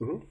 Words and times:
Угу. 0.00 0.22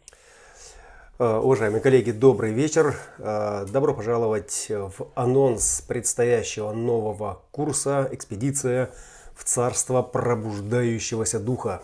Уважаемые 1.20 1.82
коллеги, 1.82 2.12
добрый 2.12 2.54
вечер. 2.54 2.96
Э, 3.18 3.66
добро 3.70 3.94
пожаловать 3.94 4.68
в 4.70 5.10
анонс 5.14 5.82
предстоящего 5.82 6.72
нового 6.72 7.42
курса 7.52 8.08
«Экспедиция 8.14 8.92
в 9.36 9.44
царство 9.44 10.04
пробуждающегося 10.04 11.42
духа». 11.42 11.82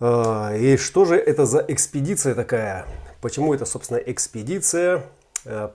Э, 0.00 0.56
и 0.58 0.78
что 0.78 1.04
же 1.04 1.16
это 1.16 1.44
за 1.44 1.62
экспедиция 1.68 2.34
такая? 2.34 2.86
Почему 3.20 3.52
это, 3.52 3.66
собственно, 3.66 3.98
экспедиция? 3.98 5.04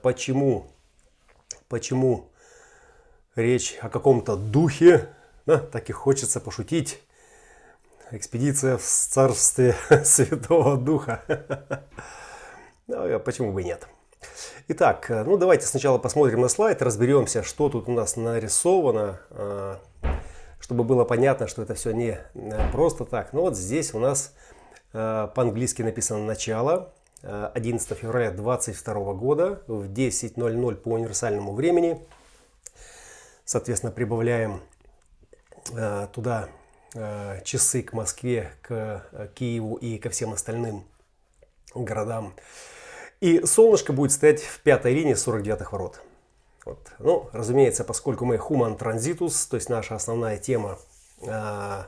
Почему, 0.02 0.66
почему 1.68 2.28
речь 3.36 3.78
о 3.80 3.88
каком-то 3.88 4.34
духе? 4.34 5.10
Да, 5.46 5.58
так 5.58 5.88
и 5.90 5.92
хочется 5.92 6.40
пошутить 6.40 7.00
экспедиция 8.10 8.78
в 8.78 8.82
царстве 8.82 9.74
Святого 10.04 10.76
Духа. 10.76 11.22
Ну, 12.90 13.16
а 13.16 13.18
почему 13.18 13.52
бы 13.52 13.62
нет? 13.62 13.86
Итак, 14.68 15.10
ну 15.10 15.36
давайте 15.36 15.66
сначала 15.66 15.98
посмотрим 15.98 16.40
на 16.40 16.48
слайд, 16.48 16.80
разберемся, 16.80 17.42
что 17.42 17.68
тут 17.68 17.86
у 17.86 17.92
нас 17.92 18.16
нарисовано, 18.16 19.20
а, 19.28 19.78
чтобы 20.58 20.84
было 20.84 21.04
понятно, 21.04 21.48
что 21.48 21.60
это 21.60 21.74
все 21.74 21.90
не 21.90 22.18
просто 22.72 23.04
так. 23.04 23.34
Ну 23.34 23.42
вот 23.42 23.58
здесь 23.58 23.92
у 23.92 23.98
нас 23.98 24.32
а, 24.94 25.26
по-английски 25.26 25.82
написано 25.82 26.24
«начало», 26.24 26.94
11 27.20 27.98
февраля 27.98 28.30
2022 28.30 29.12
года 29.12 29.62
в 29.66 29.92
10.00 29.92 30.76
по 30.76 30.88
универсальному 30.88 31.52
времени. 31.52 32.00
Соответственно, 33.44 33.92
прибавляем 33.92 34.62
туда 36.14 36.48
Э, 36.48 36.57
часы 36.92 37.82
к 37.82 37.92
Москве, 37.92 38.50
к 38.62 39.04
э, 39.12 39.28
Киеву 39.34 39.76
и 39.76 39.98
ко 39.98 40.08
всем 40.10 40.32
остальным 40.32 40.84
городам. 41.74 42.34
И 43.20 43.44
солнышко 43.44 43.92
будет 43.92 44.12
стоять 44.12 44.42
в 44.42 44.60
пятой 44.60 44.94
линии 44.94 45.14
49-х 45.14 45.70
ворот. 45.70 46.00
Вот. 46.64 46.92
Ну, 46.98 47.28
разумеется, 47.32 47.84
поскольку 47.84 48.24
мы 48.24 48.36
Human 48.36 48.78
Transitus, 48.78 49.48
то 49.48 49.56
есть 49.56 49.68
наша 49.68 49.96
основная 49.96 50.38
тема, 50.38 50.78
э, 51.20 51.84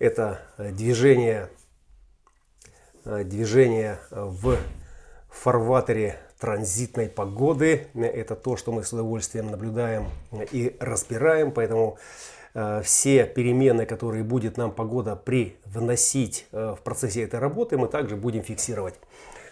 это 0.00 0.40
движение, 0.58 1.48
движение 3.04 4.00
в 4.10 4.58
фарватере 5.28 6.18
транзитной 6.40 7.08
погоды. 7.08 7.86
Это 7.94 8.34
то, 8.34 8.56
что 8.56 8.72
мы 8.72 8.82
с 8.82 8.92
удовольствием 8.92 9.50
наблюдаем 9.50 10.10
и 10.50 10.76
разбираем. 10.80 11.52
Поэтому 11.52 11.96
Э, 11.96 12.43
все 12.84 13.26
перемены, 13.26 13.84
которые 13.84 14.22
будет 14.22 14.56
нам 14.56 14.70
погода 14.70 15.16
привносить 15.16 16.46
э, 16.52 16.76
в 16.78 16.82
процессе 16.82 17.24
этой 17.24 17.40
работы, 17.40 17.76
мы 17.76 17.88
также 17.88 18.14
будем 18.14 18.44
фиксировать. 18.44 18.94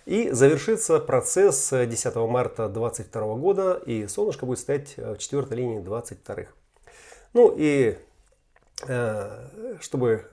И 0.06 0.30
завершится 0.30 1.00
процесс 1.00 1.70
10 1.70 2.14
марта 2.14 2.68
2022 2.68 3.34
года, 3.34 3.82
и 3.86 4.06
солнышко 4.06 4.46
будет 4.46 4.60
стоять 4.60 4.96
в 4.96 5.18
четвертой 5.18 5.58
линии 5.58 5.80
22. 5.80 6.36
Ну 7.34 7.52
и 7.56 7.98
э, 8.86 9.48
чтобы 9.80 10.26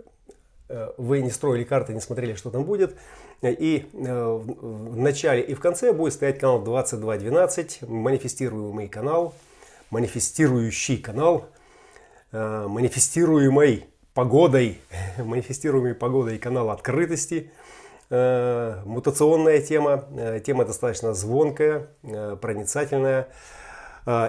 вы 0.97 1.21
не 1.21 1.31
строили 1.31 1.63
карты, 1.63 1.95
не 1.95 2.01
смотрели, 2.01 2.35
что 2.35 2.51
там 2.51 2.63
будет, 2.63 2.95
и 3.41 3.89
в 3.91 4.95
начале 4.95 5.41
и 5.41 5.55
в 5.55 5.59
конце 5.59 5.93
будет 5.93 6.13
стоять 6.13 6.37
канал 6.37 6.61
2212, 6.61 7.81
манифестируемый 7.89 8.87
канал, 8.87 9.33
манифестирующий 9.89 10.97
канал– 10.97 11.47
Э, 11.58 11.58
манифестируемой 12.31 13.87
погодой, 14.13 14.81
манифестируемой 15.17 15.95
погодой 15.95 16.37
канала 16.37 16.73
открытости. 16.73 17.51
Э, 18.09 18.81
мутационная 18.85 19.61
тема, 19.61 20.05
э, 20.11 20.39
тема 20.43 20.65
достаточно 20.65 21.13
звонкая, 21.13 21.87
проницательная. 22.41 23.29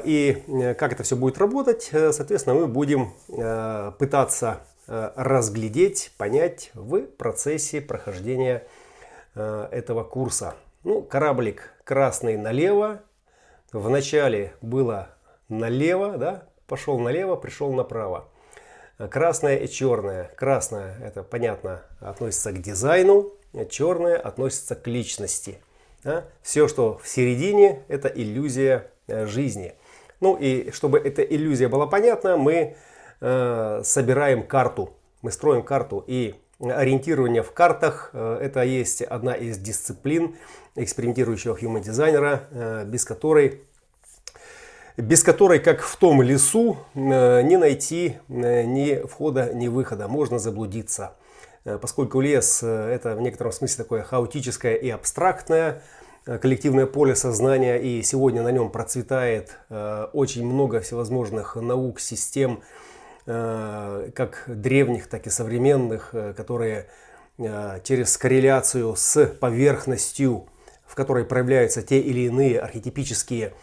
И 0.04 0.75
как 0.78 0.92
это 0.92 1.04
все 1.04 1.16
будет 1.16 1.38
работать, 1.38 1.91
соответственно, 1.91 2.54
мы 2.54 2.66
будем 2.66 3.14
пытаться 3.98 4.60
разглядеть, 4.86 6.12
понять 6.19 6.70
в 6.75 7.02
процессе 7.02 7.80
прохождения 7.80 8.64
этого 9.34 10.04
курса. 10.04 10.54
Ну, 10.82 11.02
кораблик 11.02 11.72
красный 11.84 12.36
налево. 12.36 13.00
В 13.72 13.88
начале 13.88 14.54
было 14.60 15.08
налево, 15.48 16.19
да, 16.19 16.50
пошел 16.70 17.00
налево, 17.00 17.34
пришел 17.34 17.72
направо. 17.72 18.28
Красное 19.10 19.56
и 19.56 19.69
черное. 19.69 20.31
Красное, 20.36 20.94
это 21.03 21.25
понятно, 21.25 21.82
относится 21.98 22.53
к 22.53 22.62
дизайну, 22.62 23.32
а 23.53 23.64
черное 23.64 24.16
относится 24.16 24.76
к 24.76 24.86
личности. 24.86 25.58
Да? 26.04 26.25
Все, 26.42 26.69
что 26.69 26.98
в 27.03 27.08
середине, 27.08 27.82
это 27.88 28.08
иллюзия 28.08 28.86
э, 29.08 29.26
жизни. 29.26 29.75
Ну 30.20 30.36
и 30.36 30.70
чтобы 30.70 30.98
эта 30.98 31.22
иллюзия 31.22 31.69
была 31.69 31.86
понятна, 31.86 32.36
мы 32.36 32.76
э, 33.20 33.81
собираем 33.82 34.47
карту. 34.47 34.91
Мы 35.22 35.32
строим 35.32 35.64
карту. 35.64 36.04
И 36.06 36.37
ориентирование 36.60 37.42
в 37.42 37.52
картах 37.52 38.10
э, 38.12 38.38
это 38.42 38.62
есть 38.62 39.02
одна 39.02 39.34
из 39.34 39.58
дисциплин 39.58 40.37
экспериментирующего 40.76 41.56
human 41.56 41.81
дизайнера, 41.81 42.44
э, 42.50 42.84
без 42.87 43.04
которой 43.04 43.62
без 44.96 45.22
которой, 45.22 45.58
как 45.58 45.82
в 45.82 45.96
том 45.96 46.22
лесу, 46.22 46.78
э, 46.94 47.42
не 47.42 47.56
найти 47.56 48.16
э, 48.28 48.62
ни 48.64 49.06
входа, 49.06 49.52
ни 49.52 49.68
выхода. 49.68 50.08
Можно 50.08 50.38
заблудиться. 50.38 51.14
Э, 51.64 51.78
поскольку 51.78 52.20
лес– 52.20 52.62
это 52.62 53.14
в 53.16 53.20
некотором 53.20 53.52
смысле 53.52 53.84
такое 53.84 54.02
хаотическое 54.02 54.74
и 54.74 54.90
абстрактное 54.90 55.82
коллективное 56.24 56.86
поле 56.86 57.16
сознания, 57.16 57.78
и 57.78 58.02
сегодня 58.02 58.42
на 58.42 58.52
нем 58.52 58.70
процветает 58.70 59.56
очень 60.12 60.46
много 60.46 60.80
всевозможных 60.80 61.56
наук, 61.56 61.98
систем, 61.98 62.60
как 63.24 64.44
древних, 64.46 65.08
так 65.08 65.26
и 65.26 65.30
современных, 65.30 66.14
которые 66.36 66.88
через 67.38 68.18
корреляцию 68.18 68.94
с 68.96 69.26
поверхностью, 69.26 70.46
в 70.86 70.94
которой 70.94 71.24
проявляются 71.24 71.82
те 71.82 71.98
или 71.98 72.26
иные 72.26 72.60
архетипические 72.60 73.54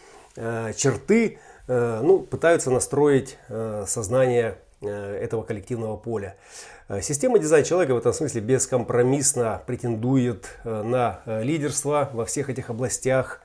черты 0.76 1.38
э, 1.66 2.00
ну, 2.02 2.20
пытаются 2.20 2.70
настроить 2.70 3.36
э, 3.48 3.84
сознание 3.86 4.58
этого 4.80 5.42
коллективного 5.42 5.96
поля. 5.96 6.36
Система 7.02 7.40
дизайн 7.40 7.64
человека 7.64 7.94
в 7.94 7.98
этом 7.98 8.12
смысле 8.12 8.42
бескомпромиссно 8.42 9.60
претендует 9.66 10.56
на 10.62 11.20
лидерство 11.26 12.08
во 12.12 12.24
всех 12.24 12.48
этих 12.48 12.70
областях. 12.70 13.40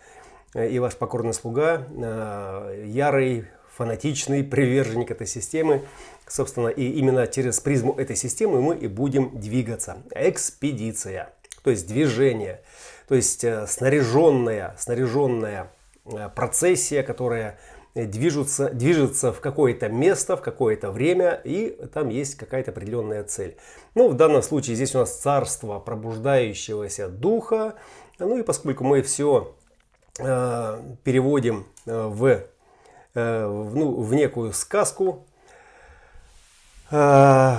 И 0.54 0.78
ваш 0.78 0.96
покорный 0.96 1.34
слуга, 1.34 1.88
ярый, 2.86 3.48
фанатичный 3.75 4.44
приверженник 4.44 5.10
этой 5.10 5.25
системы. 5.25 5.81
Собственно, 6.28 6.68
и 6.68 6.88
именно 6.88 7.25
через 7.25 7.60
призму 7.60 7.96
этой 7.96 8.16
системы 8.16 8.62
мы 8.62 8.75
и 8.75 8.86
будем 8.86 9.40
двигаться. 9.40 9.98
Экспедиция, 10.14 11.34
то 11.64 11.72
есть 11.72 11.88
движение, 11.88 12.62
то 13.08 13.16
есть 13.16 13.44
снаряженная, 13.68 14.75
снаряженная 14.78 15.64
Э, 15.64 15.82
процессия, 16.36 17.03
которая 17.03 17.59
движется, 17.96 18.69
движется 18.69 19.31
в 19.31 19.40
какое-то 19.40 19.90
место, 19.90 20.36
в 20.36 20.41
какое-то 20.41 20.91
время, 20.91 21.40
и 21.44 21.69
там 21.94 22.09
есть 22.09 22.36
какая-то 22.36 22.72
определенная 22.72 23.24
цель. 23.24 23.58
Ну, 23.96 24.09
в 24.09 24.16
данном 24.16 24.42
случае 24.42 24.75
здесь 24.75 24.96
у 24.96 25.00
нас 25.00 25.16
царство 25.16 25.80
пробуждающегося 25.80 27.08
духа. 27.08 27.75
Ну 28.19 28.38
и 28.38 28.44
поскольку 28.44 28.84
мы 28.84 29.02
все 29.02 29.56
э, 30.19 30.81
переводим 31.03 31.68
э, 31.86 32.08
в, 32.08 32.25
э, 32.25 32.44
в, 33.13 33.75
ну, 33.75 34.02
в 34.02 34.13
некую 34.13 34.53
сказку, 34.53 35.25
э, 36.90 37.58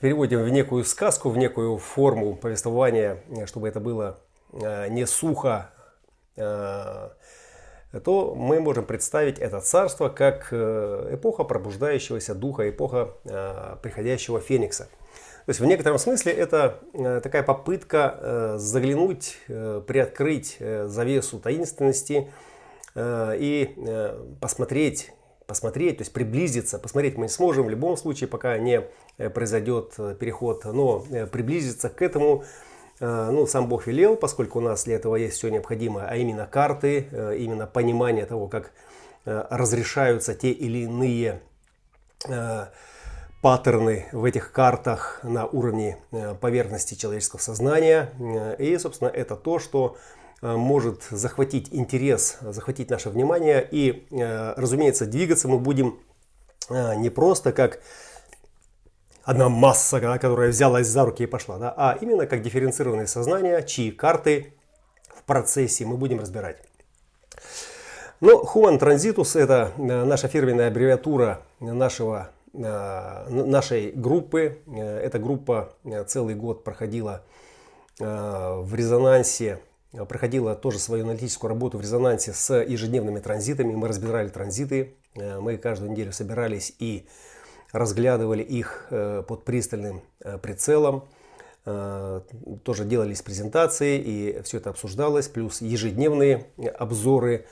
переводим 0.00 0.42
в 0.42 0.48
некую 0.48 0.84
сказку, 0.84 1.28
в 1.28 1.36
некую 1.36 1.78
форму 1.78 2.34
повествования, 2.34 3.22
чтобы 3.46 3.68
это 3.68 3.80
было 3.80 4.18
э, 4.52 4.88
не 4.88 5.06
сухо, 5.06 5.70
э, 6.36 7.10
то 7.98 8.34
мы 8.36 8.60
можем 8.60 8.84
представить 8.84 9.38
это 9.38 9.60
царство 9.60 10.08
как 10.08 10.48
э, 10.52 11.10
эпоха 11.14 11.42
пробуждающегося 11.42 12.34
духа, 12.34 12.70
эпоха 12.70 13.14
э, 13.24 13.76
приходящего 13.82 14.40
феникса. 14.40 14.84
То 15.46 15.50
есть 15.50 15.60
в 15.60 15.64
некотором 15.64 15.98
смысле 15.98 16.32
это 16.32 16.78
э, 16.92 17.20
такая 17.20 17.42
попытка 17.42 18.54
заглянуть, 18.56 19.38
приоткрыть 19.48 20.58
завесу 20.60 21.40
таинственности 21.40 22.30
и 22.96 23.76
посмотреть, 24.40 25.12
посмотреть, 25.46 25.98
то 25.98 26.02
есть 26.02 26.12
приблизиться, 26.12 26.78
посмотреть 26.78 27.16
мы 27.16 27.22
не 27.22 27.28
сможем 27.28 27.66
в 27.66 27.70
любом 27.70 27.96
случае, 27.96 28.28
пока 28.28 28.58
не 28.58 28.82
произойдет 29.34 29.94
переход, 30.18 30.64
но 30.64 31.00
приблизиться 31.32 31.88
к 31.88 32.02
этому 32.02 32.44
ну, 33.00 33.46
сам 33.46 33.66
Бог 33.66 33.86
велел, 33.86 34.14
поскольку 34.14 34.58
у 34.58 34.62
нас 34.62 34.84
для 34.84 34.96
этого 34.96 35.16
есть 35.16 35.36
все 35.36 35.48
необходимое, 35.48 36.06
а 36.06 36.16
именно 36.16 36.46
карты, 36.46 37.08
э, 37.10 37.36
именно 37.38 37.66
понимание 37.66 38.26
того, 38.26 38.46
как 38.46 38.72
э, 39.24 39.46
разрешаются 39.50 40.34
те 40.34 40.50
или 40.50 40.84
иные 40.84 41.40
паттерны 43.40 44.06
в 44.12 44.26
этих 44.26 44.52
картах 44.52 45.20
на 45.22 45.46
уровне 45.46 45.96
поверхности 46.42 46.94
человеческого 46.94 47.40
сознания. 47.40 48.10
И, 48.58 48.76
собственно, 48.76 49.08
это 49.08 49.36
то, 49.36 49.58
что 49.58 49.96
может 50.42 51.04
захватить 51.10 51.68
интерес, 51.72 52.36
захватить 52.42 52.90
наше 52.90 53.08
внимание. 53.08 53.66
И, 53.70 54.06
разумеется, 54.10 55.06
двигаться 55.06 55.48
мы 55.48 55.58
будем 55.58 55.98
не 56.68 57.08
просто 57.08 57.52
как 57.52 57.80
одна 59.30 59.48
масса, 59.48 60.00
которая 60.00 60.50
взялась 60.50 60.88
за 60.88 61.04
руки 61.04 61.22
и 61.22 61.26
пошла, 61.26 61.58
да, 61.58 61.72
а 61.76 61.96
именно 62.00 62.26
как 62.26 62.42
дифференцированное 62.42 63.06
сознание, 63.06 63.64
чьи 63.64 63.92
карты 63.92 64.54
в 65.08 65.22
процессе 65.22 65.86
мы 65.86 65.96
будем 65.96 66.18
разбирать. 66.18 66.58
Но 68.20 68.42
Human 68.42 68.78
Transitus 68.78 69.38
это 69.38 69.72
э, 69.78 70.04
наша 70.04 70.26
фирменная 70.26 70.68
аббревиатура 70.68 71.42
нашего, 71.60 72.30
э, 72.52 73.28
нашей 73.30 73.92
группы. 73.92 74.58
Э, 74.66 74.98
эта 74.98 75.18
группа 75.20 75.74
целый 76.06 76.34
год 76.34 76.64
проходила 76.64 77.22
в 77.98 78.74
резонансе, 78.74 79.60
проходила 80.08 80.54
тоже 80.54 80.78
свою 80.78 81.04
аналитическую 81.04 81.50
работу 81.50 81.76
в 81.76 81.82
резонансе 81.82 82.32
с 82.32 82.54
ежедневными 82.62 83.20
транзитами. 83.20 83.74
Мы 83.74 83.88
разбирали 83.88 84.28
транзиты, 84.28 84.94
мы 85.14 85.58
каждую 85.58 85.90
неделю 85.90 86.10
собирались 86.12 86.74
и 86.78 87.06
разглядывали 87.72 88.42
их 88.42 88.86
э, 88.90 89.22
под 89.26 89.44
пристальным 89.44 90.02
э, 90.20 90.38
прицелом. 90.38 91.04
Э, 91.66 92.20
тоже 92.64 92.84
делались 92.84 93.22
презентации 93.22 93.98
и 93.98 94.42
все 94.42 94.58
это 94.58 94.70
обсуждалось, 94.70 95.28
плюс 95.28 95.60
ежедневные 95.60 96.46
обзоры. 96.78 97.46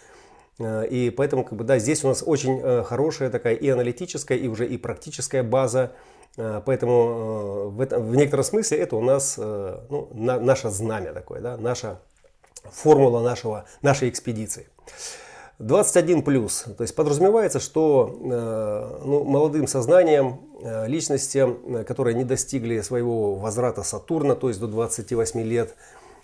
И 0.61 1.15
поэтому 1.17 1.45
как 1.45 1.57
бы, 1.57 1.63
да, 1.63 1.79
здесь 1.79 2.03
у 2.03 2.09
нас 2.09 2.25
очень 2.27 2.83
хорошая 2.83 3.31
такая 3.31 3.55
и 3.55 3.69
аналитическая, 3.69 4.37
и 4.37 4.49
уже 4.49 4.67
и 4.67 4.77
практическая 4.77 5.45
база. 5.45 5.93
Поэтому 6.35 7.69
в, 7.69 7.81
этом, 7.81 8.03
в 8.03 8.17
некотором 8.17 8.43
смысле 8.43 8.79
это 8.79 8.97
у 8.97 9.01
нас 9.01 9.37
ну, 9.37 10.11
на, 10.13 10.41
наше 10.41 10.71
знамя 10.71 11.13
такое, 11.13 11.41
да, 11.41 11.57
наша 11.57 12.01
формула 12.65 13.21
нашего, 13.21 13.67
нашей 13.83 14.09
экспедиции. 14.09 14.67
21 15.59 16.23
плюс. 16.23 16.67
То 16.77 16.83
есть 16.83 16.95
подразумевается, 16.95 17.59
что 17.59 18.17
э, 18.21 19.05
ну, 19.05 19.25
молодым 19.25 19.67
сознанием, 19.67 20.41
э, 20.63 20.87
личностям, 20.87 21.59
э, 21.67 21.85
которые 21.85 22.15
не 22.15 22.25
достигли 22.25 22.81
своего 22.81 23.35
возврата 23.35 23.83
Сатурна, 23.83 24.37
то 24.37 24.49
есть 24.49 24.61
до 24.61 24.69
28 24.69 25.41
лет, 25.43 25.75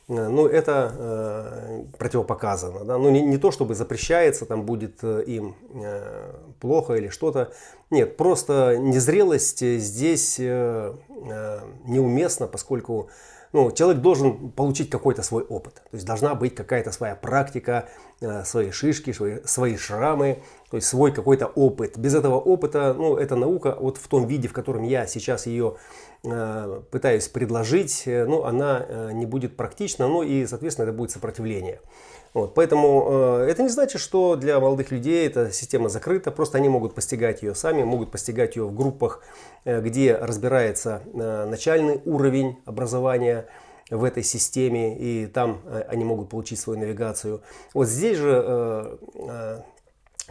ну, 0.06 0.46
это 0.46 0.92
э, 0.94 1.84
противопоказано. 1.98 2.84
Да? 2.84 2.98
Ну, 2.98 3.08
не, 3.10 3.22
не 3.22 3.38
то, 3.38 3.50
чтобы 3.50 3.74
запрещается, 3.74 4.44
там 4.44 4.64
будет 4.66 5.02
им 5.02 5.56
э, 5.72 6.32
плохо 6.60 6.94
или 6.94 7.08
что-то. 7.08 7.52
Нет, 7.90 8.18
просто 8.18 8.76
незрелость 8.76 9.60
здесь 9.60 10.36
э, 10.38 10.92
э, 11.08 11.60
неуместна, 11.86 12.46
поскольку 12.46 13.08
ну, 13.54 13.70
человек 13.70 14.02
должен 14.02 14.50
получить 14.50 14.90
какой-то 14.90 15.22
свой 15.22 15.44
опыт. 15.44 15.74
То 15.74 15.94
есть 15.94 16.04
должна 16.04 16.34
быть 16.34 16.56
какая-то 16.56 16.90
своя 16.90 17.14
практика, 17.14 17.88
свои 18.44 18.70
шишки, 18.70 19.12
свои, 19.12 19.38
свои 19.44 19.76
шрамы, 19.76 20.38
то 20.70 20.76
есть 20.76 20.88
свой 20.88 21.12
какой-то 21.12 21.46
опыт. 21.46 21.98
Без 21.98 22.14
этого 22.14 22.36
опыта, 22.36 22.94
ну, 22.94 23.16
эта 23.16 23.36
наука 23.36 23.76
вот 23.78 23.96
в 23.98 24.08
том 24.08 24.26
виде, 24.26 24.48
в 24.48 24.52
котором 24.52 24.82
я 24.82 25.06
сейчас 25.06 25.46
ее 25.46 25.76
э, 26.24 26.82
пытаюсь 26.90 27.28
предложить, 27.28 28.02
э, 28.06 28.24
ну, 28.24 28.44
она 28.44 28.84
э, 28.88 29.10
не 29.12 29.24
будет 29.26 29.56
практична, 29.56 30.08
ну 30.08 30.22
и, 30.22 30.46
соответственно, 30.46 30.86
это 30.88 30.96
будет 30.96 31.10
сопротивление. 31.12 31.80
Вот, 32.34 32.54
поэтому 32.54 33.06
э, 33.08 33.46
это 33.48 33.62
не 33.62 33.68
значит, 33.68 34.00
что 34.00 34.34
для 34.34 34.58
молодых 34.58 34.90
людей 34.90 35.24
эта 35.24 35.52
система 35.52 35.88
закрыта, 35.88 36.32
просто 36.32 36.58
они 36.58 36.68
могут 36.68 36.92
постигать 36.92 37.42
ее 37.42 37.54
сами, 37.54 37.84
могут 37.84 38.10
постигать 38.10 38.56
ее 38.56 38.64
в 38.64 38.74
группах, 38.74 39.22
э, 39.64 39.80
где 39.80 40.16
разбирается 40.16 41.02
э, 41.06 41.46
начальный 41.48 42.02
уровень 42.04 42.58
образования 42.64 43.46
в 43.90 44.04
этой 44.04 44.22
системе, 44.22 44.96
и 44.96 45.26
там 45.26 45.60
э, 45.66 45.84
они 45.88 46.04
могут 46.04 46.28
получить 46.30 46.58
свою 46.58 46.78
навигацию. 46.78 47.42
Вот 47.74 47.86
здесь 47.86 48.16
же 48.16 48.42
э, 48.44 48.96
э, 49.28 49.60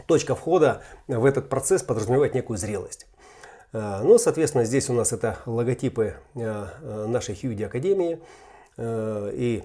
точка 0.06 0.34
входа 0.34 0.82
в 1.06 1.24
этот 1.24 1.48
процесс 1.48 1.82
подразумевает 1.82 2.34
некую 2.34 2.58
зрелость. 2.58 3.06
Ну, 3.72 4.18
соответственно, 4.18 4.64
здесь 4.64 4.88
у 4.88 4.92
нас 4.92 5.12
это 5.12 5.38
логотипы 5.46 6.14
нашей 6.34 7.34
Хьюди 7.34 7.64
Академии. 7.64 8.20
И 8.78 9.64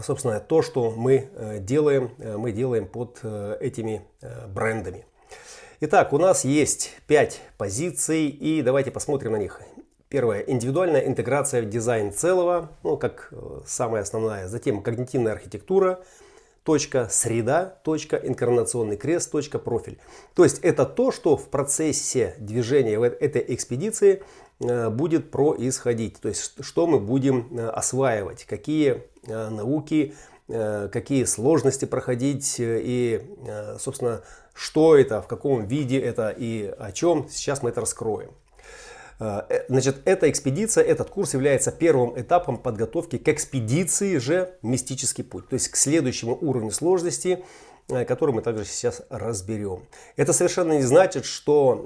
собственно, 0.00 0.40
то, 0.40 0.62
что 0.62 0.90
мы 0.90 1.28
делаем, 1.60 2.10
мы 2.18 2.50
делаем 2.50 2.88
под 2.88 3.24
этими 3.60 4.02
брендами. 4.48 5.06
Итак, 5.78 6.12
у 6.12 6.18
нас 6.18 6.44
есть 6.44 6.90
5 7.06 7.40
позиций, 7.56 8.26
и 8.26 8.62
давайте 8.62 8.90
посмотрим 8.90 9.30
на 9.30 9.36
них. 9.36 9.60
Первое– 10.08 10.40
индивидуальная 10.46 11.06
интеграция 11.06 11.62
в 11.62 11.68
дизайн 11.68 12.12
целого, 12.12 12.70
ну, 12.82 12.96
как 12.96 13.32
самая 13.66 14.02
основная. 14.02 14.48
Затем 14.48 14.82
когнитивная 14.82 15.32
архитектура, 15.32 16.00
точка 16.62 17.08
среда, 17.10 17.78
точка 17.84 18.16
инкарнационный 18.16 18.96
крест, 18.96 19.30
точка 19.30 19.58
профиль. 19.58 19.98
То 20.34 20.44
есть 20.44 20.58
это 20.60 20.84
то, 20.86 21.10
что 21.10 21.36
в 21.36 21.48
процессе 21.48 22.34
движения 22.38 22.98
в 22.98 23.02
этой 23.02 23.44
экспедиции 23.48 24.22
будет 24.60 25.30
происходить. 25.30 26.20
То 26.20 26.28
есть 26.28 26.54
что 26.60 26.86
мы 26.86 27.00
будем 27.00 27.58
осваивать, 27.72 28.44
какие 28.44 29.02
Э, 29.26 29.48
науки, 29.48 30.14
э, 30.48 30.88
какие 30.92 31.24
сложности 31.24 31.86
проходить 31.86 32.60
э, 32.60 32.80
и, 32.82 33.22
собственно, 33.78 34.22
что 34.52 34.96
это, 34.96 35.22
в 35.22 35.26
каком 35.26 35.66
виде 35.66 35.98
это 35.98 36.28
и 36.28 36.72
о 36.78 36.92
чем. 36.92 37.26
Сейчас 37.30 37.62
мы 37.62 37.70
это 37.70 37.80
раскроем. 37.80 38.30
Значит, 39.68 40.02
эта 40.04 40.28
экспедиция, 40.30 40.84
этот 40.84 41.10
курс 41.10 41.34
является 41.34 41.70
первым 41.70 42.18
этапом 42.20 42.58
подготовки 42.58 43.16
к 43.18 43.28
экспедиции 43.28 44.18
же 44.18 44.56
«Мистический 44.62 45.22
путь», 45.22 45.48
то 45.48 45.54
есть 45.54 45.68
к 45.68 45.76
следующему 45.76 46.36
уровню 46.40 46.70
сложности, 46.70 47.44
который 47.86 48.34
мы 48.34 48.42
также 48.42 48.64
сейчас 48.64 49.02
разберем. 49.10 49.82
Это 50.16 50.32
совершенно 50.32 50.72
не 50.72 50.82
значит, 50.82 51.24
что 51.24 51.84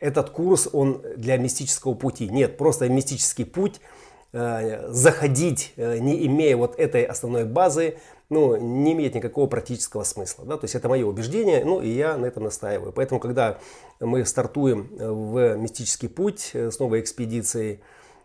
этот 0.00 0.30
курс 0.30 0.68
он 0.72 1.02
для 1.16 1.38
мистического 1.38 1.94
пути. 1.94 2.28
Нет, 2.28 2.58
просто 2.58 2.88
мистический 2.88 3.44
путь– 3.44 3.80
Э, 4.38 4.92
заходить, 4.92 5.72
э, 5.76 5.96
не 5.96 6.26
имея 6.26 6.58
вот 6.58 6.78
этой 6.78 7.04
основной 7.04 7.44
базы, 7.44 7.96
ну, 8.28 8.56
не 8.56 8.92
имеет 8.92 9.14
никакого 9.14 9.46
практического 9.46 10.04
смысла. 10.04 10.44
Да? 10.44 10.56
То 10.56 10.64
есть 10.64 10.74
это 10.74 10.88
мое 10.88 11.06
убеждение, 11.06 11.64
ну 11.64 11.80
и 11.80 11.88
я 11.88 12.16
на 12.16 12.26
этом 12.26 12.44
настаиваю. 12.44 12.92
Поэтому, 12.92 13.20
когда 13.20 13.58
мы 14.00 14.24
стартуем 14.24 14.88
в 14.98 15.56
мистический 15.56 16.08
путь 16.08 16.50
э, 16.52 16.70
с 16.70 16.78
новой 16.78 17.00
экспедицией, 17.00 17.80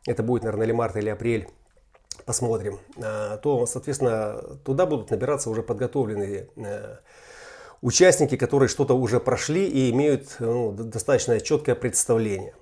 это 0.08 0.24
будет, 0.24 0.44
наверное, 0.44 0.66
или 0.66 0.74
март, 0.74 0.96
или 0.96 1.10
апрель, 1.10 1.48
посмотрим, 2.26 2.80
то, 2.98 3.66
соответственно, 3.68 4.42
туда 4.64 4.86
будут 4.86 5.12
набираться 5.12 5.50
уже 5.50 5.64
подготовленные 5.64 6.50
участники, 7.82 8.38
которые 8.38 8.70
что-то 8.70 8.94
уже 8.96 9.20
прошли 9.20 9.68
и 9.68 9.92
имеют 9.92 10.36
ну, 10.40 10.72
достаточно 10.72 11.40
четкое 11.40 11.76
представление. 11.76 12.54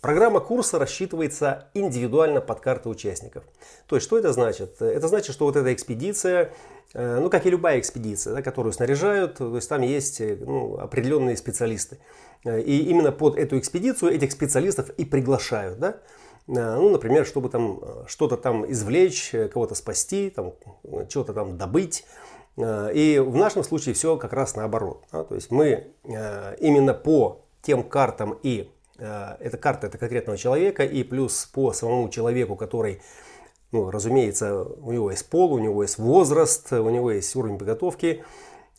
Программа 0.00 0.40
курса 0.40 0.78
рассчитывается 0.78 1.68
индивидуально 1.74 2.40
под 2.40 2.60
карты 2.60 2.88
участников. 2.88 3.44
То 3.86 3.96
есть, 3.96 4.06
что 4.06 4.18
это 4.18 4.32
значит? 4.32 4.82
Это 4.82 5.08
значит, 5.08 5.34
что 5.34 5.46
вот 5.46 5.56
эта 5.56 5.72
экспедиция, 5.72 6.52
э, 6.92 7.18
ну, 7.20 7.30
как 7.30 7.46
и 7.46 7.50
любая 7.50 7.78
экспедиция, 7.78 8.34
да, 8.34 8.42
которую 8.42 8.72
снаряжают, 8.72 9.36
то 9.36 9.54
есть 9.54 9.68
там 9.68 9.82
есть 9.82 10.20
э, 10.20 10.36
ну, 10.40 10.78
определенные 10.78 11.36
специалисты. 11.36 11.98
Э, 12.44 12.60
и 12.60 12.84
именно 12.90 13.12
под 13.12 13.36
эту 13.36 13.58
экспедицию 13.58 14.12
этих 14.12 14.32
специалистов 14.32 14.90
и 14.90 15.04
приглашают, 15.04 15.78
да? 15.78 15.96
Ну, 16.46 16.90
например, 16.90 17.24
чтобы 17.24 17.48
там 17.48 17.80
что-то 18.06 18.36
там 18.36 18.70
извлечь, 18.70 19.32
кого-то 19.50 19.74
спасти, 19.74 20.28
там, 20.28 20.52
что-то 21.08 21.32
там 21.32 21.56
добыть. 21.56 22.04
И 22.58 23.22
в 23.26 23.34
нашем 23.34 23.64
случае 23.64 23.94
все 23.94 24.18
как 24.18 24.34
раз 24.34 24.54
наоборот. 24.54 25.04
Да? 25.10 25.24
То 25.24 25.36
есть 25.36 25.50
мы 25.50 25.94
именно 26.04 26.92
по 26.92 27.46
тем 27.62 27.82
картам 27.82 28.38
и 28.42 28.70
эта 28.98 29.56
карта 29.56 29.88
это 29.88 29.98
конкретного 29.98 30.38
человека 30.38 30.84
и 30.84 31.02
плюс 31.02 31.46
по 31.46 31.72
самому 31.72 32.08
человеку, 32.10 32.54
который, 32.54 33.02
ну, 33.72 33.90
разумеется, 33.90 34.62
у 34.62 34.92
него 34.92 35.10
есть 35.10 35.28
пол, 35.28 35.54
у 35.54 35.58
него 35.58 35.82
есть 35.82 35.98
возраст, 35.98 36.72
у 36.72 36.88
него 36.90 37.10
есть 37.10 37.34
уровень 37.34 37.58
подготовки. 37.58 38.24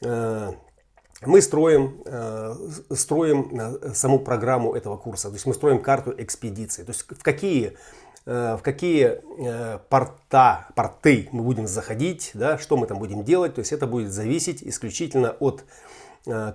Э, 0.01 0.53
мы 1.21 1.41
строим, 1.41 2.01
э, 2.05 2.55
строим 2.91 3.93
саму 3.93 4.19
программу 4.19 4.73
этого 4.73 4.97
курса, 4.97 5.29
то 5.29 5.33
есть 5.33 5.45
мы 5.45 5.53
строим 5.53 5.81
карту 5.81 6.13
экспедиции, 6.17 6.83
то 6.83 6.91
есть 6.91 7.05
в 7.09 7.23
какие 7.23 7.77
в 8.25 8.61
какие 8.63 9.21
порта, 9.89 10.69
порты 10.73 11.29
мы 11.31 11.43
будем 11.43 11.67
заходить, 11.67 12.31
да, 12.33 12.57
что 12.57 12.75
мы 12.75 12.87
там 12.87 12.97
будем 12.97 13.23
делать. 13.23 13.53
То 13.53 13.59
есть 13.59 13.71
это 13.71 13.85
будет 13.85 14.11
зависеть 14.11 14.63
исключительно 14.63 15.35
от 15.39 15.63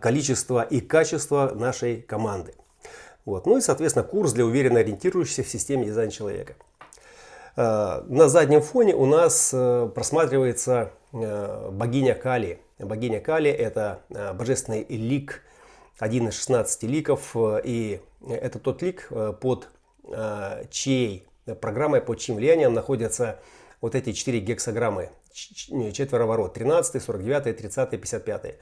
количества 0.00 0.62
и 0.62 0.80
качества 0.80 1.52
нашей 1.54 2.02
команды. 2.02 2.54
Вот. 3.24 3.46
Ну 3.46 3.58
и, 3.58 3.60
соответственно, 3.60 4.04
курс 4.04 4.32
для 4.32 4.44
уверенно 4.44 4.80
ориентирующихся 4.80 5.42
в 5.42 5.48
системе 5.48 5.84
дизайна 5.86 6.10
человека. 6.10 6.54
Э, 7.56 8.02
на 8.06 8.28
заднем 8.28 8.62
фоне 8.62 8.94
у 8.94 9.06
нас 9.06 9.50
э, 9.52 9.90
просматривается 9.94 10.92
э, 11.12 11.70
богиня 11.70 12.14
Кали. 12.14 12.60
Богиня 12.78 13.20
Кали– 13.20 13.50
это 13.50 14.00
божественный 14.34 14.86
лик 14.88 15.42
один 15.98 16.28
из 16.28 16.34
16 16.34 16.82
ликов, 16.84 17.36
и 17.36 18.00
это 18.26 18.58
тот 18.58 18.80
лик, 18.80 19.10
под 19.42 19.68
чьей 20.70 21.26
программой, 21.60 22.00
под 22.00 22.18
чьим 22.18 22.36
влиянием 22.36 22.72
находятся 22.72 23.38
вот 23.82 23.94
эти 23.94 24.12
четыре 24.12 24.40
гексограммы, 24.40 25.10
четвероворот, 25.32 26.54
13, 26.54 27.02
49, 27.02 27.54
30, 27.54 27.90
55. 27.90 28.56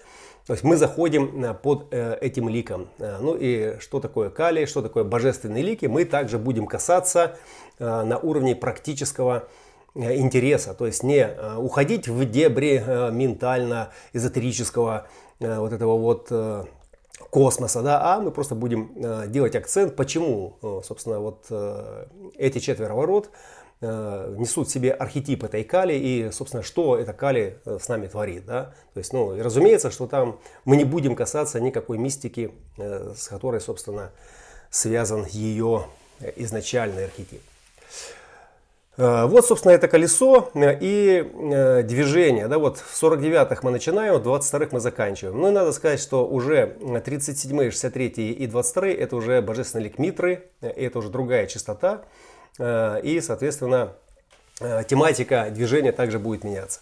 То 0.49 0.55
есть 0.55 0.65
мы 0.65 0.77
заходим 0.77 1.55
под 1.63 1.95
этим 1.95 2.49
ликом. 2.49 2.89
Ну 2.99 3.37
и 3.39 3.79
что 3.79 4.01
такое 4.01 4.31
калий, 4.31 4.67
что 4.67 4.83
такое 4.83 5.05
божественные 5.05 5.63
лики, 5.63 5.87
мы 5.87 6.05
также 6.05 6.39
будем 6.39 6.67
касаться 6.67 7.37
на 7.79 8.19
уровне 8.19 8.57
практического 8.57 9.49
Э, 9.99 10.17
интереса, 10.17 10.75
то 10.75 10.87
есть 10.87 11.03
не 11.03 11.21
э, 11.21 11.57
уходить 11.57 12.09
в 12.09 12.25
дебри 12.25 12.83
э, 12.85 13.11
ментально 13.11 13.91
эзотерического 14.13 15.07
вот 15.41 15.73
этого 15.73 15.97
вот 15.97 16.33
космоса, 17.31 17.83
да, 17.83 18.01
а 18.03 18.21
мы 18.21 18.33
просто 18.33 18.57
будем 18.57 18.91
делать 19.31 19.55
акцент, 19.55 19.95
почему, 19.95 20.57
собственно, 20.83 21.21
вот 21.21 21.47
эти 22.37 22.59
четверо 22.59 22.95
ворот 22.95 23.31
несут 23.81 24.69
в 24.69 24.73
себе 24.73 24.91
архетип 24.91 25.45
этой 25.45 25.63
кали 25.63 25.95
и, 25.95 26.31
собственно, 26.33 26.63
что 26.63 26.99
эта 26.99 27.13
кали 27.13 27.59
с 27.65 27.89
нами 27.89 28.09
творит, 28.09 28.45
да, 28.45 28.75
то 28.93 28.99
есть, 28.99 29.13
ну, 29.13 29.41
разумеется, 29.41 29.91
что 29.91 30.07
там 30.07 30.41
мы 30.65 30.77
не 30.77 30.85
будем 30.85 31.15
касаться 31.15 31.61
никакой 31.61 31.97
мистики, 31.97 32.53
с 32.77 33.29
которой, 33.29 33.61
собственно, 33.61 34.11
связан 34.71 35.25
ее 35.27 35.85
изначальный 36.37 37.05
архетип. 37.05 37.41
Э, 38.99 39.27
вот, 39.27 39.47
собственно, 39.47 39.73
это 39.73 39.87
колесо 39.87 40.51
э, 40.55 40.77
и 40.81 41.23
э, 41.23 41.83
движение. 41.85 42.49
Да, 42.49 42.59
вот 42.59 42.79
в 42.79 43.03
49-х 43.03 43.61
мы 43.63 43.71
начинаем, 43.71 44.21
в 44.21 44.27
22-х 44.27 44.69
мы 44.73 44.81
заканчиваем. 44.81 45.41
Ну 45.41 45.49
и 45.49 45.53
надо 45.53 45.73
сказать, 45.73 46.01
что 46.01 46.27
уже 46.27 46.77
37-й, 46.81 47.69
63-й 47.69 48.33
и 48.33 48.47
22-й 48.47 48.93
это 48.93 49.15
уже 49.15 49.41
божественные 49.41 49.85
лик 49.85 49.99
Митры, 49.99 50.51
это 50.61 50.99
уже 50.99 51.11
другая 51.11 51.47
частота. 51.47 52.03
И, 52.59 53.21
соответственно, 53.23 53.93
тематика 54.89 55.49
движения 55.51 55.93
также 55.93 56.19
будет 56.19 56.45
меняться. 56.45 56.81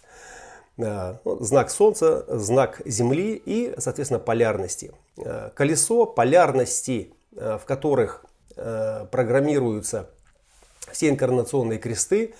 Знак 0.77 1.69
Солнца, 1.69 2.25
знак 2.27 2.81
Земли 2.85 3.41
и, 3.43 3.73
соответственно, 3.77 4.19
полярности. 4.19 4.91
Колесо 5.55 6.05
полярности, 6.05 7.13
в 7.31 7.61
которых 7.65 8.25
программируются 8.55 10.09
все 10.91 11.09
инкарнационные 11.09 11.79
кресты, 11.79 12.33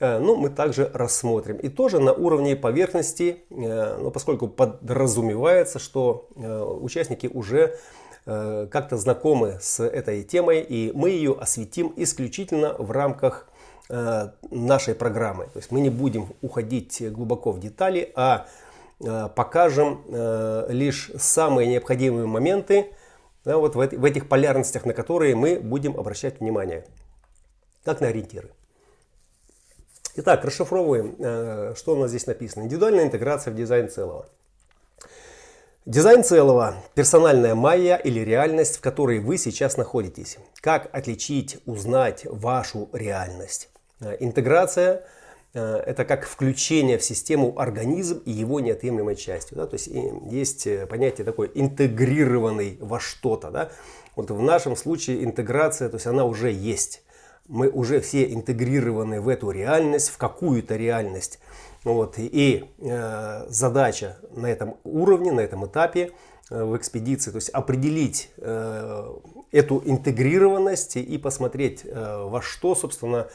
э, 0.00 0.18
ну, 0.18 0.36
мы 0.36 0.50
также 0.50 0.90
рассмотрим. 0.92 1.56
И 1.56 1.68
тоже 1.68 2.00
на 2.00 2.12
уровне 2.12 2.56
поверхности, 2.56 3.44
э, 3.50 3.96
ну, 4.00 4.10
поскольку 4.10 4.48
подразумевается, 4.48 5.78
что 5.78 6.28
э, 6.36 6.62
участники 6.62 7.26
уже 7.32 7.76
как-то 8.24 8.96
знакомы 8.96 9.58
с 9.60 9.84
этой 9.84 10.22
темой, 10.22 10.60
и 10.60 10.92
мы 10.94 11.10
ее 11.10 11.36
осветим 11.38 11.92
исключительно 11.96 12.74
в 12.78 12.90
рамках 12.90 13.48
нашей 14.50 14.94
программы. 14.94 15.44
То 15.44 15.58
есть 15.58 15.70
мы 15.70 15.80
не 15.80 15.90
будем 15.90 16.28
уходить 16.40 17.02
глубоко 17.12 17.52
в 17.52 17.60
детали, 17.60 18.10
а 18.14 18.46
покажем 18.98 20.04
лишь 20.70 21.10
самые 21.18 21.68
необходимые 21.68 22.26
моменты 22.26 22.86
да, 23.44 23.58
вот 23.58 23.74
в 23.74 24.04
этих 24.04 24.28
полярностях, 24.28 24.86
на 24.86 24.94
которые 24.94 25.34
мы 25.34 25.60
будем 25.60 25.98
обращать 25.98 26.40
внимание 26.40 26.86
как 27.84 28.00
на 28.00 28.08
ориентиры. 28.08 28.50
Итак, 30.16 30.44
расшифровываем, 30.44 31.16
э, 31.18 31.74
что 31.76 31.94
у 31.94 31.96
нас 31.96 32.10
здесь 32.10 32.26
написано. 32.26 32.62
Индивидуальная 32.62 33.04
интеграция 33.04 33.52
в 33.52 33.56
дизайн 33.56 33.90
целого. 33.90 34.28
Дизайн 35.86 36.24
целого– 36.24 36.76
персональная 36.94 37.54
майя 37.54 37.96
или 37.96 38.20
реальность, 38.20 38.78
в 38.78 38.80
которой 38.80 39.18
вы 39.18 39.36
сейчас 39.36 39.76
находитесь. 39.76 40.38
Как 40.62 40.88
отличить, 40.94 41.58
узнать 41.66 42.22
вашу 42.24 42.88
реальность? 42.94 43.68
Э, 44.00 44.16
интеграция 44.18 45.04
э,– 45.52 45.82
это 45.86 46.06
как 46.06 46.24
включение 46.24 46.96
в 46.96 47.04
систему 47.04 47.58
организм 47.58 48.22
и 48.24 48.30
его 48.30 48.60
неотъемлемой 48.60 49.14
частью. 49.14 49.58
Да? 49.58 49.66
То 49.66 49.74
есть 49.74 49.90
есть 50.30 50.66
понятие 50.88 51.26
такое 51.26 51.50
интегрированный 51.54 52.78
во 52.80 52.98
что-то. 52.98 53.50
Да? 53.50 53.70
Вот 54.16 54.30
в 54.30 54.40
нашем 54.40 54.76
случае 54.76 55.22
интеграция, 55.22 55.90
то 55.90 55.96
есть 55.96 56.06
она 56.06 56.24
уже 56.24 56.50
есть 56.50 57.02
мы 57.46 57.68
уже 57.68 58.00
все 58.00 58.32
интегрированы 58.32 59.20
в 59.20 59.28
эту 59.28 59.50
реальность, 59.50 60.08
в 60.08 60.16
какую-то 60.16 60.76
реальность. 60.76 61.38
Вот, 61.84 62.14
и 62.16 62.64
э, 62.78 63.44
задача 63.48 64.16
на 64.34 64.46
этом 64.46 64.78
уровне, 64.84 65.32
на 65.32 65.40
этом 65.40 65.66
этапе 65.66 66.12
э, 66.50 66.64
в 66.64 66.76
экспедиции, 66.78 67.30
то 67.30 67.36
есть 67.36 67.50
определить 67.50 68.30
э, 68.38 69.14
эту 69.52 69.82
интегрированность 69.84 70.96
и 70.96 71.18
посмотреть, 71.18 71.82
э, 71.84 72.24
во 72.24 72.40
что, 72.40 72.74
собственно, 72.74 73.28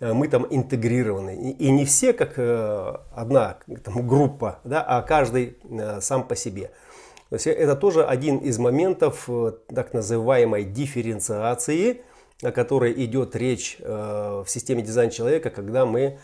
э, 0.00 0.14
мы 0.14 0.28
там 0.28 0.46
интегрированы. 0.48 1.36
И, 1.36 1.50
и 1.50 1.70
не 1.70 1.84
все 1.84 2.14
как 2.14 2.38
э, 2.38 2.94
одна 3.14 3.58
там, 3.84 4.08
группа, 4.08 4.60
да, 4.64 4.82
а 4.82 5.02
каждый 5.02 5.58
э, 5.62 6.00
сам 6.00 6.26
по 6.26 6.34
себе. 6.34 6.70
То 7.28 7.36
есть 7.36 7.46
это 7.46 7.76
тоже 7.76 8.02
один 8.04 8.38
из 8.38 8.58
моментов 8.58 9.26
э, 9.28 9.52
так 9.74 9.92
называемой 9.92 10.64
дифференциации, 10.64 12.00
о 12.42 12.50
которой 12.50 12.92
идет 13.04 13.36
речь 13.36 13.76
э, 13.78 14.42
в 14.44 14.48
системе 14.48 14.80
дизайн 14.80 15.10
человека, 15.10 15.50
когда 15.50 15.84
мы 15.84 16.18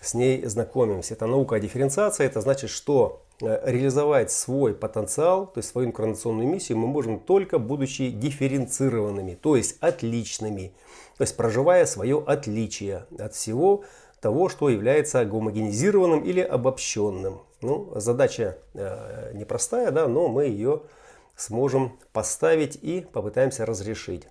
с 0.00 0.14
ней 0.14 0.44
знакомимся. 0.46 1.14
Это 1.14 1.26
наука 1.26 1.56
о 1.56 1.60
дифференциации. 1.60 2.24
Это 2.24 2.40
значит, 2.40 2.70
что 2.70 3.22
э, 3.40 3.60
реализовать 3.70 4.32
свой 4.32 4.74
потенциал, 4.74 5.46
то 5.46 5.58
есть 5.58 5.68
свою 5.68 5.88
инкарнационную 5.88 6.48
миссию, 6.48 6.78
мы 6.78 6.86
можем 6.86 7.20
только 7.20 7.58
будучи 7.58 8.10
дифференцированными, 8.10 9.34
то 9.34 9.56
есть 9.56 9.76
отличными, 9.80 10.72
то 11.18 11.22
есть 11.22 11.36
проживая 11.36 11.86
свое 11.86 12.22
отличие 12.26 13.06
от 13.18 13.34
всего 13.34 13.84
того, 14.20 14.48
что 14.48 14.68
является 14.68 15.24
гомогенизированным 15.24 16.24
или 16.24 16.40
обобщенным. 16.40 17.40
Ну, 17.62 17.92
задача 17.96 18.58
э, 18.74 19.32
непростая, 19.34 19.90
да, 19.90 20.08
но 20.08 20.28
мы 20.28 20.44
ее 20.44 20.82
сможем 21.36 21.98
поставить 22.12 22.78
и 22.80 23.06
попытаемся 23.12 23.66
разрешить. 23.66 24.26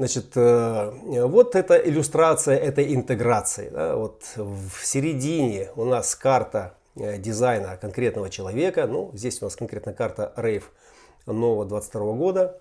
Значит, 0.00 0.32
э, 0.34 1.26
вот 1.26 1.54
эта 1.54 1.76
иллюстрация 1.76 2.56
этой 2.56 2.94
интеграции. 2.94 3.68
Да, 3.68 3.96
вот 3.96 4.22
в 4.34 4.82
середине 4.82 5.68
у 5.76 5.84
нас 5.84 6.14
карта 6.14 6.72
э, 6.96 7.18
дизайна 7.18 7.76
конкретного 7.76 8.30
человека. 8.30 8.86
Ну, 8.86 9.10
здесь 9.12 9.42
у 9.42 9.44
нас 9.44 9.56
конкретно 9.56 9.92
карта 9.92 10.32
рейв 10.36 10.72
нового 11.26 11.66
22 11.66 12.12
года. 12.14 12.58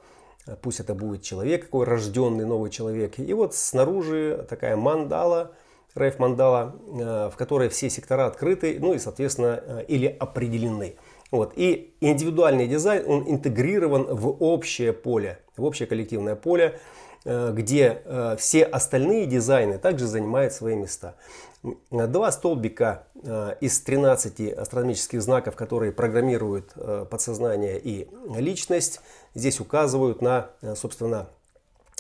Пусть 0.61 0.81
это 0.81 0.93
будет 0.93 1.23
человек, 1.23 1.63
какой 1.63 1.85
рожденный 1.85 2.43
новый 2.43 2.71
человек. 2.71 3.17
И 3.19 3.31
вот 3.31 3.55
снаружи 3.55 4.45
такая 4.49 4.75
мандала, 4.75 5.51
рейв 5.95 6.19
мандала, 6.19 6.75
э, 6.91 7.29
в 7.31 7.37
которой 7.37 7.69
все 7.69 7.89
сектора 7.89 8.25
открыты, 8.25 8.79
ну 8.81 8.93
и, 8.95 8.99
соответственно, 8.99 9.81
или 9.87 10.07
определены. 10.07 10.97
Вот. 11.31 11.53
И 11.55 11.95
индивидуальный 12.01 12.67
дизайн, 12.67 13.05
он 13.07 13.23
интегрирован 13.29 14.13
в 14.13 14.27
общее 14.43 14.91
поле, 14.91 15.39
в 15.55 15.63
общее 15.63 15.87
коллективное 15.87 16.35
поле. 16.35 16.81
Э, 17.25 17.51
где 17.53 18.01
э, 18.05 18.37
все 18.39 18.63
остальные 18.63 19.25
дизайны 19.25 19.77
также 19.77 20.07
занимают 20.07 20.53
свои 20.53 20.75
места. 20.75 21.15
Два 21.91 22.31
столбика 22.31 23.03
э, 23.21 23.55
из 23.59 23.81
13 23.81 24.53
астрономических 24.53 25.21
знаков, 25.21 25.55
которые 25.55 25.91
программируют 25.91 26.73
подсознание 27.09 27.77
и 27.77 28.07
личность, 28.35 29.01
здесь 29.35 29.59
указывают 29.59 30.21
на, 30.21 30.49
собственно, 30.75 31.27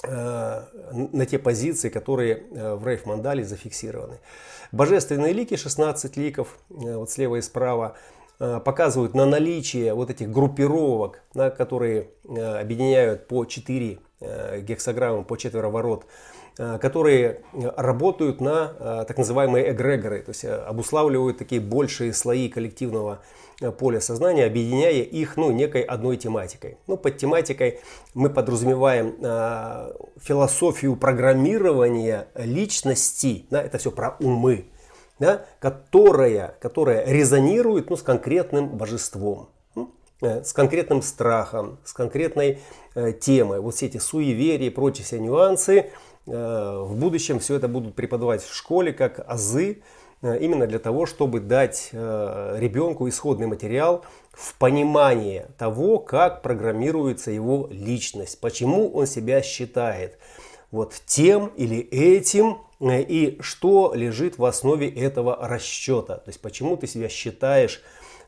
на 0.01 1.25
те 1.29 1.37
позиции, 1.37 1.89
которые 1.89 2.45
в 2.51 2.87
Рейф 2.87 3.05
Мандале 3.05 3.43
зафиксированы. 3.43 4.19
Божественные 4.71 5.33
лики, 5.33 5.57
16 5.57 6.15
ликов, 6.15 6.57
вот 6.69 7.11
слева 7.11 7.35
и 7.35 7.41
справа, 7.41 7.97
показывают 8.39 9.13
на 9.13 9.25
наличие 9.25 9.93
вот 9.93 10.09
этих 10.09 10.31
группировок, 10.31 11.21
которые 11.33 12.09
объединяют 12.23 13.27
по 13.27 13.45
4 13.45 13.99
Э, 14.21 14.59
гексограммы 14.59 15.23
по 15.23 15.37
четверо 15.37 15.69
ворот, 15.69 16.05
э, 16.57 16.77
которые 16.81 17.41
работают 17.53 18.41
на 18.41 18.73
э, 18.77 19.05
так 19.07 19.17
называемые 19.17 19.71
эгрегоры, 19.71 20.21
то 20.23 20.31
есть 20.31 20.43
обуславливают 20.43 21.37
такие 21.37 21.61
большие 21.61 22.11
слои 22.11 22.49
коллективного 22.49 23.21
поля 23.77 24.01
сознания, 24.01 24.43
объединяя 24.43 25.03
их 25.03 25.37
ну, 25.37 25.51
некой 25.51 25.83
одной 25.83 26.17
тематикой. 26.17 26.77
Ну, 26.87 26.97
под 26.97 27.17
тематикой 27.17 27.79
мы 28.13 28.29
подразумеваем 28.29 29.15
э, 29.21 29.93
философию 30.21 30.97
программирования 30.97 32.27
личности, 32.35 33.45
да, 33.49 33.63
это 33.63 33.77
все 33.77 33.89
про 33.89 34.17
умы, 34.19 34.65
да, 35.19 35.45
которая, 35.59 36.55
которая 36.59 37.05
резонирует 37.05 37.89
ну, 37.89 37.97
с 37.97 38.01
конкретным 38.01 38.69
божеством. 38.69 39.49
Э, 40.21 40.43
с 40.43 40.51
конкретным 40.51 41.01
страхом, 41.01 41.79
с 41.85 41.93
конкретной 41.93 42.59
э, 42.93 43.13
темой. 43.13 43.61
Вот 43.61 43.75
все 43.75 43.85
эти 43.85 43.97
суеверия 43.97 44.67
и 44.67 44.69
прочие 44.69 45.05
все 45.05 45.17
нюансы. 45.17 45.91
Э, 46.27 46.83
в 46.83 46.95
будущем 46.95 47.39
все 47.39 47.55
это 47.55 47.69
будут 47.69 47.95
преподавать 47.95 48.43
в 48.43 48.53
школе 48.53 48.91
как 48.91 49.23
азы 49.25 49.81
именно 50.21 50.67
для 50.67 50.79
того, 50.79 51.05
чтобы 51.05 51.39
дать 51.39 51.91
ребенку 51.93 53.07
исходный 53.07 53.47
материал 53.47 54.03
в 54.33 54.53
понимании 54.55 55.45
того, 55.57 55.97
как 55.97 56.41
программируется 56.41 57.31
его 57.31 57.69
личность, 57.71 58.41
почему 58.41 58.91
он 58.91 59.07
себя 59.07 59.41
считает 59.41 60.17
вот 60.71 60.93
тем 61.05 61.53
или 61.55 61.77
этим, 61.79 62.57
и 62.79 63.37
что 63.41 63.93
лежит 63.93 64.37
в 64.37 64.45
основе 64.45 64.89
этого 64.89 65.37
расчета. 65.41 66.17
То 66.17 66.29
есть 66.29 66.41
почему 66.41 66.77
ты 66.77 66.87
себя 66.87 67.09
считаешь 67.09 67.81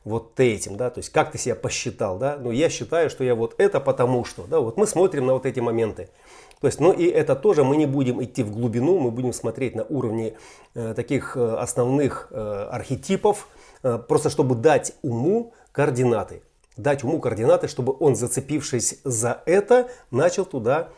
вот 0.04 0.40
этим, 0.40 0.78
да, 0.78 0.90
то 0.90 1.00
есть 1.00 1.10
как 1.10 1.32
ты 1.32 1.38
себя 1.38 1.56
посчитал, 1.56 2.18
да, 2.18 2.38
ну 2.42 2.52
я 2.52 2.70
считаю, 2.70 3.10
что 3.10 3.24
я 3.24 3.36
вот 3.36 3.56
это 3.60 3.80
потому 3.80 4.26
что, 4.26 4.44
да, 4.44 4.60
вот 4.60 4.76
мы 4.78 4.88
смотрим 4.88 5.28
на 5.28 5.34
вот 5.34 5.46
эти 5.46 5.60
моменты. 5.60 6.10
То 6.62 6.68
есть, 6.68 6.80
ну 6.80 6.92
и 6.94 7.06
это 7.06 7.36
тоже 7.36 7.64
мы 7.64 7.76
не 7.76 7.88
будем 7.88 8.24
идти 8.24 8.44
в 8.44 8.52
глубину, 8.52 9.00
мы 9.00 9.10
будем 9.10 9.34
смотреть 9.34 9.76
на 9.76 9.84
уровне 9.84 10.36
э, 10.76 10.94
таких 10.96 11.36
э, 11.36 11.56
основных 11.56 12.28
э, 12.30 12.68
архетипов, 12.72 13.48
э, 13.82 13.98
просто 13.98 14.30
чтобы 14.30 14.54
дать 14.54 14.94
уму 15.02 15.54
координаты. 15.72 16.44
Дать 16.78 17.04
уму 17.04 17.20
координаты, 17.20 17.68
чтобы 17.68 17.96
он, 18.00 18.16
зацепившись 18.16 19.00
за 19.04 19.42
это, 19.48 19.90
начал 20.12 20.46
туда 20.46 20.90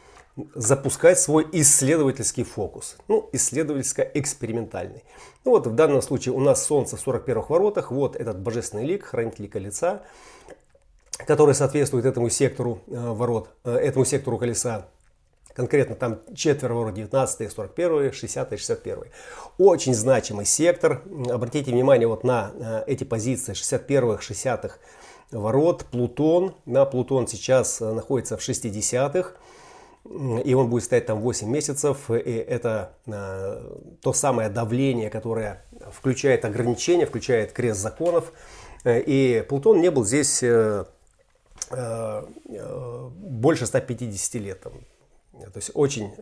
запускать 0.55 1.19
свой 1.19 1.47
исследовательский 1.51 2.43
фокус. 2.43 2.97
Ну, 3.07 3.29
исследовательско-экспериментальный. 3.33 5.03
Ну 5.45 5.51
вот 5.51 5.67
в 5.67 5.75
данном 5.75 6.01
случае 6.01 6.33
у 6.33 6.39
нас 6.39 6.65
Солнце 6.65 6.97
в 6.97 7.07
41-х 7.07 7.47
воротах. 7.49 7.91
Вот 7.91 8.15
этот 8.15 8.39
божественный 8.39 8.85
лик, 8.85 9.05
хранитель 9.05 9.47
колеца, 9.47 10.03
который 11.27 11.53
соответствует 11.53 12.05
этому 12.05 12.29
сектору 12.29 12.81
э, 12.87 12.95
ворот, 12.95 13.49
э, 13.63 13.75
этому 13.75 14.05
сектору 14.05 14.37
колеса. 14.37 14.87
Конкретно 15.53 15.95
там 15.95 16.19
четверо 16.33 16.73
ворот 16.73 16.95
19, 16.95 17.51
41, 17.51 18.11
60, 18.11 18.49
61. 18.49 19.03
Очень 19.59 19.93
значимый 19.93 20.45
сектор. 20.45 21.03
Обратите 21.29 21.71
внимание 21.71 22.07
вот 22.07 22.23
на 22.23 22.51
э, 22.55 22.83
эти 22.87 23.03
позиции 23.03 23.53
61-х, 23.53 24.23
60-х 24.23 24.77
ворот. 25.29 25.85
Плутон. 25.91 26.55
На 26.65 26.85
Плутон 26.85 27.27
сейчас 27.27 27.81
находится 27.81 28.35
в 28.35 28.39
60-х 28.39 29.33
и 30.05 30.53
он 30.53 30.69
будет 30.69 30.83
стоять 30.83 31.05
там 31.05 31.21
8 31.21 31.47
месяцев, 31.47 32.11
и 32.11 32.13
это 32.13 32.93
э, 33.07 33.77
то 34.01 34.13
самое 34.13 34.49
давление, 34.49 35.09
которое 35.09 35.63
включает 35.91 36.43
ограничения, 36.43 37.05
включает 37.05 37.53
крест 37.53 37.79
законов, 37.79 38.33
э, 38.83 38.99
и 39.01 39.45
Плутон 39.47 39.79
не 39.79 39.89
был 39.91 40.05
здесь 40.05 40.43
э, 40.43 40.85
э, 41.71 42.23
э 42.49 43.09
больше 43.13 43.65
150 43.65 44.33
лет, 44.35 44.61
там, 44.61 44.73
то 45.33 45.57
есть 45.57 45.71
очень 45.73 46.13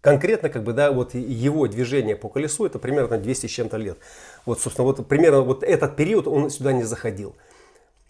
конкретно, 0.00 0.48
как 0.48 0.62
бы, 0.62 0.72
да, 0.72 0.92
вот 0.92 1.14
его 1.14 1.66
движение 1.66 2.16
по 2.16 2.28
колесу 2.28 2.64
это 2.64 2.78
примерно 2.78 3.18
200 3.18 3.46
с 3.46 3.50
чем-то 3.50 3.76
лет. 3.76 3.98
Вот, 4.46 4.60
собственно, 4.60 4.86
вот 4.86 5.06
примерно 5.06 5.42
вот 5.42 5.62
этот 5.62 5.96
период 5.96 6.26
он 6.28 6.48
сюда 6.50 6.72
не 6.72 6.84
заходил. 6.84 7.34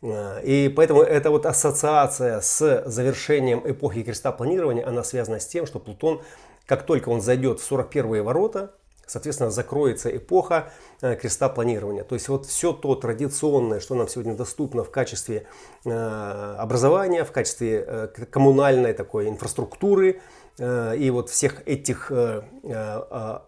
И 0.02 0.72
поэтому 0.76 1.02
эта 1.02 1.30
вот 1.30 1.44
ассоциация 1.44 2.40
с 2.40 2.84
завершением 2.86 3.62
эпохи 3.64 4.04
креста 4.04 4.30
планирования, 4.30 4.86
она 4.86 5.02
связана 5.02 5.40
с 5.40 5.46
тем, 5.46 5.66
что 5.66 5.80
Плутон, 5.80 6.22
как 6.66 6.84
только 6.84 7.08
он 7.08 7.20
зайдет 7.20 7.58
в 7.58 7.70
41-е 7.70 8.22
ворота, 8.22 8.72
соответственно, 9.08 9.50
закроется 9.50 10.14
эпоха 10.16 10.70
э, 11.00 11.16
креста 11.16 11.48
планирования. 11.48 12.04
То 12.04 12.14
есть 12.14 12.28
вот 12.28 12.46
все 12.46 12.72
то 12.72 12.94
традиционное, 12.94 13.80
что 13.80 13.94
нам 13.94 14.06
сегодня 14.08 14.34
доступно 14.34 14.84
в 14.84 14.90
качестве 14.90 15.46
э, 15.84 16.54
образования, 16.58 17.24
в 17.24 17.32
качестве 17.32 17.84
э, 17.86 18.08
коммунальной 18.30 18.92
такой 18.92 19.28
инфраструктуры 19.28 20.20
и 20.60 21.10
вот 21.12 21.30
всех 21.30 21.62
этих 21.68 22.10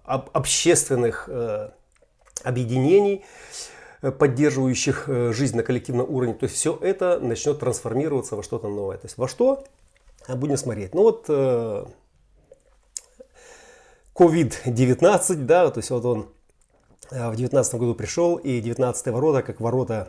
общественных 0.05 1.29
объединений, 2.45 3.25
поддерживающих 4.01 5.09
э, 5.09 5.33
жизнь 5.33 5.57
на 5.57 5.63
коллективном 5.63 6.11
уровне. 6.11 6.35
То 6.35 6.45
есть 6.45 6.57
все 6.57 6.77
это 6.81 7.21
начнет 7.21 7.59
трансформироваться 7.59 8.35
во 8.37 8.43
что-то 8.43 8.69
новое. 8.69 8.97
То 8.97 9.07
есть 9.07 9.19
во 9.19 9.29
что? 9.29 9.65
Будем 10.29 10.57
смотреть. 10.57 10.95
Ну 10.95 11.03
вот 11.03 11.29
COVID-19, 14.15 15.33
э, 15.33 15.35
да, 15.37 15.71
то 15.71 15.79
есть 15.79 15.91
вот 15.91 16.05
он 16.05 16.29
в 17.11 17.37
2019 17.37 17.75
году 17.75 17.95
пришел, 17.95 18.37
и 18.37 18.61
19 18.61 19.09
ворота, 19.09 19.43
как 19.43 19.61
ворота 19.61 20.09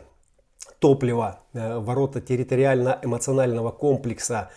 топлива, 0.78 1.40
ворота 1.52 2.20
территориально-эмоционального 2.20 3.72
комплекса, 3.72 4.50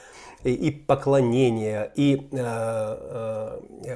и 0.44 0.70
поклонения, 0.70 1.92
и 1.96 2.30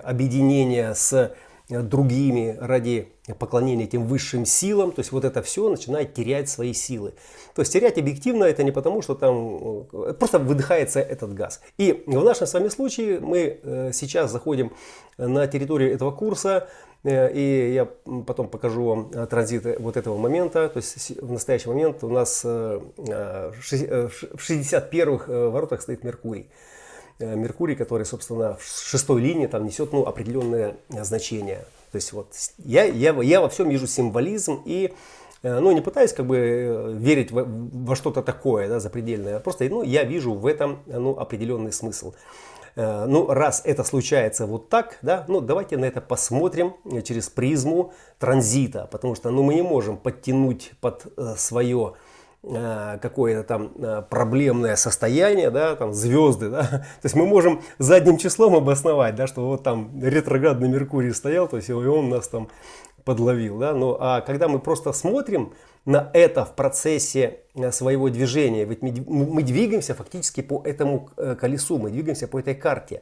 объединения 0.04 0.96
с 0.96 1.36
другими 1.70 2.58
ради 2.60 3.14
поклонения 3.38 3.86
этим 3.86 4.08
высшим 4.08 4.46
силам, 4.46 4.92
то 4.92 5.02
есть 5.02 5.12
вот 5.12 5.24
это 5.24 5.44
все 5.44 5.70
начинает 5.70 6.14
терять 6.14 6.50
свои 6.50 6.74
силы. 6.74 7.14
То 7.54 7.62
есть 7.62 7.72
терять 7.72 7.98
объективно 7.98 8.46
это 8.46 8.64
не 8.64 8.72
потому, 8.72 9.02
что 9.02 9.14
там 9.14 9.86
э, 9.92 10.14
просто 10.14 10.40
выдыхается 10.40 11.00
этот 11.00 11.34
газ. 11.34 11.62
И 11.78 12.04
в 12.08 12.24
нашем 12.24 12.48
с 12.48 12.54
вами 12.54 12.70
случае 12.70 13.20
мы 13.20 13.60
э, 13.62 13.92
сейчас 13.94 14.32
заходим 14.32 14.72
на 15.18 15.46
территорию 15.48 15.94
этого 15.94 16.12
курса, 16.12 16.70
э, 17.04 17.32
и 17.34 17.74
я 17.74 17.86
потом 18.26 18.48
покажу 18.48 18.86
вам 18.86 19.12
транзит 19.28 19.80
вот 19.80 19.96
этого 19.96 20.18
момента. 20.18 20.70
То 20.70 20.78
есть 20.78 21.22
в 21.22 21.32
настоящий 21.32 21.70
момент 21.70 22.04
у 22.04 22.10
нас 22.10 22.44
в 22.44 22.82
61-х 22.98 25.50
воротах 25.50 25.84
стоит 25.84 26.04
Меркурий. 26.04 26.50
Меркурий, 27.20 27.76
который, 27.76 28.06
собственно, 28.06 28.56
в 28.56 28.64
шестой 28.64 29.22
линии 29.22 29.48
там 29.48 29.66
несет 29.66 29.92
ну, 29.92 30.06
определенное 30.06 30.78
значение. 30.90 31.66
То 31.92 31.96
есть 31.96 32.14
вот 32.14 32.34
я, 32.60 32.84
я, 32.84 33.14
я 33.22 33.42
во 33.42 33.50
всем 33.50 33.70
вижу 33.70 33.88
символизм 33.88 34.62
и 34.66 34.94
э, 35.44 35.60
ну, 35.60 35.72
не 35.72 35.82
пытаюсь 35.82 36.14
как 36.14 36.26
бы 36.26 36.38
э, 36.38 36.94
верить 36.98 37.32
во, 37.32 37.44
во 37.46 37.96
что-то 37.96 38.22
такое, 38.22 38.68
да, 38.70 38.80
запредельное. 38.80 39.38
А 39.38 39.40
просто 39.40 39.66
ну, 39.66 39.84
я 39.84 40.04
вижу 40.04 40.34
в 40.34 40.46
этом 40.46 40.80
ну, 40.86 41.18
определенный 41.18 41.74
смысл. 41.74 42.14
Э, 42.76 43.06
ну, 43.06 43.28
раз 43.28 43.64
это 43.66 43.84
случается 43.84 44.46
вот 44.46 44.70
так, 44.70 45.00
да, 45.02 45.26
ну, 45.28 45.42
давайте 45.42 45.78
на 45.78 45.86
это 45.86 46.00
посмотрим 46.00 46.76
через 47.04 47.30
призму 47.30 47.94
транзита, 48.20 48.88
потому 48.92 49.16
что, 49.16 49.32
ну, 49.32 49.42
мы 49.44 49.56
не 49.56 49.64
можем 49.64 49.98
подтянуть 49.98 50.72
под 50.80 51.08
свое 51.38 51.96
Э, 51.96 52.09
какое-то 52.42 53.44
там 53.44 53.72
э, 53.78 54.02
проблемное 54.10 54.78
состояние, 54.78 55.52
да, 55.52 55.76
там 55.76 55.94
звезды, 55.94 56.50
да, 56.50 56.64
то 56.64 57.04
есть 57.04 57.16
мы 57.16 57.28
можем 57.28 57.62
задним 57.80 58.18
числом 58.18 58.56
обосновать, 58.56 59.16
да, 59.16 59.28
что 59.28 59.46
вот 59.46 59.64
там 59.64 59.92
ретроградный 60.02 60.70
Меркурий 60.70 61.14
стоял, 61.14 61.50
то 61.50 61.58
есть 61.58 61.70
и 61.70 61.74
он 61.74 62.10
нас 62.10 62.30
там 62.30 62.50
подловил, 63.04 63.58
да, 63.58 63.74
ну 63.74 63.98
а 64.00 64.22
когда 64.22 64.48
мы 64.48 64.60
просто 64.60 64.94
смотрим 64.94 65.54
на 65.86 66.10
это 66.14 66.46
в 66.46 66.56
процессе 66.56 67.42
э, 67.56 67.72
своего 67.74 68.10
движения, 68.10 68.64
ведь 68.64 68.82
мы, 68.82 69.44
двигаемся 69.44 69.94
фактически 69.94 70.42
по 70.42 70.62
этому 70.64 71.10
колесу, 71.40 71.78
мы 71.78 71.90
двигаемся 71.90 72.28
по 72.28 72.40
этой 72.40 72.56
карте. 72.56 73.02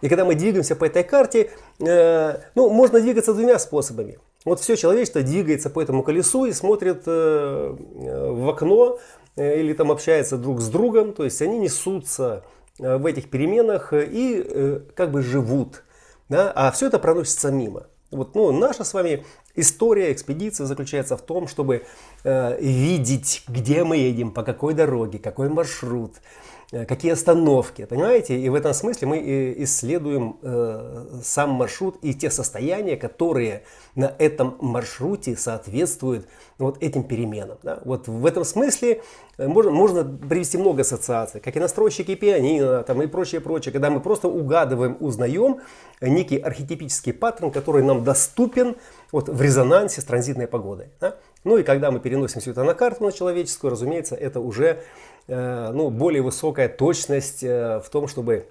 И 0.00 0.08
когда 0.08 0.24
мы 0.24 0.34
двигаемся 0.34 0.76
по 0.76 0.84
этой 0.84 1.02
карте, 1.02 1.50
э, 1.80 2.38
ну, 2.54 2.68
можно 2.70 3.00
двигаться 3.00 3.32
двумя 3.32 3.58
способами. 3.58 4.18
Вот 4.44 4.60
все 4.60 4.76
человечество 4.76 5.22
двигается 5.22 5.70
по 5.70 5.80
этому 5.80 6.02
колесу 6.02 6.44
и 6.44 6.52
смотрит 6.52 7.04
э, 7.06 7.76
в 7.76 8.48
окно 8.48 8.98
э, 9.36 9.60
или 9.60 9.72
там 9.72 9.90
общается 9.90 10.36
друг 10.36 10.60
с 10.60 10.68
другом. 10.68 11.14
То 11.14 11.24
есть 11.24 11.40
они 11.40 11.58
несутся 11.58 12.44
э, 12.78 12.98
в 12.98 13.06
этих 13.06 13.30
переменах 13.30 13.92
и 13.92 14.82
как 14.94 15.10
бы 15.10 15.22
живут. 15.22 15.82
Да? 16.28 16.52
А 16.54 16.70
все 16.72 16.88
это 16.88 16.98
проносится 16.98 17.50
мимо. 17.50 17.86
Вот, 18.10 18.34
ну, 18.36 18.52
наша 18.52 18.84
с 18.84 18.94
вами 18.94 19.24
история 19.56 20.12
экспедиции 20.12 20.64
заключается 20.64 21.16
в 21.16 21.22
том, 21.22 21.48
чтобы 21.48 21.84
э, 22.22 22.60
видеть, 22.60 23.44
где 23.48 23.82
мы 23.82 23.96
едем, 23.96 24.30
по 24.30 24.42
какой 24.42 24.74
дороге, 24.74 25.18
какой 25.18 25.48
маршрут, 25.48 26.12
Э, 26.16 26.53
какие 26.70 27.12
остановки, 27.12 27.84
понимаете? 27.84 28.38
И 28.38 28.48
в 28.48 28.54
этом 28.54 28.74
смысле 28.74 29.08
мы 29.08 29.18
э, 29.18 29.62
исследуем 29.64 30.38
э, 30.42 31.20
сам 31.22 31.50
маршрут 31.50 31.98
и 32.02 32.14
те 32.14 32.30
состояния, 32.30 32.96
которые 32.96 33.64
на 33.94 34.12
этом 34.18 34.56
маршруте 34.60 35.36
соответствуют 35.36 36.26
вот 36.58 36.82
этим 36.82 37.04
переменам. 37.04 37.58
Да? 37.62 37.80
Вот 37.84 38.08
в 38.08 38.26
этом 38.26 38.44
смысле 38.44 39.02
можно, 39.38 39.70
можно 39.70 40.04
привести 40.04 40.58
много 40.58 40.82
ассоциаций, 40.82 41.40
как 41.40 41.56
и 41.56 41.60
настройщики 41.60 42.14
пианино 42.14 42.82
там, 42.82 43.02
и 43.02 43.06
прочее, 43.06 43.40
прочее, 43.40 43.72
когда 43.72 43.90
мы 43.90 44.00
просто 44.00 44.28
угадываем, 44.28 44.96
узнаем 45.00 45.60
некий 46.00 46.38
архетипический 46.38 47.12
паттерн, 47.12 47.50
который 47.50 47.82
нам 47.82 48.04
доступен 48.04 48.76
вот, 49.12 49.28
в 49.28 49.40
резонансе 49.40 50.00
с 50.00 50.04
транзитной 50.04 50.46
погодой. 50.46 50.88
Да? 51.00 51.16
Ну 51.44 51.58
и 51.58 51.62
когда 51.62 51.90
мы 51.90 52.00
переносим 52.00 52.40
все 52.40 52.52
это 52.52 52.64
на 52.64 52.74
карту, 52.74 53.04
на 53.04 53.12
человеческую, 53.12 53.70
разумеется, 53.70 54.14
это 54.14 54.40
уже 54.40 54.82
Э, 55.13 55.13
ну, 55.26 55.90
более 55.90 56.22
высокая 56.22 56.68
точность 56.68 57.42
э, 57.42 57.80
в 57.80 57.88
том, 57.88 58.08
чтобы 58.08 58.46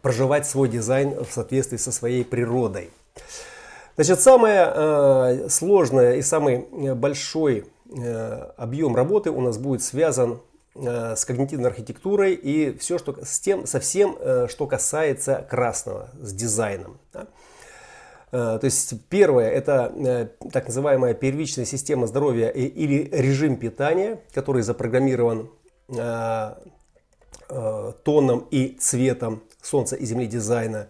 проживать 0.00 0.46
свой 0.46 0.68
дизайн 0.68 1.24
в 1.24 1.32
соответствии 1.32 1.76
со 1.76 1.90
своей 1.90 2.24
природой. 2.24 2.90
Значит, 3.96 4.20
самое 4.20 4.72
э, 4.74 5.48
сложное 5.48 6.16
и 6.16 6.22
самый 6.22 6.66
большой 6.94 7.66
объем 8.56 8.96
работы 8.96 9.30
у 9.30 9.40
нас 9.40 9.58
будет 9.58 9.82
связан 9.82 10.40
с 10.74 11.24
когнитивной 11.24 11.68
архитектурой 11.68 12.34
и 12.34 12.76
все, 12.78 12.98
что, 12.98 13.14
с 13.22 13.38
тем, 13.38 13.66
со 13.66 13.78
всем, 13.78 14.18
что 14.48 14.66
касается 14.66 15.46
красного, 15.48 16.08
с 16.20 16.32
дизайном. 16.32 16.98
То 18.30 18.58
есть 18.62 18.94
первое 19.08 19.50
это 19.50 20.32
так 20.50 20.66
называемая 20.66 21.14
первичная 21.14 21.66
система 21.66 22.08
здоровья 22.08 22.48
или 22.48 23.08
режим 23.12 23.56
питания, 23.56 24.18
который 24.32 24.62
запрограммирован 24.62 25.50
тоном 28.04 28.48
и 28.50 28.76
цветом 28.80 29.42
Солнца 29.62 29.96
и 29.96 30.04
Земли 30.04 30.26
дизайна. 30.26 30.88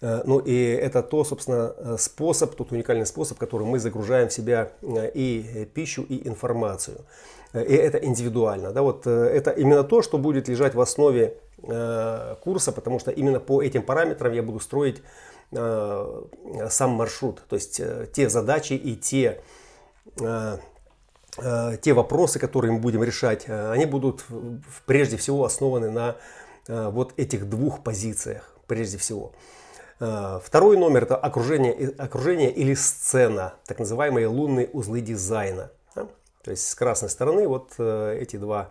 Ну 0.00 0.38
и 0.38 0.54
это 0.54 1.02
то, 1.02 1.24
собственно, 1.24 1.96
способ, 1.98 2.54
тот 2.54 2.70
уникальный 2.70 3.04
способ, 3.04 3.36
который 3.36 3.66
мы 3.66 3.80
загружаем 3.80 4.28
в 4.28 4.32
себя 4.32 4.70
и 4.82 5.68
пищу, 5.74 6.06
и 6.08 6.28
информацию. 6.28 7.04
И 7.52 7.58
это 7.58 7.98
индивидуально. 7.98 8.70
Да, 8.70 8.82
вот 8.82 9.06
это 9.06 9.50
именно 9.50 9.82
то, 9.82 10.02
что 10.02 10.18
будет 10.18 10.48
лежать 10.48 10.74
в 10.74 10.80
основе 10.80 11.36
Э, 11.64 12.36
курса, 12.40 12.70
потому 12.70 13.00
что 13.00 13.10
именно 13.10 13.40
по 13.40 13.60
этим 13.60 13.82
параметрам 13.82 14.32
я 14.32 14.44
буду 14.44 14.60
строить 14.60 15.02
э, 15.50 16.22
сам 16.70 16.90
маршрут, 16.90 17.42
то 17.48 17.56
есть 17.56 17.80
э, 17.80 18.06
те 18.12 18.28
задачи 18.28 18.74
и 18.74 18.94
те, 18.94 19.40
те 21.82 21.92
вопросы, 21.92 22.38
которые 22.38 22.72
мы 22.72 22.78
будем 22.80 23.02
решать, 23.02 23.48
они 23.48 23.86
будут 23.86 24.24
прежде 24.86 25.16
всего 25.16 25.44
основаны 25.44 25.90
на 25.90 26.16
вот 26.66 27.14
этих 27.16 27.48
двух 27.48 27.82
позициях, 27.82 28.54
прежде 28.66 28.98
всего. 28.98 29.32
Второй 29.98 30.76
номер 30.76 31.04
это 31.04 31.16
окружение, 31.16 31.94
окружение 31.98 32.50
или 32.50 32.74
сцена, 32.74 33.54
так 33.66 33.78
называемые 33.78 34.26
лунные 34.26 34.68
узлы 34.68 35.00
дизайна. 35.00 35.70
То 35.94 36.50
есть 36.50 36.68
с 36.68 36.74
красной 36.74 37.10
стороны 37.10 37.48
вот 37.48 37.78
эти 37.78 38.36
два 38.36 38.70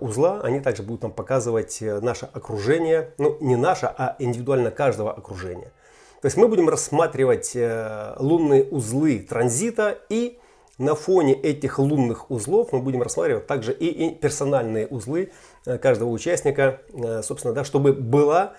узла, 0.00 0.40
они 0.42 0.60
также 0.60 0.82
будут 0.82 1.02
нам 1.02 1.12
показывать 1.12 1.82
э, 1.82 2.00
наше 2.00 2.28
окружение, 2.32 3.10
ну 3.18 3.36
не 3.40 3.56
наше, 3.56 3.86
а 3.86 4.14
индивидуально 4.18 4.70
каждого 4.70 5.12
окружения. 5.12 5.72
То 6.20 6.26
есть 6.26 6.36
мы 6.36 6.46
будем 6.46 6.68
рассматривать 6.68 7.52
э, 7.56 8.14
лунные 8.18 8.62
узлы 8.64 9.18
транзита 9.28 9.98
и 10.08 10.38
на 10.78 10.94
фоне 10.94 11.34
этих 11.34 11.78
лунных 11.78 12.30
узлов 12.30 12.72
мы 12.72 12.80
будем 12.80 13.02
рассматривать 13.02 13.46
также 13.46 13.72
и 13.72 14.14
персональные 14.14 14.86
узлы 14.86 15.32
э, 15.66 15.78
каждого 15.78 16.10
участника, 16.10 16.80
собственно, 17.22 17.54
да, 17.54 17.64
чтобы 17.64 17.92
была 17.92 18.54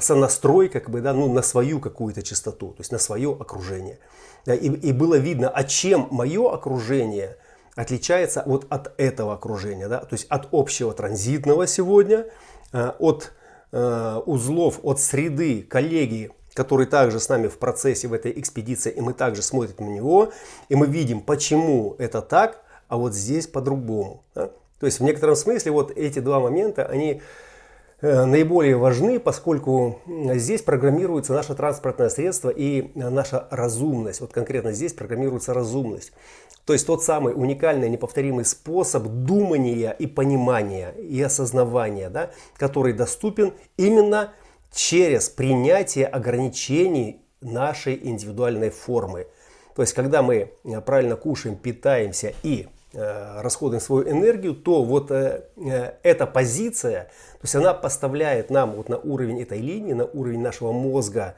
сонастрой 0.00 0.68
как 0.68 0.88
бы, 0.88 1.00
да, 1.00 1.12
ну, 1.12 1.32
на 1.32 1.42
свою 1.42 1.80
какую-то 1.80 2.22
частоту, 2.22 2.68
то 2.68 2.80
есть 2.80 2.92
на 2.92 2.98
свое 2.98 3.32
окружение. 3.32 3.98
И, 4.46 4.52
и 4.52 4.92
было 4.92 5.16
видно, 5.16 5.48
а 5.48 5.64
чем 5.64 6.06
мое 6.12 6.48
окружение– 6.52 7.38
отличается 7.76 8.42
вот 8.46 8.66
от 8.70 8.92
этого 8.98 9.34
окружения, 9.34 9.88
да, 9.88 10.00
то 10.00 10.14
есть 10.14 10.26
от 10.28 10.48
общего 10.52 10.92
транзитного 10.92 11.66
сегодня, 11.66 12.26
э, 12.72 12.92
от 12.98 13.32
э, 13.72 14.20
узлов, 14.26 14.80
от 14.82 15.00
среды 15.00 15.62
коллеги, 15.62 16.30
который 16.54 16.86
также 16.86 17.20
с 17.20 17.28
нами 17.28 17.48
в 17.48 17.58
процессе 17.58 18.08
в 18.08 18.12
этой 18.12 18.32
экспедиции, 18.38 18.90
и 18.90 19.00
мы 19.00 19.12
также 19.12 19.42
смотрим 19.42 19.74
на 19.78 19.90
него, 19.90 20.32
и 20.68 20.76
мы 20.76 20.86
видим, 20.86 21.20
почему 21.20 21.96
это 21.98 22.22
так, 22.22 22.62
а 22.88 22.96
вот 22.96 23.14
здесь 23.14 23.46
по-другому. 23.46 24.22
Да? 24.34 24.50
То 24.78 24.86
есть 24.86 25.00
в 25.00 25.02
некотором 25.02 25.36
смысле 25.36 25.72
вот 25.72 25.90
эти 25.96 26.20
два 26.20 26.40
момента, 26.40 26.84
они 26.86 27.22
э, 28.00 28.24
наиболее 28.24 28.76
важны, 28.76 29.18
поскольку 29.18 30.00
здесь 30.06 30.62
программируется 30.62 31.32
наше 31.32 31.54
транспортное 31.54 32.08
средство 32.08 32.50
и 32.50 32.90
наша 32.94 33.48
разумность. 33.50 34.20
Вот 34.20 34.32
конкретно 34.32 34.72
здесь 34.72 34.92
программируется 34.92 35.54
разумность. 35.54 36.12
То 36.66 36.72
есть 36.72 36.86
тот 36.86 37.02
самый 37.02 37.34
уникальный, 37.34 37.90
неповторимый 37.90 38.44
способ 38.44 39.04
думания 39.04 39.90
и 39.90 40.06
понимания 40.06 40.92
и 40.92 41.20
осознавания, 41.20 42.08
да, 42.08 42.30
который 42.56 42.92
доступен 42.92 43.52
именно 43.76 44.32
через 44.74 45.28
принятие 45.28 46.06
ограничений 46.06 47.22
нашей 47.40 47.98
индивидуальной 48.02 48.70
формы. 48.70 49.26
То 49.76 49.82
есть, 49.82 49.94
когда 49.94 50.22
мы 50.22 50.52
э, 50.64 50.80
правильно 50.80 51.16
кушаем, 51.16 51.56
питаемся 51.56 52.32
и 52.42 52.68
э, 52.92 53.40
расходуем 53.40 53.80
свою 53.80 54.08
энергию, 54.08 54.54
то 54.54 54.82
вот 54.82 55.10
э, 55.10 55.44
э, 55.56 55.92
эта 56.02 56.26
позиция, 56.26 57.04
то 57.04 57.40
есть 57.42 57.54
она 57.54 57.74
поставляет 57.74 58.50
нам 58.50 58.72
вот 58.72 58.88
на 58.88 58.98
уровень 58.98 59.42
этой 59.42 59.60
линии, 59.60 59.92
на 59.92 60.04
уровень 60.04 60.40
нашего 60.40 60.72
мозга, 60.72 61.34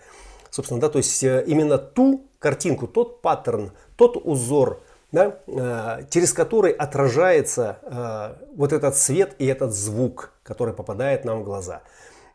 собственно, 0.50 0.80
да, 0.80 0.88
то 0.88 0.98
есть 0.98 1.22
э, 1.24 1.44
именно 1.46 1.78
ту 1.78 2.26
картинку, 2.38 2.86
тот 2.86 3.22
паттерн, 3.22 3.72
тот 3.96 4.16
узор, 4.16 4.80
да, 5.12 5.38
э, 5.46 6.02
через 6.10 6.32
который 6.32 6.72
отражается 6.72 8.38
вот 8.54 8.72
этот 8.72 8.96
свет 8.96 9.34
и 9.38 9.46
этот 9.46 9.72
звук, 9.72 10.32
который 10.42 10.74
попадает 10.74 11.24
нам 11.24 11.40
в 11.40 11.44
глаза. 11.44 11.82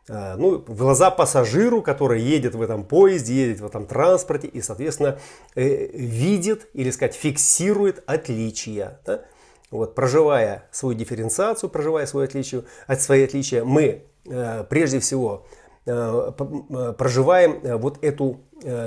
Э, 0.08 0.36
ну, 0.36 0.58
в 0.58 0.76
глаза 0.76 1.10
пассажиру, 1.10 1.82
который 1.82 2.20
едет 2.20 2.54
в 2.54 2.62
этом 2.62 2.84
поезде, 2.84 3.34
едет 3.34 3.60
в 3.60 3.66
этом 3.66 3.86
транспорте 3.86 4.46
и, 4.46 4.60
соответственно, 4.60 5.18
видит 5.54 6.68
или 6.72 6.90
сказать 6.90 7.14
фиксирует 7.14 8.02
отличия. 8.06 9.00
Да? 9.06 9.22
Вот, 9.70 9.94
проживая 9.94 10.68
свою 10.70 10.96
дифференциацию, 10.96 11.70
проживая 11.70 12.06
свое 12.06 12.26
отличие, 12.26 12.64
от 12.86 13.00
свои 13.00 13.24
отличия, 13.24 13.64
мы 13.64 14.04
прежде 14.68 15.00
всего 15.00 15.46
проживаем 15.84 17.78
вот 17.78 18.02
эту 18.02 18.40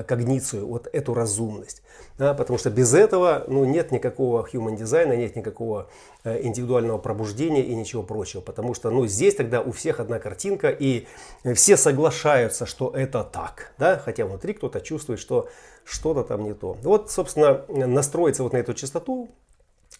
когницию, 0.08 0.68
вот 0.68 0.88
эту 0.92 1.14
разумность. 1.14 1.82
Да, 2.18 2.34
потому 2.34 2.58
что 2.58 2.70
без 2.70 2.94
этого 2.94 3.44
ну, 3.48 3.66
нет 3.66 3.92
никакого 3.92 4.48
human 4.48 4.78
дизайна, 4.78 5.18
нет 5.18 5.36
никакого 5.36 5.90
э, 6.24 6.44
индивидуального 6.44 6.98
пробуждения 6.98 7.62
и 7.62 7.76
ничего 7.76 8.04
прочего. 8.04 8.40
Потому 8.40 8.74
что 8.74 8.90
ну, 8.90 9.06
здесь 9.06 9.36
тогда 9.36 9.60
у 9.60 9.74
всех 9.74 10.00
одна 10.00 10.20
картинка, 10.20 10.70
и 10.70 11.08
все 11.56 11.76
соглашаются, 11.76 12.66
что 12.66 12.90
это 12.92 13.26
так. 13.26 13.74
Да? 13.78 13.98
Хотя 13.98 14.26
внутри 14.26 14.54
кто-то 14.54 14.80
чувствует, 14.80 15.20
что 15.20 15.50
что-то 15.84 16.24
там 16.24 16.44
не 16.44 16.54
то. 16.54 16.78
Вот, 16.84 17.12
собственно, 17.12 17.66
настроиться 17.68 18.44
вот 18.44 18.54
на 18.54 18.58
эту 18.58 18.74
частоту, 18.74 19.30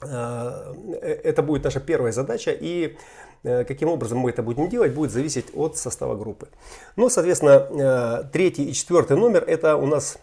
э, 0.02 0.74
это 1.24 1.44
будет 1.44 1.66
наша 1.66 1.82
первая 1.82 2.14
задача. 2.14 2.52
И 2.52 2.86
э, 2.86 2.96
каким 3.68 3.90
образом 3.90 4.18
мы 4.18 4.32
это 4.32 4.44
будем 4.44 4.70
делать, 4.70 4.94
будет 4.94 5.12
зависеть 5.12 5.48
от 5.54 5.78
состава 5.78 6.16
группы. 6.16 6.48
Ну, 6.96 7.10
соответственно, 7.10 8.30
третий 8.34 8.66
и 8.66 8.74
четвертый 8.74 9.18
номер 9.18 9.44
это 9.46 9.76
у 9.78 9.86
нас 9.86 10.18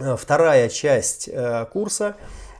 Э, 0.00 0.16
вторая 0.16 0.68
часть 0.68 1.28
э, 1.28 1.66
курса, 1.72 2.16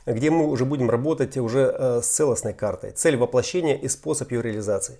где 0.06 0.30
мы 0.30 0.46
уже 0.48 0.64
будем 0.64 0.90
работать 0.90 1.36
уже 1.36 1.74
э, 1.76 2.00
с 2.02 2.06
целостной 2.06 2.52
картой. 2.52 2.90
Цель 2.90 3.16
воплощения 3.16 3.76
и 3.76 3.88
способ 3.88 4.30
ее 4.30 4.42
реализации. 4.42 4.98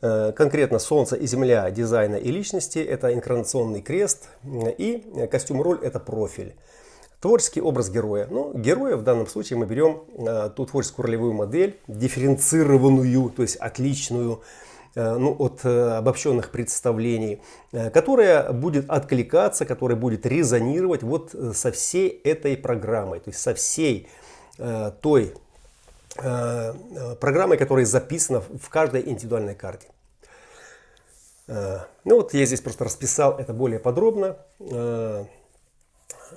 Конкретно 0.00 0.78
Солнце 0.78 1.16
и 1.16 1.26
Земля 1.26 1.68
дизайна 1.72 2.14
и 2.14 2.30
личности– 2.30 2.78
это 2.88 3.12
инкарнационный 3.12 3.82
крест, 3.82 4.28
и 4.44 5.02
костюм-роль– 5.28 5.80
это 5.82 5.98
профиль. 5.98 6.54
Творческий 7.20 7.60
образ 7.60 7.90
героя. 7.90 8.28
Ну, 8.30 8.52
героя 8.54 8.96
в 8.96 9.02
данном 9.02 9.26
случае 9.26 9.58
мы 9.58 9.66
берем 9.66 10.02
ту 10.54 10.66
творческую 10.66 11.06
ролевую 11.06 11.32
модель, 11.32 11.78
дифференцированную, 11.88 13.30
то 13.30 13.42
есть 13.42 13.56
отличную, 13.56 14.42
Э, 14.98 15.16
ну, 15.16 15.36
от 15.38 15.64
э, 15.64 15.98
обобщенных 15.98 16.50
представлений, 16.50 17.40
э, 17.70 17.88
которая 17.90 18.52
будет 18.52 18.90
откликаться, 18.90 19.64
которая 19.64 19.96
будет 19.96 20.26
резонировать 20.26 21.04
вот 21.04 21.34
со 21.52 21.70
всей 21.70 22.08
этой 22.08 22.56
программой, 22.56 23.20
то 23.20 23.30
есть 23.30 23.40
со 23.40 23.54
всей 23.54 24.08
той 25.02 25.34
программой, 27.20 27.58
которая 27.58 27.84
записана 27.84 28.40
в 28.40 28.68
каждой 28.70 29.08
индивидуальной 29.08 29.54
карте. 29.54 29.86
Ну 31.46 31.86
вот 32.04 32.34
я 32.34 32.44
здесь 32.44 32.60
просто 32.60 32.84
расписал 32.84 33.38
это 33.38 33.52
более 33.52 33.78
подробно. 33.78 34.36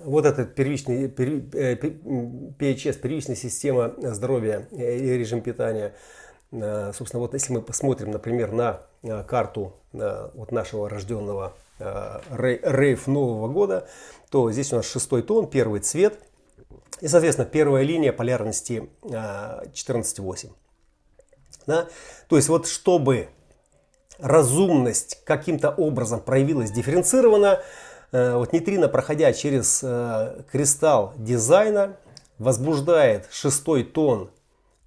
Вот 0.04 0.26
этот 0.26 0.56
первичный, 0.56 1.08
PHS, 1.08 3.00
первичная 3.00 3.36
система 3.36 3.94
здоровья 3.98 4.68
и 4.72 5.18
режим 5.18 5.42
питания– 5.42 5.94
Э, 6.52 6.92
собственно, 6.94 7.22
вот 7.22 7.34
если 7.34 7.54
мы 7.54 7.62
посмотрим, 7.62 8.12
например, 8.12 8.52
на 8.52 8.82
э, 9.04 9.24
карту 9.24 9.74
э, 9.94 10.30
вот 10.34 10.52
нашего 10.52 10.90
рожденного 10.90 11.54
рейв 11.80 13.08
Нового 13.08 13.48
года, 13.48 13.88
то 14.30 14.52
здесь 14.52 14.72
у 14.72 14.76
нас 14.76 14.86
шестой 14.86 15.24
тон, 15.24 15.50
первый 15.50 15.80
цвет. 15.80 16.20
И, 17.00 17.08
соответственно, 17.08 17.48
первая 17.50 17.84
линия 17.84 18.14
полярности 18.14 18.88
14.8. 19.02 20.52
Да? 21.66 21.88
То 22.30 22.36
есть 22.36 22.50
вот 22.50 22.68
чтобы 22.68 23.30
разумность 24.20 25.24
каким-то 25.26 25.72
образом 25.72 26.20
проявилась 26.20 26.70
дифференцированно, 26.70 27.64
вот 28.12 28.54
нейтрино, 28.54 28.88
проходя 28.88 29.34
через 29.34 29.80
кристалл 30.52 31.14
дизайна, 31.18 31.98
возбуждает 32.38 33.28
шестой 33.32 33.84
тон 33.84 34.32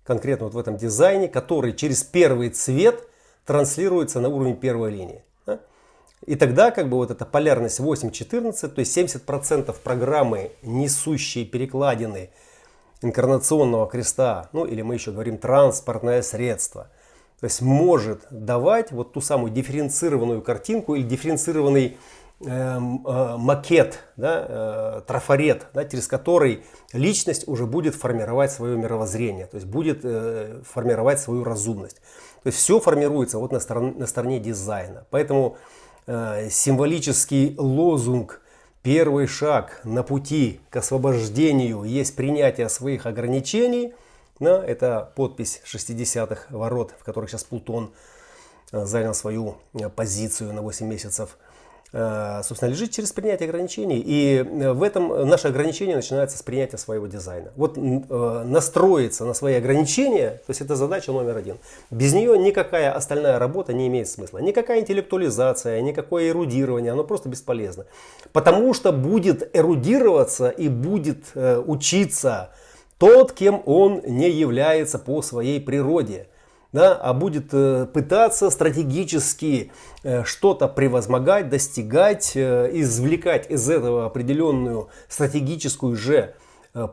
конкретно 0.04 0.46
вот 0.46 0.54
в 0.54 0.58
этом 0.58 0.76
дизайне, 0.76 1.28
который 1.28 1.72
через 1.72 2.02
первый 2.02 2.50
цвет 2.50 3.08
транслируется 3.46 4.20
на 4.20 4.28
уровень 4.28 4.56
первой 4.56 4.90
линии. 4.90 5.22
И 6.26 6.36
тогда 6.36 6.70
как 6.70 6.88
бы 6.88 6.96
вот 6.96 7.10
эта 7.10 7.26
полярность 7.26 7.80
8-14, 7.80 8.68
то 8.68 8.78
есть 8.78 8.96
70% 8.96 9.74
программы, 9.82 10.52
несущей 10.62 11.44
перекладины 11.44 12.30
инкарнационного 13.02 13.86
креста, 13.86 14.48
ну 14.52 14.64
или 14.64 14.80
мы 14.80 14.94
еще 14.94 15.12
говорим 15.12 15.36
транспортное 15.36 16.22
средство, 16.22 16.90
то 17.40 17.44
есть 17.44 17.60
может 17.60 18.26
давать 18.30 18.90
вот 18.90 19.12
ту 19.12 19.20
самую 19.20 19.52
дифференцированную 19.52 20.40
картинку 20.40 20.94
или 20.94 21.02
дифференцированный 21.02 21.98
макет, 22.40 24.00
да, 24.16 25.02
трафарет, 25.06 25.66
да, 25.72 25.84
через 25.84 26.08
который 26.08 26.64
личность 26.92 27.48
уже 27.48 27.64
будет 27.64 27.94
формировать 27.94 28.50
свое 28.50 28.76
мировоззрение, 28.76 29.46
то 29.46 29.56
есть 29.56 29.66
будет 29.66 30.00
формировать 30.66 31.20
свою 31.20 31.44
разумность. 31.44 31.96
То 32.42 32.48
есть 32.48 32.58
все 32.58 32.80
формируется 32.80 33.38
вот 33.38 33.52
на 33.52 33.60
стороне, 33.60 33.92
на 33.96 34.06
стороне 34.06 34.40
дизайна. 34.40 35.06
Поэтому 35.10 35.56
символический 36.06 37.54
лозунг 37.56 38.42
Первый 38.84 39.26
шаг 39.26 39.80
на 39.84 40.02
пути 40.02 40.60
к 40.68 40.76
освобождению 40.76 41.84
есть 41.84 42.14
принятие 42.16 42.68
своих 42.68 43.06
ограничений. 43.06 43.94
Да, 44.38 44.62
это 44.62 45.10
подпись 45.16 45.62
60-х 45.64 46.48
ворот, 46.50 46.92
в 47.00 47.02
которых 47.02 47.30
сейчас 47.30 47.44
Плутон 47.44 47.94
э, 48.72 48.84
занял 48.84 49.14
свою 49.14 49.56
э, 49.72 49.88
позицию 49.88 50.52
на 50.52 50.60
8 50.60 50.86
месяцев. 50.86 51.38
Э, 51.96 52.40
собственно, 52.42 52.70
лежит 52.70 52.90
через 52.90 53.12
принятие 53.12 53.48
ограничений. 53.48 54.02
И 54.04 54.38
э, 54.38 54.72
в 54.72 54.82
этом 54.82 55.28
наше 55.28 55.46
ограничение 55.46 55.94
начинается 55.94 56.36
с 56.36 56.42
принятия 56.42 56.76
своего 56.76 57.06
дизайна. 57.06 57.52
Вот 57.54 57.78
э, 57.78 58.42
настроиться 58.44 59.24
на 59.24 59.32
свои 59.32 59.54
ограничения, 59.54 60.30
то 60.44 60.50
есть 60.50 60.60
это 60.60 60.74
задача 60.74 61.12
номер 61.12 61.36
один. 61.36 61.56
Без 61.92 62.12
нее 62.12 62.36
никакая 62.36 62.90
остальная 62.90 63.38
работа 63.38 63.72
не 63.72 63.86
имеет 63.86 64.08
смысла. 64.08 64.38
Никакая 64.38 64.80
интеллектуализация, 64.80 65.80
никакое 65.82 66.30
эрудирование, 66.30 66.90
оно 66.90 67.04
просто 67.04 67.28
бесполезно. 67.28 67.86
Потому 68.32 68.74
что 68.74 68.90
будет 68.90 69.48
эрудироваться 69.56 70.48
и 70.48 70.68
будет 70.68 71.26
учиться 71.36 72.50
тот, 72.98 73.32
кем 73.32 73.62
он 73.66 74.02
не 74.04 74.30
является 74.30 74.98
по 74.98 75.22
своей 75.22 75.60
природе 75.60 76.26
да, 76.74 76.94
а 76.96 77.14
будет 77.14 77.50
э, 77.52 77.86
пытаться 77.86 78.50
стратегически 78.50 79.70
э, 80.02 80.24
что-то 80.24 80.66
превозмогать, 80.66 81.48
достигать, 81.48 82.32
э, 82.34 82.68
извлекать 82.72 83.48
из 83.48 83.70
этого 83.70 84.06
определенную 84.06 84.88
стратегическую 85.08 85.96
же 85.96 86.34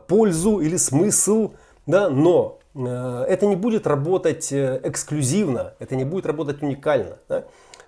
пользу 0.06 0.60
или 0.60 0.76
смысл, 0.76 1.54
да, 1.86 2.08
но 2.08 2.60
это 2.72 3.46
не 3.46 3.56
будет 3.56 3.88
работать 3.88 4.52
эксклюзивно, 4.52 5.74
это 5.80 5.96
не 5.96 6.04
будет 6.04 6.24
работать 6.24 6.62
уникально. 6.62 7.18
Да? 7.28 7.40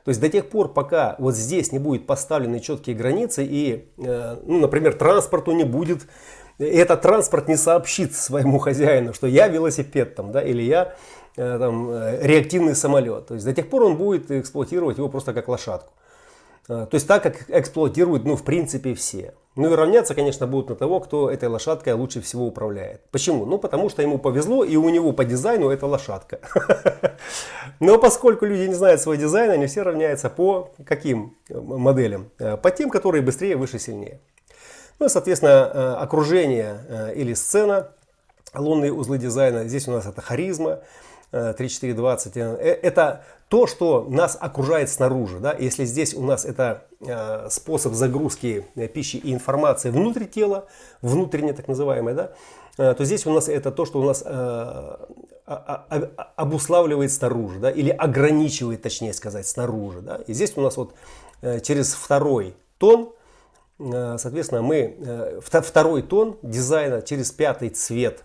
То 0.02 0.08
есть 0.08 0.20
до 0.20 0.28
тех 0.28 0.50
пор, 0.50 0.72
пока 0.72 1.14
вот 1.20 1.36
здесь 1.36 1.70
не 1.70 1.78
будет 1.78 2.08
поставлены 2.08 2.58
четкие 2.58 2.96
границы 2.96 3.46
и, 3.48 3.88
ну, 3.96 4.58
например, 4.58 4.94
транспорту 4.94 5.52
не 5.52 5.62
будет, 5.62 6.00
этот 6.58 7.02
транспорт 7.02 7.46
не 7.46 7.56
сообщит 7.56 8.16
своему 8.16 8.58
хозяину, 8.58 9.14
что 9.14 9.28
я 9.28 9.46
велосипед 9.46 10.16
там, 10.16 10.32
да, 10.32 10.42
или 10.42 10.62
я 10.62 10.96
там, 11.36 11.90
э, 11.90 12.18
реактивный 12.22 12.74
самолет. 12.74 13.26
То 13.26 13.34
есть 13.34 13.46
до 13.46 13.52
тех 13.52 13.68
пор 13.68 13.82
он 13.84 13.96
будет 13.96 14.30
эксплуатировать 14.30 14.98
его 14.98 15.08
просто 15.08 15.32
как 15.32 15.48
лошадку. 15.48 15.92
Э, 16.68 16.86
то 16.88 16.94
есть 16.94 17.06
так, 17.08 17.22
как 17.22 17.50
эксплуатируют, 17.50 18.24
ну, 18.24 18.36
в 18.36 18.44
принципе, 18.44 18.94
все. 18.94 19.34
Ну 19.56 19.72
и 19.72 19.76
равняться, 19.76 20.14
конечно, 20.14 20.46
будут 20.46 20.70
на 20.70 20.74
того, 20.76 21.00
кто 21.00 21.30
этой 21.30 21.48
лошадкой 21.48 21.94
лучше 21.94 22.20
всего 22.20 22.46
управляет. 22.46 23.02
Почему? 23.10 23.46
Ну, 23.46 23.58
потому 23.58 23.88
что 23.88 24.02
ему 24.02 24.18
повезло, 24.18 24.64
и 24.64 24.76
у 24.76 24.88
него 24.88 25.12
по 25.12 25.24
дизайну 25.24 25.70
это 25.70 25.86
лошадка. 25.86 26.40
Но 27.80 27.98
поскольку 27.98 28.46
люди 28.46 28.68
не 28.68 28.74
знают 28.74 29.00
свой 29.00 29.16
дизайн, 29.16 29.50
они 29.50 29.66
все 29.66 29.82
равняются 29.82 30.30
по 30.30 30.70
каким 30.84 31.36
моделям? 31.48 32.30
По 32.62 32.70
тем, 32.70 32.90
которые 32.90 33.22
быстрее, 33.22 33.56
выше, 33.56 33.78
сильнее. 33.78 34.20
Ну, 34.98 35.08
соответственно, 35.08 36.00
окружение 36.00 37.12
или 37.14 37.34
сцена, 37.34 37.90
лунные 38.54 38.92
узлы 38.92 39.18
дизайна, 39.18 39.64
здесь 39.64 39.86
у 39.88 39.92
нас 39.92 40.06
это 40.06 40.20
харизма, 40.20 40.80
3420. 41.34 42.36
Э, 42.36 42.40
э, 42.40 42.72
это 42.82 43.24
то, 43.48 43.66
что 43.66 44.06
нас 44.08 44.36
окружает 44.40 44.88
снаружи. 44.88 45.40
Да? 45.40 45.54
Если 45.58 45.84
здесь 45.84 46.14
у 46.14 46.22
нас 46.22 46.44
это 46.44 46.84
э, 47.00 47.48
способ 47.50 47.92
загрузки 47.94 48.64
пищи 48.94 49.16
и 49.16 49.32
информации 49.32 49.90
внутрь 49.90 50.24
тела, 50.26 50.66
внутренне 51.02 51.52
так 51.52 51.68
называемое, 51.68 52.14
да? 52.14 52.32
то 52.76 53.04
здесь 53.04 53.24
у 53.26 53.32
нас 53.32 53.48
это 53.48 53.70
то, 53.70 53.84
что 53.84 54.00
у 54.00 54.04
нас 54.04 54.24
обуславливает 56.34 57.12
снаружи, 57.12 57.60
да? 57.60 57.70
или 57.70 57.90
ограничивает, 57.90 58.82
точнее 58.82 59.12
сказать, 59.12 59.46
снаружи. 59.46 60.00
Да? 60.00 60.20
И 60.26 60.32
здесь 60.32 60.54
у 60.56 60.60
нас 60.60 60.76
вот 60.76 60.94
через 61.62 61.94
второй 61.94 62.56
тон, 62.78 63.12
соответственно, 63.78 64.62
мы 64.62 65.40
второй 65.40 66.02
тон 66.02 66.36
дизайна 66.42 67.00
через 67.02 67.30
пятый 67.30 67.68
цвет 67.68 68.24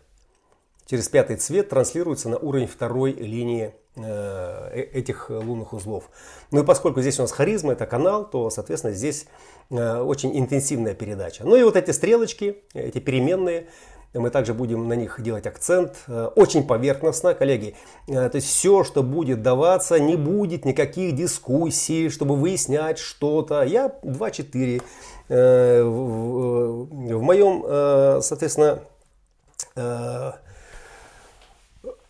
через 0.90 1.08
пятый 1.08 1.36
цвет 1.36 1.70
транслируется 1.70 2.30
на 2.30 2.38
уровень 2.38 2.68
второй 2.68 3.12
линии 3.14 3.76
э, 3.96 4.72
э, 4.74 4.82
этих 4.82 5.30
лунных 5.30 5.74
узлов. 5.74 6.06
Ну 6.52 6.64
и 6.64 6.66
поскольку 6.66 7.02
здесь 7.02 7.20
у 7.20 7.22
нас 7.22 7.32
харизма, 7.32 7.74
это 7.74 7.86
канал, 7.86 8.28
то, 8.28 8.50
соответственно, 8.50 8.94
здесь 8.94 9.28
э, 9.70 9.98
очень 10.00 10.38
интенсивная 10.38 10.96
передача. 10.96 11.44
Ну 11.44 11.56
и 11.56 11.64
вот 11.64 11.76
эти 11.76 11.92
стрелочки, 11.92 12.64
эти 12.74 12.98
переменные, 12.98 13.68
мы 14.16 14.32
также 14.32 14.56
будем 14.56 14.88
на 14.88 14.94
них 14.94 15.22
делать 15.22 15.46
акцент. 15.46 15.98
Очень 16.36 16.66
поверхностно, 16.66 17.36
коллеги. 17.36 17.76
То 18.08 18.32
есть 18.34 18.48
все, 18.48 18.84
что 18.84 19.04
будет 19.04 19.44
даваться, 19.44 20.00
не 20.00 20.16
будет 20.16 20.66
никаких 20.66 21.14
дискуссий, 21.14 22.10
чтобы 22.10 22.36
выяснять 22.36 22.98
что-то. 22.98 23.62
Я 23.62 23.94
2-4. 24.02 24.82
В 25.30 27.22
моем, 27.22 28.22
соответственно, 28.24 28.80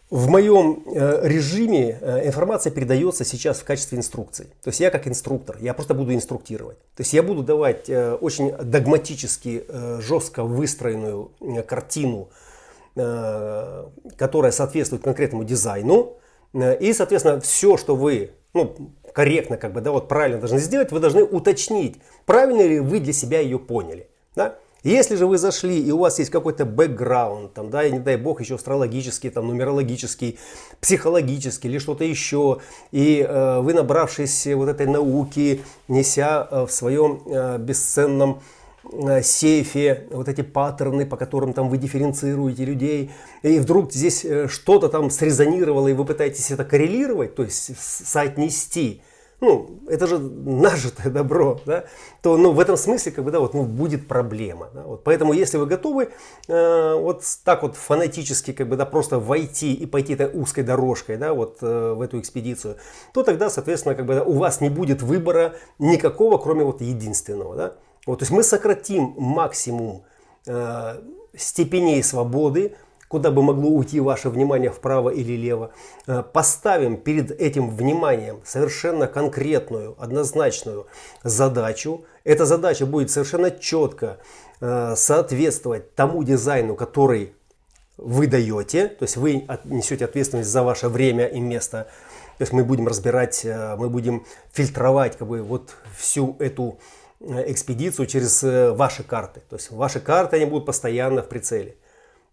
в 0.09 0.27
моем 0.27 0.83
э, 0.87 1.27
режиме 1.27 1.99
э, 2.01 2.27
информация 2.27 2.71
передается 2.71 3.23
сейчас 3.23 3.59
в 3.59 3.63
качестве 3.63 3.99
инструкций. 3.99 4.45
То 4.63 4.69
есть 4.69 4.79
я 4.79 4.89
как 4.89 5.07
инструктор, 5.07 5.57
я 5.61 5.75
просто 5.75 5.93
буду 5.93 6.13
инструктировать. 6.15 6.79
То 6.95 7.01
есть 7.01 7.13
я 7.13 7.21
буду 7.21 7.43
давать 7.43 7.89
э, 7.89 8.13
очень 8.13 8.51
догматически, 8.51 9.65
жестко 9.99 10.43
выстроенную 10.43 11.31
картину, 11.67 12.29
которая 12.95 14.51
соответствует 14.51 15.03
конкретному 15.03 15.43
дизайну. 15.43 16.17
И, 16.53 16.93
соответственно, 16.93 17.39
все, 17.39 17.77
что 17.77 17.95
вы 17.95 18.31
ну, 18.53 18.75
корректно, 19.13 19.57
как 19.57 19.73
бы, 19.73 19.81
да, 19.81 19.91
вот 19.91 20.07
правильно 20.07 20.39
должны 20.39 20.59
сделать, 20.59 20.91
вы 20.91 20.99
должны 20.99 21.23
уточнить, 21.23 22.01
правильно 22.25 22.61
ли 22.61 22.79
вы 22.79 22.99
для 22.99 23.13
себя 23.13 23.39
ее 23.39 23.59
поняли. 23.59 24.09
Да? 24.35 24.55
Если 24.83 25.17
же 25.17 25.27
вы 25.27 25.37
зашли 25.37 25.77
и 25.77 25.91
у 25.91 25.97
вас 25.97 26.19
есть 26.19 26.31
какой-то 26.31 26.65
бэкграунд, 26.65 27.53
там, 27.53 27.69
да, 27.69 27.83
и 27.83 27.91
не 27.91 27.99
дай 27.99 28.15
бог 28.15 28.39
еще 28.39 28.55
астрологический, 28.55 29.29
там, 29.29 29.47
нумерологический, 29.47 30.39
психологический 30.79 31.67
или 31.67 31.79
что-то 31.79 32.05
еще, 32.05 32.59
и 32.91 33.25
э, 33.27 33.59
вы 33.59 33.73
набравшись 33.73 34.47
вот 34.47 34.69
этой 34.69 34.87
науки, 34.87 35.63
неся 35.89 36.47
э, 36.49 36.65
в 36.65 36.71
своем 36.71 37.21
э, 37.25 37.57
бесценном 37.57 38.41
э, 38.93 39.21
сейфе 39.21 40.07
вот 40.11 40.29
эти 40.29 40.41
паттерны, 40.43 41.05
по 41.05 41.17
которым 41.17 41.51
там 41.51 41.67
вы 41.67 41.77
дифференцируете 41.77 42.63
людей, 42.63 43.11
и 43.43 43.59
вдруг 43.59 43.91
здесь 43.91 44.23
э, 44.23 44.47
что-то 44.47 44.87
там 44.87 45.09
срезонировало, 45.09 45.89
и 45.89 45.93
вы 45.93 46.05
пытаетесь 46.05 46.51
это 46.51 46.63
коррелировать, 46.63 47.35
то 47.35 47.43
есть 47.43 47.77
соотнести, 47.77 49.01
ну, 49.41 49.79
это 49.87 50.07
же 50.07 50.19
нажитое 50.19 51.11
добро, 51.11 51.59
да, 51.65 51.85
то 52.21 52.37
ну, 52.37 52.51
в 52.51 52.59
этом 52.59 52.77
смысле 52.77 53.11
как 53.11 53.23
бы, 53.23 53.31
да, 53.31 53.39
вот, 53.39 53.53
ну, 53.53 53.63
будет 53.63 54.07
проблема. 54.07 54.69
Да, 54.73 54.83
вот, 54.83 55.03
поэтому 55.03 55.33
если 55.33 55.57
вы 55.57 55.65
готовы 55.65 56.09
э, 56.47 56.93
вот 56.95 57.23
так 57.43 57.63
вот 57.63 57.75
фанатически 57.75 58.51
как 58.51 58.67
бы, 58.67 58.75
да, 58.75 58.85
просто 58.85 59.19
войти 59.19 59.73
и 59.73 59.85
пойти 59.85 60.13
этой 60.13 60.29
узкой 60.31 60.63
дорожкой 60.63 61.17
да, 61.17 61.33
вот, 61.33 61.59
э, 61.61 61.93
в 61.93 62.01
эту 62.01 62.19
экспедицию, 62.19 62.77
то 63.13 63.23
тогда, 63.23 63.49
соответственно, 63.49 63.95
как 63.95 64.05
бы, 64.05 64.15
да, 64.15 64.23
у 64.23 64.33
вас 64.33 64.61
не 64.61 64.69
будет 64.69 65.01
выбора 65.01 65.55
никакого, 65.77 66.37
кроме 66.37 66.63
вот 66.63 66.81
единственного. 66.81 67.55
Да. 67.55 67.73
Вот, 68.05 68.19
то 68.19 68.23
есть 68.23 68.31
мы 68.31 68.43
сократим 68.43 69.13
максимум 69.17 70.03
э, 70.47 71.01
степеней 71.35 72.03
свободы, 72.03 72.75
куда 73.09 73.31
бы 73.31 73.41
могло 73.41 73.69
уйти 73.71 73.99
ваше 73.99 74.29
внимание 74.29 74.69
вправо 74.69 75.09
или 75.09 75.33
лево, 75.33 75.71
э, 76.07 76.23
поставим 76.31 76.95
перед 76.95 77.31
этим 77.31 77.69
вниманием 77.75 78.39
совершенно 78.45 79.07
конкретную, 79.07 79.95
однозначную 79.99 80.85
задачу. 81.23 82.05
Эта 82.23 82.45
задача 82.45 82.85
будет 82.85 83.09
совершенно 83.09 83.51
четко 83.51 84.19
э, 84.61 84.93
соответствовать 84.95 85.95
тому 85.95 86.23
дизайну, 86.23 86.75
который 86.75 87.33
вы 87.97 88.27
даете, 88.27 88.87
то 88.87 89.03
есть 89.03 89.17
вы 89.17 89.45
несете 89.65 90.05
ответственность 90.05 90.49
за 90.49 90.63
ваше 90.63 90.87
время 90.87 91.25
и 91.25 91.39
место. 91.39 91.87
То 92.37 92.43
есть 92.43 92.53
мы 92.53 92.63
будем 92.63 92.87
разбирать, 92.87 93.43
э, 93.43 93.75
мы 93.75 93.89
будем 93.89 94.23
фильтровать 94.53 95.17
как 95.17 95.27
бы, 95.27 95.41
вот 95.41 95.75
всю 95.97 96.37
эту 96.39 96.79
экспедицию 97.21 98.05
через 98.05 98.41
ваши 98.77 99.03
карты. 99.03 99.41
То 99.49 99.57
есть 99.57 99.71
ваши 99.71 99.99
карты 99.99 100.37
они 100.37 100.45
будут 100.45 100.65
постоянно 100.65 101.21
в 101.21 101.27
прицеле. 101.27 101.75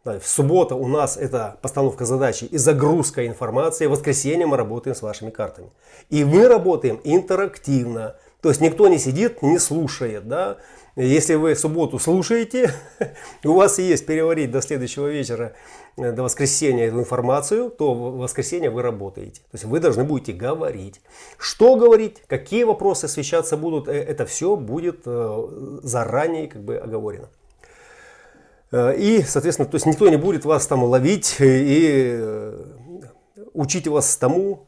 В 0.07 0.27
суббота 0.27 0.77
у 0.77 0.87
нас 0.87 1.17
это 1.17 1.59
постановка 1.63 2.05
задачи 2.05 2.45
и 2.45 2.57
загрузка 2.59 3.27
информации. 3.27 3.87
В 3.87 3.91
воскресенье 3.91 4.47
мы 4.47 4.57
работаем 4.57 4.95
с 4.95 5.03
вашими 5.03 5.31
картами. 5.31 5.71
И 6.11 6.25
мы 6.25 6.47
работаем 6.47 7.01
интерактивно. 7.03 8.15
То 8.41 8.51
есть 8.51 8.61
никто 8.61 8.87
не 8.87 8.99
сидит, 8.99 9.43
не 9.43 9.59
слушает, 9.59 10.29
да. 10.29 10.59
Если 10.95 11.35
вы 11.35 11.57
субботу 11.57 11.99
слушаете, 11.99 12.73
у 13.45 13.53
вас 13.53 13.79
есть 13.79 14.07
переварить 14.07 14.51
до 14.51 14.63
следующего 14.63 15.09
вечера, 15.09 15.55
э, 15.97 16.13
до 16.13 16.23
воскресенья 16.23 16.87
эту 16.87 17.01
информацию, 17.01 17.71
то 17.71 17.93
в 17.93 18.19
воскресенье 18.19 18.71
вы 18.71 18.83
работаете. 18.83 19.41
То 19.51 19.55
есть 19.55 19.65
вы 19.65 19.81
должны 19.81 20.05
будете 20.05 20.33
говорить. 20.33 21.01
Что 21.37 21.77
говорить, 21.77 22.23
какие 22.29 22.65
вопросы 22.65 23.07
освещаться 23.07 23.57
будут, 23.57 23.89
э, 23.89 23.93
это 23.93 24.25
все 24.25 24.57
будет 24.57 25.03
э, 25.05 25.81
заранее 25.83 26.47
как 26.47 26.63
бы 26.63 26.79
оговорено. 26.79 27.29
И, 28.73 29.25
соответственно, 29.27 29.69
то 29.69 29.77
есть 29.77 29.87
никто 29.87 30.09
не 30.09 30.17
будет 30.17 30.45
вас 30.45 30.67
там 30.67 30.83
ловить 30.85 31.37
и 31.41 32.21
учить 33.55 33.87
вас 33.87 34.17
тому, 34.17 34.67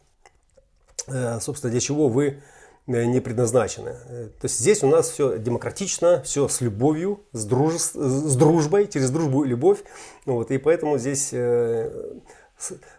собственно, 1.41 1.71
для 1.71 1.81
чего 1.81 2.09
вы 2.09 2.41
Э, 2.89 3.05
не 3.05 3.21
предназначены. 3.21 3.97
Э, 4.09 4.29
то 4.41 4.45
есть 4.47 4.59
здесь 4.59 4.83
у 4.83 4.89
нас 4.89 5.11
все 5.11 5.39
демократично, 5.39 6.23
все 6.23 6.49
с 6.49 6.63
любовью, 6.63 7.21
с, 7.33 7.45
друж... 7.45 7.75
с 7.75 8.37
дружбой, 8.37 8.87
через 8.87 9.11
дружбу 9.11 9.45
и 9.45 9.49
любовь. 9.49 9.81
Вот, 10.25 10.51
и 10.51 10.57
поэтому 10.57 10.97
здесь 10.97 11.29
э, 11.33 11.91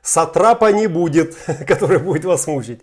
сатрапа 0.03 0.71
не 0.71 0.85
будет, 0.85 1.35
который 1.67 1.97
будет 1.97 2.25
вас 2.25 2.45
мучить. 2.45 2.81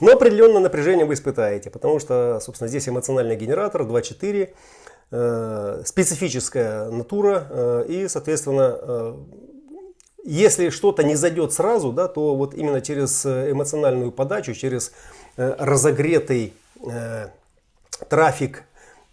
Но 0.00 0.12
определенное 0.12 0.60
напряжение 0.60 1.06
вы 1.06 1.14
испытаете, 1.14 1.70
потому 1.70 2.00
что, 2.00 2.40
собственно, 2.40 2.68
здесь 2.68 2.88
эмоциональный 2.88 3.36
генератор 3.36 3.82
2.4, 3.82 4.42
э, 4.42 4.48
специфическая 5.10 6.90
натура, 6.90 7.46
э, 7.48 7.84
и, 7.88 8.08
соответственно, 8.08 8.78
э, 8.78 9.14
если 10.24 10.68
что-то 10.68 11.02
не 11.02 11.14
зайдет 11.14 11.52
сразу, 11.52 11.92
да, 11.92 12.08
то 12.08 12.36
вот 12.36 12.54
именно 12.54 12.80
через 12.80 13.24
эмоциональную 13.24 14.12
подачу, 14.12 14.52
через 14.54 14.92
Э, 15.38 15.54
разогретый 15.56 16.52
э, 16.84 17.28
трафик 18.08 18.64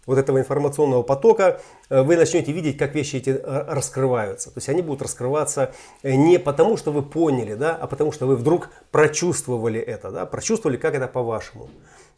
вот 0.06 0.18
этого 0.18 0.40
информационного 0.40 1.04
потока, 1.04 1.60
э, 1.88 2.02
вы 2.02 2.16
начнете 2.16 2.50
видеть, 2.50 2.76
как 2.76 2.96
вещи 2.96 3.16
эти 3.16 3.40
раскрываются. 3.44 4.50
То 4.50 4.58
есть 4.58 4.68
они 4.68 4.82
будут 4.82 5.02
раскрываться 5.02 5.72
не 6.02 6.40
потому, 6.40 6.76
что 6.76 6.90
вы 6.90 7.02
поняли, 7.02 7.54
да, 7.54 7.76
а 7.76 7.86
потому, 7.86 8.10
что 8.10 8.26
вы 8.26 8.34
вдруг 8.34 8.70
прочувствовали 8.90 9.78
это, 9.78 10.10
да, 10.10 10.26
прочувствовали, 10.26 10.76
как 10.76 10.96
это 10.96 11.06
по-вашему. 11.06 11.68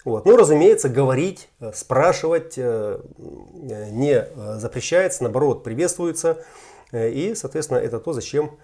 Вот. 0.05 0.25
Ну, 0.25 0.37
разумеется, 0.37 0.89
говорить, 0.89 1.49
спрашивать 1.75 2.57
не 2.57 4.29
запрещается, 4.59 5.25
наоборот, 5.25 5.65
приветствуется. 5.65 6.39
И, 6.93 7.35
соответственно, 7.35 7.79
это 7.79 7.99
то, 7.99 8.13
зачем 8.13 8.59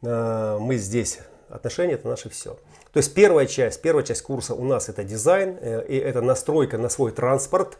мы 0.00 0.76
здесь. 0.76 1.18
Отношения– 1.48 1.92
это 1.94 2.08
наше 2.08 2.28
все. 2.28 2.56
То 2.92 2.98
есть 2.98 3.14
первая 3.14 3.46
часть, 3.46 3.82
первая 3.82 4.04
часть 4.04 4.22
курса 4.22 4.54
у 4.54 4.64
нас 4.64 4.88
это 4.88 5.04
дизайн, 5.04 5.58
э, 5.60 5.84
и 5.86 5.96
это 5.96 6.22
настройка 6.22 6.78
на 6.78 6.88
свой 6.88 7.12
транспорт. 7.12 7.78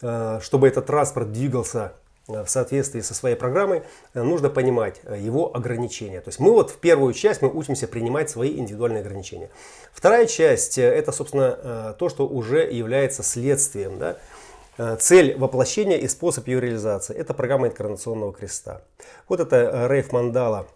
Э, 0.00 0.38
чтобы 0.40 0.68
этот 0.68 0.86
транспорт 0.86 1.32
двигался 1.32 1.80
э, 1.80 2.01
в 2.26 2.46
соответствии 2.46 3.00
со 3.00 3.14
своей 3.14 3.36
программой, 3.36 3.82
нужно 4.14 4.48
понимать 4.48 5.00
его 5.18 5.54
ограничения. 5.54 6.20
То 6.20 6.28
есть 6.28 6.38
мы 6.38 6.52
вот 6.52 6.70
в 6.70 6.78
первую 6.78 7.12
часть 7.14 7.42
мы 7.42 7.48
учимся 7.48 7.88
принимать 7.88 8.30
свои 8.30 8.56
индивидуальные 8.56 9.00
ограничения. 9.00 9.50
Вторая 9.92 10.26
часть 10.26 10.78
это, 10.78 11.12
собственно, 11.12 11.94
то, 11.98 12.08
что 12.08 12.26
уже 12.26 12.70
является 12.70 13.22
следствием. 13.22 13.98
Да? 13.98 14.96
Цель 14.98 15.36
воплощения 15.36 15.96
и 15.98 16.08
способ 16.08 16.46
ее 16.46 16.60
реализации– 16.60 17.16
это 17.18 17.34
программа 17.34 17.68
инкарнационного 17.68 18.32
креста. 18.32 18.82
Вот 19.28 19.40
это 19.40 19.86
рейф 19.90 20.12
мандала, 20.12 20.66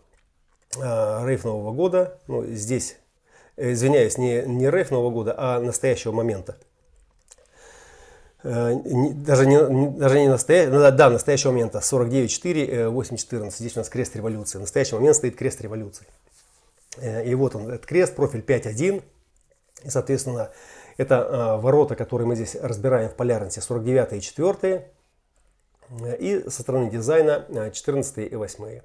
рейф 0.76 1.44
Нового 1.44 1.72
года. 1.72 2.18
Ну, 2.26 2.44
здесь 2.44 2.96
Э, 3.56 3.72
извиняюсь, 3.72 4.18
не, 4.18 4.42
не 4.42 4.70
рейф 4.70 4.90
Нового 4.90 5.10
года, 5.10 5.34
а 5.36 5.60
настоящего 5.60 6.12
момента. 6.12 6.56
Э, 8.48 8.76
даже 8.84 9.44
не, 9.44 9.58
даже 9.98 10.20
не 10.20 10.28
настоящего, 10.28 10.78
да, 10.78 10.90
да, 10.92 11.10
настоящего 11.10 11.50
момента, 11.50 11.78
49.4, 11.78 12.92
8.14, 12.92 13.50
здесь 13.50 13.76
у 13.76 13.80
нас 13.80 13.88
крест 13.88 14.14
революции. 14.14 14.58
В 14.58 14.60
настоящий 14.60 14.94
момент 14.94 15.16
стоит 15.16 15.34
крест 15.34 15.60
революции. 15.62 16.06
Э, 16.98 17.24
и 17.24 17.34
вот 17.34 17.56
он, 17.56 17.68
этот 17.68 17.86
крест, 17.86 18.14
профиль 18.14 18.42
5.1. 18.42 19.02
И, 19.82 19.90
соответственно, 19.90 20.50
это 20.96 21.58
ворота, 21.60 21.96
которые 21.96 22.28
мы 22.28 22.36
здесь 22.36 22.54
разбираем 22.54 23.10
в 23.10 23.14
полярности, 23.14 23.58
49 23.58 24.12
и 24.12 24.20
4. 24.20 24.90
И 26.18 26.44
со 26.48 26.62
стороны 26.62 26.88
дизайна 26.88 27.70
14 27.72 28.32
и 28.32 28.36
8. 28.36 28.80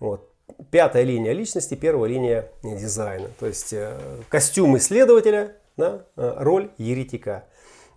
Вот 0.00 0.30
пятая 0.70 1.04
линия 1.04 1.32
личности, 1.32 1.74
первая 1.74 2.10
линия 2.10 2.48
дизайна. 2.64 3.28
То 3.38 3.46
есть 3.46 3.72
э, 3.72 3.96
костюм 4.28 4.76
исследователя, 4.76 5.56
да, 5.76 6.02
э, 6.16 6.34
роль 6.38 6.70
еретика. 6.76 7.44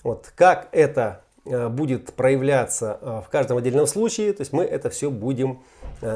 Вот 0.03 0.31
как 0.35 0.67
это 0.71 1.21
э, 1.45 1.69
будет 1.69 2.13
проявляться 2.13 3.23
в 3.25 3.29
каждом 3.31 3.57
отдельном 3.57 3.87
случае, 3.87 4.33
то 4.33 4.41
есть 4.41 4.53
мы 4.53 4.63
это 4.63 4.89
все 4.89 5.09
будем 5.09 5.63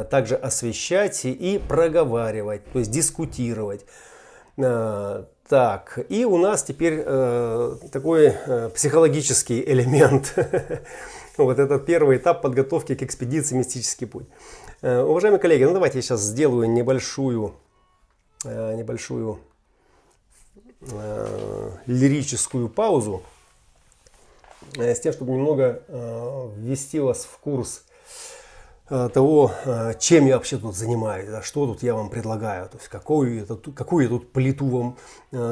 также 0.09 0.35
освещать 0.35 1.23
и 1.23 1.61
проговаривать, 1.65 2.61
то 2.73 2.79
есть 2.79 2.91
дискутировать. 2.91 3.85
Так, 4.55 5.99
и 6.09 6.25
у 6.25 6.37
нас 6.37 6.63
теперь 6.63 7.03
такой 7.03 8.33
психологический 8.73 9.63
элемент. 9.65 10.35
Вот 11.37 11.59
этот 11.59 11.85
первый 11.85 12.17
этап 12.17 12.41
подготовки 12.41 12.95
к 12.95 13.03
экспедиции 13.03 13.55
«Мистический 13.55 14.07
путь». 14.07 14.25
Э, 14.81 15.01
уважаемые 15.01 15.39
коллеги, 15.39 15.63
ну 15.63 15.73
давайте 15.73 15.97
я 15.97 16.01
сейчас 16.03 16.21
сделаю 16.21 16.69
небольшую, 16.69 17.55
э, 18.45 18.75
небольшую 18.75 19.39
э, 20.81 21.69
лирическую 21.87 22.69
паузу 22.69 23.23
с 24.75 24.99
тем, 24.99 25.13
чтобы 25.13 25.31
немного 25.31 25.83
ввести 26.57 26.99
вас 26.99 27.25
в 27.25 27.37
курс 27.39 27.83
того, 28.87 29.51
чем 29.99 30.25
я 30.27 30.35
вообще 30.37 30.57
тут 30.57 30.75
занимаюсь, 30.75 31.29
да, 31.29 31.41
что 31.41 31.65
тут 31.65 31.83
я 31.83 31.93
вам 31.93 32.09
предлагаю, 32.09 32.69
то 32.69 32.77
есть 32.77 32.87
какую, 32.89 33.43
это, 33.43 33.55
какую 33.71 34.03
я 34.03 34.09
тут 34.09 34.31
плиту 34.31 34.65
вам, 34.67 34.97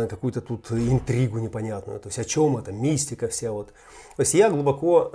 какую-то 0.08 0.42
тут 0.42 0.72
интригу 0.72 1.40
непонятную, 1.40 2.00
то 2.00 2.08
есть 2.08 2.20
о 2.20 2.24
чем 2.24 2.58
это, 2.58 2.72
мистика 2.72 3.28
вся 3.28 3.52
вот. 3.52 3.74
То 4.16 4.22
есть 4.22 4.34
я 4.34 4.50
глубоко 4.50 5.12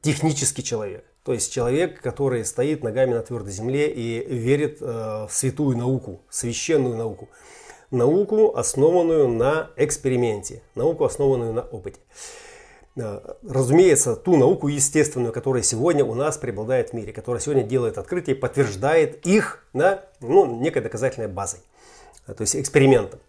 технический 0.00 0.62
человек. 0.62 1.04
То 1.24 1.32
есть 1.32 1.52
человек, 1.52 2.00
который 2.00 2.44
стоит 2.44 2.84
ногами 2.84 3.14
на 3.14 3.20
твердой 3.20 3.52
земле 3.52 3.90
и 3.92 4.24
верит 4.32 4.78
э, 4.80 5.26
в 5.28 5.30
святую 5.32 5.76
науку, 5.76 6.20
священную 6.30 6.96
науку. 6.96 7.28
Науку, 7.90 8.56
основанную 8.56 9.28
на 9.28 9.70
эксперименте, 9.76 10.62
науку, 10.74 11.04
основанную 11.04 11.52
на 11.52 11.62
опыте. 11.62 12.00
Э, 12.96 13.20
разумеется, 13.46 14.16
ту 14.16 14.36
науку 14.36 14.68
естественную, 14.68 15.32
которая 15.32 15.62
сегодня 15.62 16.04
у 16.04 16.14
нас 16.14 16.38
преобладает 16.38 16.90
в 16.90 16.92
мире, 16.94 17.12
которая 17.12 17.40
сегодня 17.40 17.62
делает 17.62 17.98
открытия, 17.98 18.34
подтверждает 18.34 19.26
их 19.26 19.64
да, 19.74 20.06
ну, 20.20 20.60
некой 20.60 20.82
доказательной 20.82 21.28
базой, 21.28 21.60
э, 22.26 22.32
то 22.32 22.40
есть 22.40 22.56
экспериментом. 22.56 23.20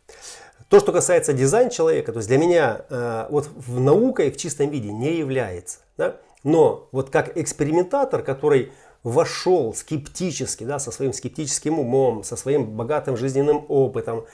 То, 0.70 0.80
что 0.80 0.91
касается 0.91 1.34
дизайн 1.34 1.70
человека, 1.70 2.12
то 2.12 2.20
есть 2.20 2.30
для 2.30 2.38
меня 2.38 2.82
э, 2.89 3.28
вот 3.30 3.50
в 3.56 3.80
наукой 3.80 4.32
в 4.32 4.38
чистом 4.38 4.70
виде 4.70 4.91
не 4.91 5.17
является. 5.17 5.80
Да? 5.98 6.17
Но 6.43 6.88
вот 6.91 7.10
как 7.10 7.38
экспериментатор, 7.38 8.22
который 8.22 8.72
вошел 9.08 9.74
скептически, 9.74 10.65
да, 10.65 10.80
со 10.80 10.91
своим 10.91 11.13
скептическим 11.13 11.80
умом, 11.80 12.24
со 12.24 12.36
своим 12.36 12.65
богатым 12.65 13.15
жизненным 13.15 13.65
опытом, 13.70 14.26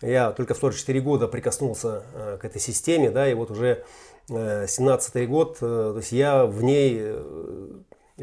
я 0.00 0.32
только 0.32 0.54
в 0.54 0.58
44 0.58 1.00
года 1.00 1.28
прикоснулся 1.28 2.02
э, 2.14 2.38
к 2.40 2.44
этой 2.44 2.60
системе, 2.60 3.10
да, 3.10 3.30
и 3.30 3.34
вот 3.34 3.50
уже 3.50 3.84
э, 4.30 4.66
17 4.66 5.28
год, 5.28 5.58
э, 5.60 5.92
то 5.92 5.98
есть 5.98 6.12
я 6.12 6.46
в 6.46 6.62
ней 6.62 6.96
э, 6.98 7.72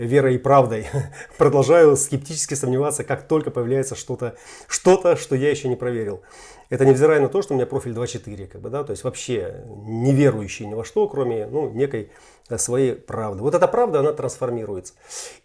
верой 0.05 0.35
и 0.35 0.37
правдой 0.37 0.87
продолжаю 1.37 1.95
скептически 1.97 2.53
сомневаться, 2.53 3.03
как 3.03 3.27
только 3.27 3.51
появляется 3.51 3.95
что-то, 3.95 4.35
что-то, 4.67 5.15
что 5.15 5.35
я 5.35 5.49
еще 5.49 5.67
не 5.67 5.75
проверил. 5.75 6.21
Это 6.69 6.85
невзирая 6.85 7.19
на 7.19 7.29
то, 7.29 7.41
что 7.41 7.53
у 7.53 7.57
меня 7.57 7.65
профиль 7.65 7.93
2.4, 7.93 8.47
как 8.47 8.61
бы, 8.61 8.69
да, 8.69 8.83
то 8.83 8.91
есть 8.91 9.03
вообще 9.03 9.65
не 9.67 10.13
верующий 10.13 10.67
ни 10.67 10.73
во 10.73 10.85
что, 10.85 11.07
кроме 11.07 11.47
ну, 11.47 11.69
некой 11.69 12.11
своей 12.57 12.93
правды. 12.93 13.41
Вот 13.41 13.55
эта 13.55 13.67
правда, 13.67 13.99
она 13.99 14.13
трансформируется. 14.13 14.93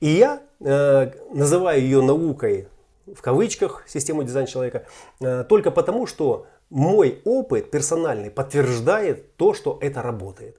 И 0.00 0.08
я 0.08 0.42
э, 0.60 1.10
называю 1.32 1.80
ее 1.80 2.02
наукой, 2.02 2.68
в 3.06 3.20
кавычках, 3.20 3.84
систему 3.86 4.22
дизайн 4.22 4.46
человека, 4.46 4.86
э, 5.20 5.44
только 5.48 5.70
потому, 5.70 6.06
что 6.06 6.46
мой 6.70 7.20
опыт 7.24 7.70
персональный 7.70 8.30
подтверждает 8.30 9.36
то, 9.36 9.54
что 9.54 9.78
это 9.80 10.02
работает. 10.02 10.58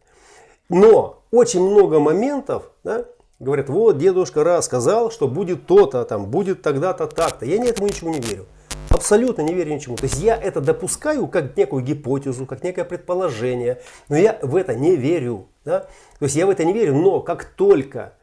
Но 0.70 1.24
очень 1.32 1.62
много 1.62 2.00
моментов, 2.00 2.72
да, 2.84 3.06
говорят, 3.40 3.70
вот 3.70 3.98
дедушка 3.98 4.44
раз 4.44 4.66
сказал, 4.66 5.12
что 5.12 5.28
будет 5.28 5.66
то-то, 5.66 6.04
там, 6.06 6.28
будет 6.28 6.62
тогда-то, 6.62 7.08
так-то. 7.08 7.46
Я 7.46 7.58
ни 7.58 7.68
этому 7.68 7.88
ничего 7.88 8.10
не 8.10 8.20
верю. 8.20 8.46
Абсолютно 8.90 9.42
не 9.42 9.54
верю 9.54 9.74
ничему. 9.74 9.98
То 9.98 10.06
есть 10.06 10.22
я 10.22 10.36
это 10.36 10.62
допускаю 10.62 11.28
как 11.28 11.58
некую 11.58 11.84
гипотезу, 11.84 12.46
как 12.46 12.64
некое 12.64 12.86
предположение, 12.86 13.82
но 14.10 14.16
я 14.16 14.40
в 14.42 14.56
это 14.56 14.76
не 14.76 14.96
верю. 14.96 15.48
Да? 15.66 15.82
То 16.20 16.26
есть 16.26 16.36
я 16.36 16.46
в 16.46 16.50
это 16.50 16.64
не 16.64 16.74
верю, 16.74 16.96
но 16.96 17.20
как 17.22 17.46
только 17.46 18.14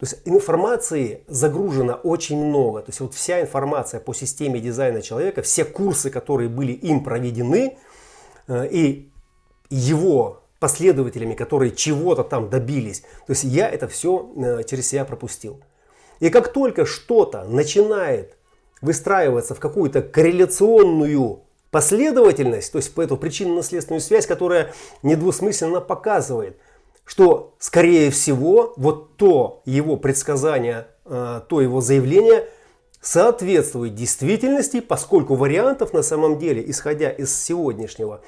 то 0.00 0.06
есть 0.06 0.22
информации 0.24 1.24
загружено 1.26 1.92
очень 1.92 2.42
много. 2.42 2.80
То 2.80 2.88
есть 2.88 3.00
вот 3.00 3.12
вся 3.12 3.42
информация 3.42 4.00
по 4.00 4.14
системе 4.14 4.58
дизайна 4.58 5.02
человека, 5.02 5.42
все 5.42 5.66
курсы, 5.66 6.08
которые 6.08 6.48
были 6.48 6.72
им 6.72 7.04
проведены, 7.04 7.76
э, 8.48 8.66
и 8.70 9.10
его 9.68 10.39
последователями, 10.60 11.34
которые 11.34 11.72
чего-то 11.72 12.22
там 12.22 12.48
добились. 12.50 13.00
То 13.26 13.32
есть 13.32 13.44
я 13.44 13.68
это 13.68 13.88
все 13.88 14.30
э, 14.36 14.62
через 14.64 14.88
себя 14.88 15.04
пропустил. 15.04 15.60
И 16.20 16.28
как 16.28 16.52
только 16.52 16.86
что-то 16.86 17.44
начинает 17.44 18.36
выстраиваться 18.82 19.54
в 19.54 19.60
какую-то 19.60 20.02
корреляционную 20.02 21.40
последовательность, 21.70 22.72
то 22.72 22.78
есть 22.78 22.94
по 22.94 23.00
эту 23.00 23.16
причинно-наследственную 23.16 24.00
связь, 24.00 24.26
которая 24.26 24.72
недвусмысленно 25.02 25.80
показывает, 25.80 26.58
что, 27.04 27.54
скорее 27.58 28.10
всего, 28.10 28.74
вот 28.76 29.16
то 29.16 29.62
его 29.64 29.96
предсказание, 29.96 30.88
э, 31.06 31.40
то 31.48 31.60
его 31.60 31.80
заявление 31.80 32.46
соответствует 33.00 33.94
действительности, 33.94 34.80
поскольку 34.80 35.34
вариантов 35.34 35.94
на 35.94 36.02
самом 36.02 36.38
деле, 36.38 36.62
исходя 36.70 37.10
из 37.10 37.34
сегодняшнего 37.34 38.20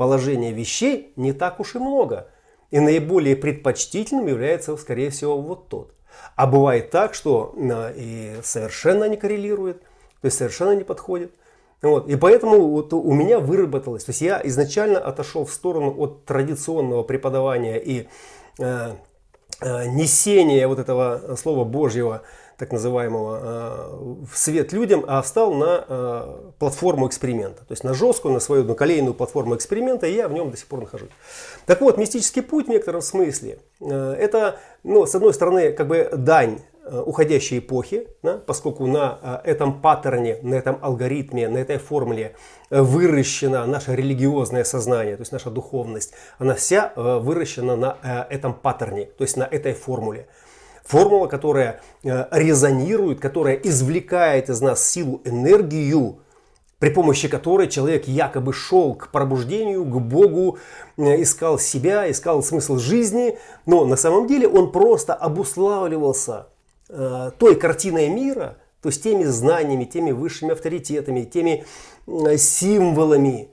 положения 0.00 0.50
вещей, 0.50 1.12
не 1.16 1.34
так 1.34 1.60
уж 1.60 1.74
и 1.74 1.78
много. 1.78 2.30
И 2.70 2.80
наиболее 2.80 3.36
предпочтительным 3.36 4.28
является, 4.28 4.74
скорее 4.78 5.10
всего, 5.10 5.38
вот 5.38 5.68
тот. 5.68 5.92
А 6.36 6.46
бывает 6.46 6.90
так, 6.90 7.12
что 7.12 7.54
э, 7.54 7.92
и 7.96 8.32
совершенно 8.42 9.04
не 9.04 9.18
коррелирует, 9.18 9.82
то 9.82 10.24
есть 10.24 10.38
совершенно 10.38 10.74
не 10.74 10.84
подходит. 10.84 11.32
Вот. 11.82 12.08
И 12.08 12.16
поэтому 12.16 12.68
вот 12.68 12.94
у 12.94 13.12
меня 13.12 13.40
выработалось, 13.40 14.04
то 14.04 14.10
есть 14.12 14.22
я 14.22 14.40
изначально 14.44 14.98
отошел 14.98 15.44
в 15.44 15.52
сторону 15.52 15.94
от 15.98 16.24
традиционного 16.24 17.02
преподавания 17.02 17.76
и 17.76 18.08
э, 18.58 18.92
э, 19.60 19.86
несения 19.88 20.66
вот 20.66 20.78
этого 20.78 21.36
Слова 21.36 21.64
Божьего, 21.64 22.22
так 22.60 22.72
называемого, 22.72 23.40
э, 23.42 24.24
в 24.30 24.36
свет 24.36 24.72
людям, 24.74 25.02
а 25.08 25.22
встал 25.22 25.54
на 25.54 25.84
э, 25.88 26.50
платформу 26.58 27.08
эксперимента. 27.08 27.64
То 27.64 27.72
есть 27.72 27.84
на 27.84 27.94
жесткую, 27.94 28.34
на 28.34 28.40
свою 28.40 28.62
одноколейную 28.62 29.14
платформу 29.14 29.56
эксперимента, 29.56 30.06
и 30.06 30.14
я 30.14 30.28
в 30.28 30.32
нем 30.34 30.50
до 30.50 30.58
сих 30.58 30.66
пор 30.66 30.80
нахожусь. 30.80 31.08
Так 31.64 31.80
вот, 31.80 31.96
мистический 31.96 32.42
путь 32.42 32.66
в 32.66 32.68
некотором 32.68 33.00
смысле, 33.00 33.60
э, 33.80 34.14
это, 34.18 34.56
ну, 34.84 35.06
с 35.06 35.14
одной 35.14 35.32
стороны, 35.32 35.72
как 35.72 35.88
бы 35.88 36.10
дань 36.12 36.60
уходящей 37.06 37.58
эпохи, 37.58 38.08
да, 38.22 38.38
поскольку 38.38 38.86
на 38.86 39.40
этом 39.44 39.80
паттерне, 39.80 40.38
на 40.42 40.54
этом 40.54 40.78
алгоритме, 40.80 41.48
на 41.48 41.58
этой 41.58 41.78
формуле 41.78 42.34
выращено 42.70 43.64
наше 43.66 43.94
религиозное 43.94 44.64
сознание, 44.64 45.16
то 45.16 45.20
есть 45.20 45.30
наша 45.30 45.50
духовность, 45.50 46.14
она 46.38 46.54
вся 46.54 46.92
выращена 46.96 47.76
на 47.76 48.26
этом 48.30 48.54
паттерне, 48.54 49.04
то 49.04 49.22
есть 49.22 49.36
на 49.36 49.44
этой 49.44 49.72
формуле. 49.72 50.26
Формула, 50.84 51.26
которая 51.26 51.80
резонирует, 52.02 53.20
которая 53.20 53.54
извлекает 53.54 54.48
из 54.48 54.60
нас 54.60 54.86
силу, 54.86 55.20
энергию, 55.24 56.20
при 56.78 56.90
помощи 56.90 57.28
которой 57.28 57.68
человек 57.68 58.08
якобы 58.08 58.52
шел 58.52 58.94
к 58.94 59.10
пробуждению, 59.10 59.84
к 59.84 60.00
Богу, 60.00 60.58
искал 60.96 61.58
себя, 61.58 62.10
искал 62.10 62.42
смысл 62.42 62.78
жизни, 62.78 63.38
но 63.66 63.84
на 63.84 63.96
самом 63.96 64.26
деле 64.26 64.48
он 64.48 64.72
просто 64.72 65.14
обуславливался 65.14 66.46
Э, 66.92 67.30
той 67.38 67.54
картиной 67.54 68.08
мира, 68.08 68.56
то 68.82 68.88
есть 68.88 69.00
теми 69.04 69.22
знаниями, 69.22 69.84
теми 69.84 70.10
высшими 70.10 70.50
авторитетами, 70.50 71.22
теми 71.22 71.64
э, 72.08 72.36
символами, 72.36 73.48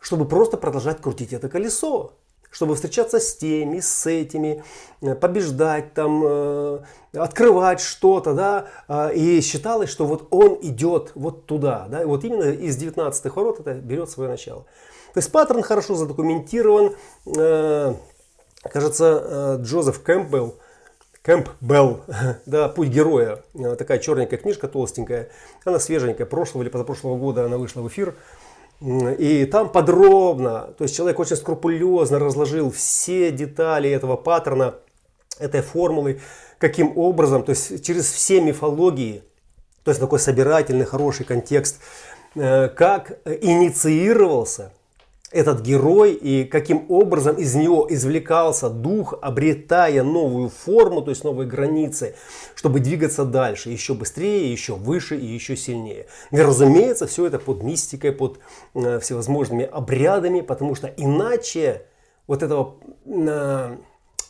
чтобы 0.00 0.24
просто 0.24 0.56
продолжать 0.56 1.00
крутить 1.00 1.32
это 1.32 1.48
колесо, 1.48 2.12
чтобы 2.50 2.74
встречаться 2.74 3.20
с 3.20 3.36
теми, 3.36 3.80
с 3.80 4.06
этими, 4.06 4.62
э, 5.02 5.14
побеждать 5.14 5.94
там, 5.94 6.80
открывать 7.12 7.80
что-то, 7.80 8.34
да, 8.34 9.10
и 9.10 9.40
считалось, 9.40 9.90
что 9.90 10.06
вот 10.06 10.28
он 10.30 10.58
идет 10.62 11.12
вот 11.14 11.46
туда, 11.46 11.86
да, 11.88 12.02
и 12.02 12.04
вот 12.04 12.24
именно 12.24 12.50
из 12.50 12.76
19 12.76 13.34
ворот 13.34 13.60
это 13.60 13.74
берет 13.74 14.10
свое 14.10 14.30
начало. 14.30 14.62
То 15.14 15.18
есть 15.18 15.32
паттерн 15.32 15.62
хорошо 15.62 15.94
задокументирован, 15.96 16.94
кажется, 18.62 19.58
Джозеф 19.60 20.02
Кэмпбелл, 20.02 20.54
Кэмпбелл, 21.22 22.00
да, 22.46 22.68
«Путь 22.68 22.88
героя», 22.88 23.44
э, 23.54 23.76
такая 23.76 23.98
черненькая 23.98 24.38
книжка, 24.38 24.68
толстенькая, 24.68 25.28
она 25.64 25.78
свеженькая, 25.78 26.26
прошлого 26.26 26.62
или 26.62 26.70
позапрошлого 26.70 27.18
года 27.18 27.44
она 27.44 27.58
вышла 27.58 27.82
в 27.82 27.88
эфир. 27.88 28.14
И 28.80 29.44
там 29.44 29.68
подробно, 29.68 30.72
то 30.78 30.84
есть 30.84 30.96
человек 30.96 31.18
очень 31.18 31.36
скрупулезно 31.36 32.18
разложил 32.18 32.70
все 32.70 33.30
детали 33.30 33.90
этого 33.90 34.16
паттерна, 34.16 34.76
этой 35.38 35.60
формулы, 35.60 36.20
каким 36.58 36.96
образом, 36.96 37.42
то 37.42 37.50
есть 37.50 37.84
через 37.84 38.10
все 38.10 38.40
мифологии, 38.40 39.22
то 39.84 39.90
есть 39.90 40.00
такой 40.00 40.18
собирательный, 40.18 40.86
хороший 40.86 41.26
контекст, 41.26 41.80
э, 42.34 42.68
как 42.68 43.18
инициировался 43.26 44.72
этот 45.30 45.60
герой 45.60 46.12
и 46.12 46.44
каким 46.44 46.86
образом 46.88 47.36
из 47.36 47.54
него 47.54 47.86
извлекался 47.88 48.68
дух, 48.68 49.14
обретая 49.22 50.02
новую 50.02 50.48
форму, 50.48 51.02
то 51.02 51.10
есть 51.10 51.22
новые 51.22 51.48
границы, 51.48 52.16
чтобы 52.56 52.80
двигаться 52.80 53.24
дальше, 53.24 53.70
еще 53.70 53.94
быстрее, 53.94 54.50
еще 54.50 54.74
выше 54.74 55.16
и 55.16 55.24
еще 55.24 55.56
сильнее. 55.56 56.06
И, 56.32 56.40
разумеется, 56.40 57.06
все 57.06 57.26
это 57.26 57.38
под 57.38 57.62
мистикой, 57.62 58.10
под 58.10 58.40
э, 58.74 58.98
всевозможными 58.98 59.64
обрядами, 59.64 60.40
потому 60.40 60.74
что 60.74 60.88
иначе 60.88 61.86
вот 62.26 62.42
этого 62.42 62.76
э, 63.06 63.76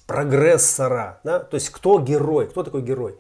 прогрессора, 0.07 1.21
да, 1.25 1.39
то 1.39 1.55
есть 1.55 1.71
кто 1.71 1.99
герой, 1.99 2.47
кто 2.49 2.63
такой 2.63 2.83
герой? 2.83 3.17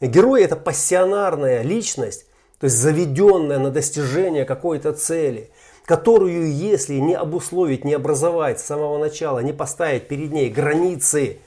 Герой 0.00 0.42
это 0.42 0.56
пассионарная 0.56 1.62
личность, 1.62 2.26
то 2.58 2.64
есть 2.64 2.76
заведенная 2.76 3.58
на 3.60 3.70
достижение 3.70 4.44
какой-то 4.44 4.92
цели– 4.94 5.50
которую, 5.90 6.54
если 6.54 6.94
не 7.00 7.14
обусловить, 7.16 7.84
не 7.84 7.94
образовать 7.94 8.60
с 8.60 8.64
самого 8.64 8.96
начала, 8.96 9.40
не 9.40 9.52
поставить 9.52 10.06
перед 10.06 10.30
ней 10.30 10.48
границы, 10.48 11.38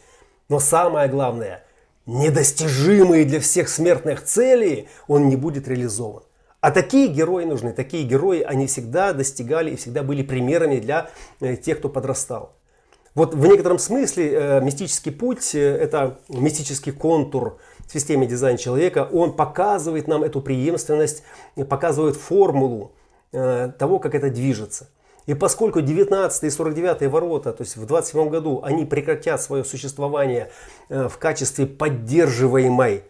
но 0.49 0.59
самое 0.59 1.07
главное, 1.07 1.63
недостижимые 2.05 3.23
для 3.23 3.39
всех 3.39 3.69
смертных 3.69 4.21
цели, 4.21 4.89
он 5.07 5.29
не 5.29 5.37
будет 5.37 5.69
реализован. 5.69 6.23
А 6.59 6.71
такие 6.71 7.07
герои 7.07 7.45
нужны, 7.45 7.71
такие 7.71 8.03
герои, 8.03 8.41
они 8.41 8.67
всегда 8.67 9.13
достигали 9.13 9.71
и 9.71 9.75
всегда 9.77 10.03
были 10.03 10.23
примерами 10.23 10.81
для 10.81 11.09
э, 11.39 11.55
тех, 11.55 11.79
кто 11.79 11.87
подрастал. 11.87 12.51
Вот 13.15 13.35
в 13.35 13.47
некотором 13.47 13.79
смысле 13.79 14.29
э, 14.29 14.59
мистический 14.61 15.13
путь, 15.13 15.55
э, 15.55 15.59
это 15.59 16.19
мистический 16.27 16.91
контур 16.91 17.59
в 17.87 17.93
системе 17.93 18.27
дизайна 18.27 18.57
человека, 18.57 19.07
он 19.09 19.37
показывает 19.37 20.09
нам 20.09 20.21
эту 20.21 20.41
преемственность, 20.41 21.23
показывает 21.69 22.17
формулу, 22.17 22.91
того, 23.33 23.99
как 23.99 24.15
это 24.15 24.29
движется. 24.29 24.87
И 25.25 25.33
поскольку 25.33 25.81
19 25.81 26.43
и 26.43 26.49
49 26.49 27.09
ворота, 27.09 27.53
то 27.53 27.63
есть 27.63 27.77
в 27.77 27.85
27 27.85 28.29
году, 28.29 28.61
они 28.63 28.85
прекратят 28.85 29.41
свое 29.41 29.63
существование 29.63 30.51
э, 30.89 31.07
в 31.07 31.17
качестве 31.17 31.65
поддерживаемой 31.65 33.03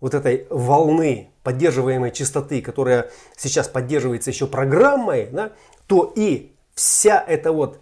вот 0.00 0.14
этой 0.14 0.46
волны, 0.50 1.30
поддерживаемой 1.44 2.10
частоты, 2.10 2.60
которая 2.60 3.10
сейчас 3.36 3.68
поддерживается 3.68 4.30
еще 4.30 4.46
программой, 4.46 5.28
да, 5.30 5.52
то 5.86 6.12
и 6.16 6.52
вся 6.74 7.24
эта 7.26 7.52
вот 7.52 7.78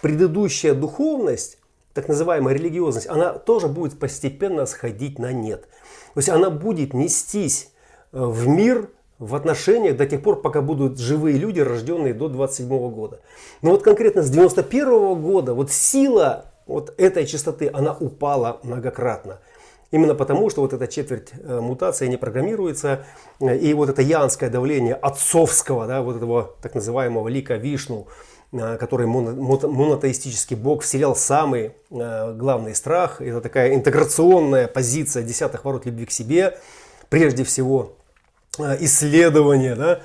предыдущая 0.00 0.74
духовность, 0.74 1.58
так 1.94 2.06
называемая 2.06 2.54
религиозность, 2.54 3.08
она 3.08 3.32
тоже 3.32 3.66
будет 3.66 3.98
постепенно 3.98 4.66
сходить 4.66 5.18
на 5.18 5.32
нет. 5.32 5.62
То 6.14 6.18
есть 6.18 6.28
она 6.28 6.48
будет 6.48 6.94
нестись 6.94 7.72
э, 8.12 8.24
в 8.24 8.46
мир 8.46 8.88
в 9.18 9.34
отношениях 9.34 9.96
до 9.96 10.06
тех 10.06 10.22
пор, 10.22 10.42
пока 10.42 10.60
будут 10.60 10.98
живые 10.98 11.38
люди, 11.38 11.60
рожденные 11.60 12.14
до 12.14 12.28
27 12.28 12.68
года. 12.90 13.20
Но 13.62 13.70
вот 13.70 13.82
конкретно 13.82 14.22
с 14.22 14.30
91 14.30 15.20
года 15.20 15.54
вот 15.54 15.70
сила 15.70 16.46
вот 16.66 16.94
этой 16.98 17.26
частоты, 17.26 17.70
она 17.72 17.96
упала 17.98 18.60
многократно. 18.62 19.38
Именно 19.92 20.14
потому, 20.14 20.50
что 20.50 20.62
вот 20.62 20.72
эта 20.72 20.88
четверть 20.88 21.30
э, 21.32 21.60
мутации 21.60 22.08
не 22.08 22.16
программируется, 22.16 23.06
э, 23.40 23.56
и 23.56 23.72
вот 23.72 23.88
это 23.88 24.02
янское 24.02 24.50
давление 24.50 24.94
отцовского, 24.94 25.86
да, 25.86 26.02
вот 26.02 26.16
этого 26.16 26.54
так 26.60 26.74
называемого 26.74 27.28
лика 27.28 27.54
Вишну, 27.54 28.08
э, 28.52 28.76
который 28.78 29.06
монотеистический 29.06 30.56
бог 30.56 30.82
вселял 30.82 31.14
самый 31.14 31.72
главный 31.88 32.74
страх. 32.74 33.20
Это 33.20 33.40
такая 33.40 33.74
интеграционная 33.74 34.66
позиция 34.66 35.22
десятых 35.22 35.64
ворот 35.64 35.86
любви 35.86 36.04
к 36.04 36.10
себе, 36.10 36.58
прежде 37.08 37.44
всего 37.44 37.92
исследования, 38.58 39.74
да, 39.74 40.00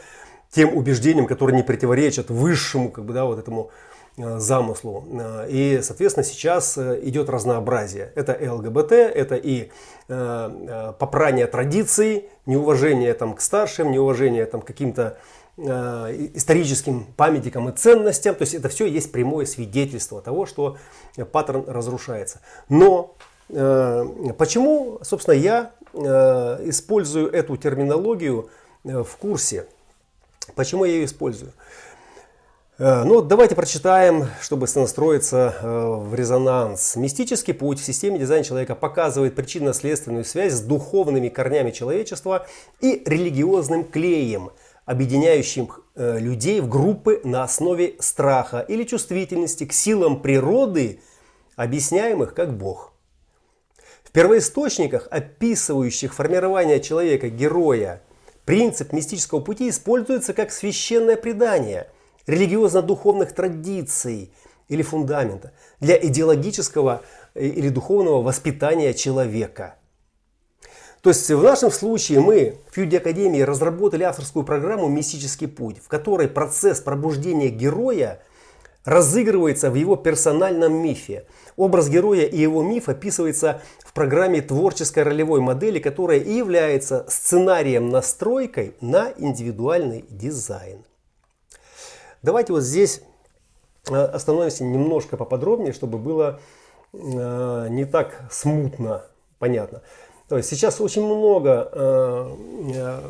тем 0.51 0.75
убеждениям, 0.75 1.27
которые 1.27 1.55
не 1.55 1.63
противоречат 1.63 2.29
высшему, 2.29 2.91
как 2.91 3.05
бы, 3.05 3.13
да, 3.13 3.25
вот 3.25 3.39
этому 3.39 3.71
э, 4.17 4.39
замыслу. 4.39 5.05
Э, 5.11 5.47
и, 5.49 5.79
соответственно, 5.81 6.23
сейчас 6.23 6.77
идет 6.77 7.29
разнообразие. 7.29 8.11
Это 8.15 8.33
и 8.33 8.47
ЛГБТ, 8.47 8.91
это 8.91 9.35
и 9.35 9.69
попрание 10.07 11.47
традиций, 11.47 12.25
неуважение 12.45 13.13
там, 13.13 13.33
к 13.33 13.39
старшим, 13.39 13.91
неуважение 13.91 14.45
там, 14.45 14.59
к 14.59 14.65
каким-то 14.65 15.17
историческим 15.55 17.05
памятникам 17.15 17.69
и 17.69 17.71
ценностям. 17.71 18.35
То 18.35 18.41
есть 18.41 18.53
это 18.53 18.67
все 18.67 18.87
есть 18.87 19.13
прямое 19.13 19.45
свидетельство 19.45 20.21
того, 20.21 20.45
что 20.45 20.75
паттерн 21.31 21.63
разрушается. 21.65 22.41
Но 22.67 23.15
почему, 23.47 24.99
собственно, 25.01 25.35
я 25.35 25.71
Э, 25.80 25.80
использую 25.93 27.31
эту 27.31 27.57
терминологию 27.57 28.49
э, 28.83 29.03
в 29.03 29.17
курсе. 29.17 29.67
Почему 30.55 30.85
я 30.85 30.93
ее 30.93 31.05
использую? 31.05 31.51
Э, 32.83 33.03
ну, 33.03 33.21
давайте 33.21 33.53
прочитаем, 33.53 34.25
чтобы 34.41 34.65
настроиться 34.73 35.53
э, 35.61 35.95
в 35.99 36.15
резонанс. 36.15 36.95
Мистический 36.95 37.53
путь 37.53 37.79
в 37.79 37.85
системе 37.85 38.17
дизайна 38.17 38.43
человека 38.43 38.73
показывает 38.73 39.35
причинно-следственную 39.35 40.25
связь 40.25 40.53
с 40.53 40.61
духовными 40.61 41.29
корнями 41.29 41.69
человечества 41.69 42.47
и 42.79 43.03
религиозным 43.05 43.83
клеем, 43.83 44.49
объединяющим 44.85 45.69
э, 45.93 46.17
людей 46.17 46.59
в 46.59 46.69
группы 46.69 47.21
на 47.23 47.43
основе 47.43 47.97
страха 47.99 48.65
или 48.67 48.83
чувствительности 48.83 49.65
к 49.65 49.73
силам 49.73 50.19
природы, 50.19 51.01
объясняемых 51.55 52.33
как 52.33 52.57
Бог. 52.57 52.90
В 54.11 54.13
первоисточниках, 54.13 55.07
описывающих 55.09 56.13
формирование 56.13 56.81
человека-героя, 56.81 58.01
принцип 58.43 58.91
мистического 58.91 59.39
пути 59.39 59.69
используется 59.69 60.33
как 60.33 60.51
священное 60.51 61.15
предание– 61.15 61.87
религиозно-духовных 62.27 63.31
традиций 63.33 64.33
или 64.67 64.81
фундамента 64.81 65.53
для 65.79 65.97
идеологического 65.97 67.03
э, 67.35 67.45
или 67.45 67.69
духовного 67.69 68.21
воспитания 68.21 68.93
человека. 68.93 69.75
То 71.01 71.11
есть 71.11 71.29
в 71.31 71.41
нашем 71.41 71.71
случае 71.71 72.19
мы 72.19 72.57
в 72.69 72.75
Фьюди 72.75 72.97
Академии 72.97 73.39
разработали 73.39 74.03
авторскую 74.03 74.43
программу 74.43 74.89
«Мистический 74.89 75.47
путь», 75.47 75.77
в 75.81 75.87
которой 75.87 76.27
процесс 76.27 76.81
пробуждения 76.81 77.47
героя 77.47 78.21
разыгрывается 78.85 79.69
в 79.69 79.75
его 79.75 79.95
персональном 79.95 80.73
мифе. 80.73 81.25
Образ 81.55 81.89
героя 81.89 82.25
и 82.25 82.37
его 82.37 82.63
миф 82.63 82.89
описывается 82.89 83.61
в 83.83 83.93
программе 83.93 84.41
творческой 84.41 85.03
ролевой 85.03 85.41
модели, 85.41 85.79
которая 85.79 86.19
и 86.19 86.33
является 86.33 87.05
сценарием-настройкой 87.07 88.75
на 88.81 89.13
индивидуальный 89.17 90.05
дизайн. 90.09 90.83
Давайте 92.23 92.53
вот 92.53 92.61
здесь 92.61 93.01
э, 93.89 93.95
остановимся 93.95 94.63
немножко 94.63 95.17
поподробнее, 95.17 95.73
чтобы 95.73 95.97
было 95.97 96.39
э, 96.93 97.67
не 97.69 97.85
так 97.85 98.21
смутно 98.31 99.03
понятно. 99.39 99.81
То 100.29 100.37
есть 100.37 100.49
сейчас 100.49 100.79
очень 100.79 101.03
много 101.03 101.69
э, 101.73 103.01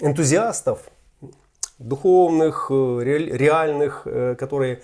энтузиастов, 0.00 0.80
духовных, 1.88 2.70
реальных, 2.70 4.06
которые 4.38 4.82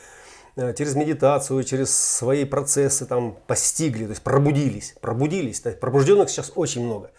через 0.77 0.95
медитацию, 0.95 1.63
через 1.65 1.97
свои 1.97 2.45
процессы 2.45 3.07
там 3.07 3.37
постигли, 3.47 4.05
то 4.05 4.11
есть 4.11 4.23
пробудились, 4.23 4.95
пробудились. 5.01 5.61
То 5.61 5.71
есть 5.71 5.81
пробужденных 5.81 6.29
сейчас 6.29 6.53
очень 6.55 6.85
много. 6.85 7.11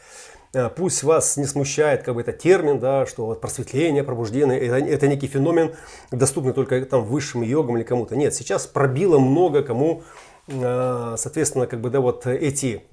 Э, 0.53 0.69
пусть 0.69 1.03
вас 1.03 1.37
не 1.37 1.45
смущает 1.45 2.03
как 2.03 2.15
бы 2.15 2.21
это 2.21 2.33
термин, 2.33 2.79
да, 2.79 3.05
что 3.05 3.25
вот 3.25 3.39
просветление, 3.39 4.03
пробуждение, 4.03 4.59
это, 4.59 4.77
это 4.77 5.07
некий 5.07 5.27
феномен, 5.27 5.73
доступный 6.11 6.53
только 6.53 6.83
там 6.85 7.05
высшим 7.05 7.41
йогам 7.41 7.77
или 7.77 7.83
кому-то. 7.83 8.15
Нет, 8.15 8.33
сейчас 8.33 8.67
пробило 8.67 9.17
много 9.17 9.63
кому, 9.63 10.03
э, 10.47 11.15
соответственно, 11.17 11.67
как 11.67 11.79
бы, 11.79 11.89
да, 11.89 12.01
вот 12.01 12.27
эти 12.27 12.83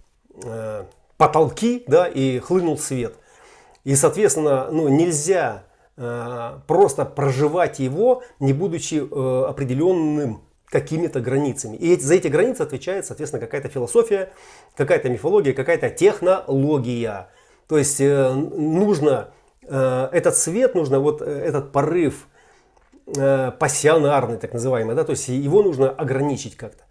э, 0.44 0.84
потолки, 1.16 1.82
да, 1.88 2.06
и 2.06 2.38
хлынул 2.38 2.78
свет. 2.78 3.14
И, 3.82 3.96
соответственно, 3.96 4.68
ну, 4.70 4.88
нельзя 4.88 5.64
просто 6.66 7.04
проживать 7.04 7.80
его, 7.80 8.22
не 8.38 8.52
будучи 8.52 8.96
определенным 9.48 10.42
какими-то 10.70 11.20
границами. 11.20 11.76
И 11.76 11.98
за 11.98 12.14
эти 12.14 12.28
границы 12.28 12.62
отвечает, 12.62 13.06
соответственно, 13.06 13.40
какая-то 13.40 13.68
философия, 13.68 14.30
какая-то 14.76 15.08
мифология, 15.08 15.52
какая-то 15.52 15.90
технология. 15.90 17.28
То 17.68 17.78
есть 17.78 18.00
э, 18.00 18.32
нужно 18.32 19.30
э, 19.62 20.08
этот 20.12 20.36
свет, 20.36 20.74
нужно 20.74 21.00
вот 21.00 21.22
э, 21.22 21.24
этот 21.24 21.72
порыв 21.72 22.28
пассионарный, 23.58 24.36
так 24.36 24.52
называемый, 24.52 24.94
да, 24.94 25.02
то 25.02 25.12
есть 25.12 25.28
его 25.28 25.62
нужно 25.62 25.88
ограничить 25.88 26.58
как-то. 26.58 26.84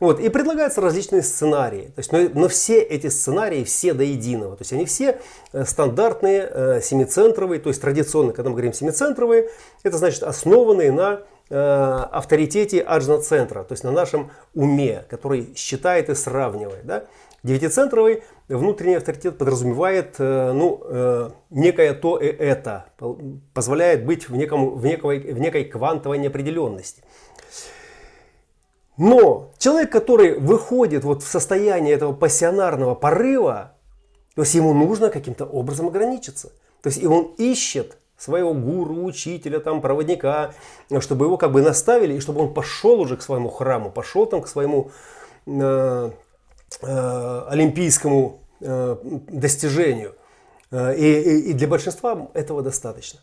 Вот, 0.00 0.18
и 0.18 0.28
предлагаются 0.30 0.80
различные 0.80 1.22
сценарии. 1.22 1.92
То 1.94 1.98
есть, 1.98 2.12
но, 2.12 2.18
но 2.34 2.48
все 2.48 2.80
эти 2.80 3.08
сценарии, 3.08 3.64
все 3.64 3.92
до 3.92 4.02
единого. 4.02 4.56
То 4.56 4.62
есть 4.62 4.72
они 4.72 4.86
все 4.86 5.20
стандартные, 5.64 6.80
семицентровые, 6.82 7.60
то 7.60 7.68
есть 7.68 7.80
традиционные, 7.80 8.32
когда 8.32 8.48
мы 8.48 8.56
говорим 8.56 8.72
семицентровые, 8.72 9.50
это 9.82 9.98
значит 9.98 10.22
основанные 10.22 10.90
на 10.90 11.22
авторитете 11.50 12.80
аджна-центра, 12.80 13.64
то 13.64 13.72
есть 13.72 13.82
на 13.82 13.90
нашем 13.90 14.30
уме, 14.54 15.04
который 15.10 15.52
считает 15.56 16.08
и 16.08 16.14
сравнивает. 16.14 16.86
Да? 16.86 17.04
Девятицентровый 17.42 18.22
внутренний 18.48 18.96
авторитет 18.96 19.38
подразумевает 19.38 20.16
э, 20.18 20.52
ну, 20.52 20.82
э, 20.84 21.30
некое 21.48 21.94
то 21.94 22.18
и 22.18 22.26
это, 22.26 22.86
позволяет 23.54 24.04
быть 24.04 24.28
в, 24.28 24.36
неком, 24.36 24.76
в, 24.76 24.84
некой, 24.84 25.20
в 25.20 25.38
некой 25.38 25.64
квантовой 25.64 26.18
неопределенности. 26.18 27.02
Но 29.00 29.50
человек, 29.58 29.90
который 29.90 30.38
выходит 30.38 31.04
вот 31.04 31.22
в 31.22 31.26
состояние 31.26 31.94
этого 31.94 32.12
пассионарного 32.12 32.94
порыва, 32.94 33.72
то 34.34 34.42
есть 34.42 34.54
ему 34.54 34.72
нужно 34.72 35.10
каким-то 35.10 35.44
образом 35.44 35.88
ограничиться. 35.88 36.48
То 36.82 36.88
есть 36.88 37.02
и 37.02 37.06
он 37.06 37.34
ищет 37.38 37.98
своего 38.16 38.54
гуру, 38.54 39.04
учителя, 39.04 39.60
там, 39.60 39.80
проводника, 39.80 40.52
чтобы 41.00 41.26
его 41.26 41.36
как 41.36 41.52
бы 41.52 41.62
наставили, 41.62 42.14
и 42.14 42.20
чтобы 42.20 42.42
он 42.42 42.54
пошел 42.54 43.00
уже 43.00 43.16
к 43.16 43.22
своему 43.22 43.48
храму, 43.48 43.90
пошел 43.90 44.26
там 44.26 44.42
к 44.42 44.48
своему 44.48 44.90
э, 45.46 46.10
Э, 46.82 47.46
олимпийскому 47.48 48.40
э, 48.60 48.96
достижению. 49.28 50.14
Э, 50.70 50.94
и, 50.96 51.50
и 51.50 51.52
для 51.52 51.66
большинства 51.66 52.28
этого 52.32 52.62
достаточно. 52.62 53.20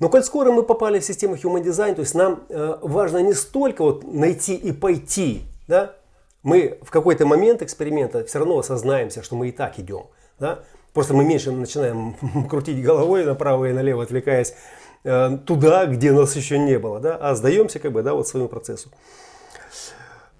Но 0.00 0.08
коль 0.08 0.22
скоро 0.22 0.52
мы 0.52 0.62
попали 0.62 0.98
в 0.98 1.04
систему 1.04 1.36
Human 1.36 1.62
Design, 1.62 1.94
то 1.94 2.00
есть 2.00 2.14
нам 2.14 2.42
важно 2.48 3.18
не 3.18 3.34
столько 3.34 3.82
вот 3.82 4.04
найти 4.04 4.54
и 4.54 4.72
пойти, 4.72 5.42
да, 5.68 5.94
мы 6.42 6.78
в 6.82 6.90
какой-то 6.90 7.26
момент 7.26 7.62
эксперимента 7.62 8.24
все 8.24 8.38
равно 8.40 8.58
осознаемся, 8.58 9.22
что 9.22 9.36
мы 9.36 9.48
и 9.48 9.52
так 9.52 9.78
идем. 9.78 10.06
Да? 10.38 10.60
Просто 10.92 11.14
мы 11.14 11.24
меньше 11.24 11.52
начинаем 11.52 12.16
крутить 12.50 12.82
головой 12.82 13.24
направо 13.24 13.66
и 13.66 13.72
налево, 13.72 14.02
отвлекаясь 14.02 14.54
туда, 15.02 15.86
где 15.86 16.12
нас 16.12 16.36
еще 16.36 16.58
не 16.58 16.78
было, 16.78 17.00
да? 17.00 17.16
а 17.16 17.34
сдаемся 17.34 17.78
как 17.78 17.92
бы 17.92 18.02
да, 18.02 18.14
вот 18.14 18.28
своему 18.28 18.48
процессу. 18.48 18.90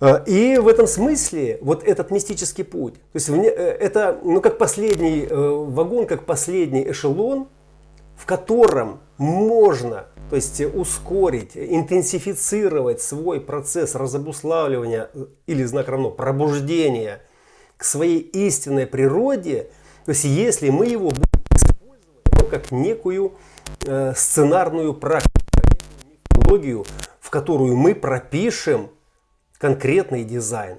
А, 0.00 0.22
и 0.26 0.59
в 0.59 0.68
этом 0.68 0.86
смысле 0.86 1.59
вот 1.62 1.84
этот 1.84 2.11
мистический 2.11 2.64
путь, 2.64 2.94
то 2.94 3.00
есть 3.14 3.28
э, 3.28 3.32
это 3.32 4.18
ну, 4.24 4.40
как 4.40 4.59
последний 4.59 5.26
э, 5.28 5.34
вагон, 5.36 6.07
как 6.07 6.26
последний 6.26 6.90
эшелон, 6.90 7.48
в 8.23 8.25
котором 8.25 9.01
можно 9.18 10.07
то 10.31 10.37
есть 10.37 10.61
ускорить, 10.61 11.57
интенсифицировать 11.57 13.03
свой 13.03 13.41
процесс 13.41 13.97
разобуславливания 13.97 15.11
э, 15.12 15.27
или 15.49 15.64
знак 15.64 15.89
равно 15.89 16.12
пробуждения 16.12 17.20
к 17.77 17.83
своей 17.83 18.20
истинной 18.20 18.87
природе, 18.87 19.70
то 20.05 20.12
есть 20.12 20.23
если 20.23 20.70
мы 20.70 20.87
его 20.87 21.09
будем 21.09 21.25
использовать 21.53 22.49
как 22.49 22.70
некую 22.70 23.33
э, 23.85 24.14
сценарную 24.14 24.95
практику, 24.95 25.41
методологию, 26.31 26.85
в 27.18 27.29
которую 27.29 27.77
мы 27.77 27.93
пропишем 27.97 28.89
конкретный 29.59 30.23
дизайн. 30.23 30.79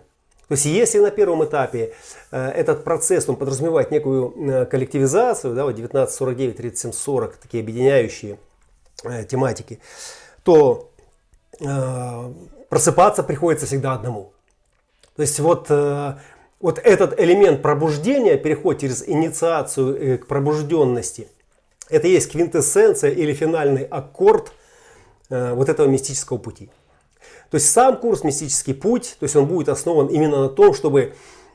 То 0.54 0.56
есть 0.56 0.66
если 0.66 1.00
на 1.00 1.10
первом 1.10 1.44
этапе 1.44 1.94
э, 2.30 2.50
этот 2.50 2.84
процесс 2.84 3.28
он 3.28 3.38
подразумевает 3.38 3.90
некую 3.90 4.36
э, 4.38 4.66
коллективизацию, 4.68 5.56
да, 5.56 5.64
вот 5.64 5.74
1949, 5.74 6.58
3740, 6.58 7.38
такие 7.38 7.64
объединяющие 7.64 8.38
э, 9.04 9.24
тематики, 9.24 9.80
то 10.44 10.92
просыпаться 12.70 13.24
приходится 13.24 13.66
всегда 13.66 13.94
одному. 13.94 14.32
То 15.16 15.24
есть 15.24 15.40
вот, 15.40 15.70
вот 16.60 16.80
этот 16.84 17.20
элемент 17.20 17.64
пробуждения, 17.64 18.38
переход 18.38 18.80
через 18.80 19.08
инициацию 19.08 20.20
к 20.20 20.28
пробужденности, 20.28 21.28
это 21.90 22.08
есть 22.08 22.32
квинтэссенция 22.32 23.10
или 23.10 23.34
финальный 23.34 23.86
аккорд 23.86 24.52
вот 25.30 25.70
этого 25.70 25.88
мистического 25.88 26.38
пути. 26.38 26.70
То 27.54 27.58
есть 27.58 27.72
сам 27.72 27.98
курс 27.98 28.24
«Мистический 28.24 28.74
путь», 28.74 29.16
то 29.20 29.26
есть 29.26 29.36
он 29.36 29.46
будет 29.46 29.70
основан 29.70 30.08
именно 30.08 30.42
на 30.42 30.50
том, 30.50 30.74
чтобы 30.74 31.14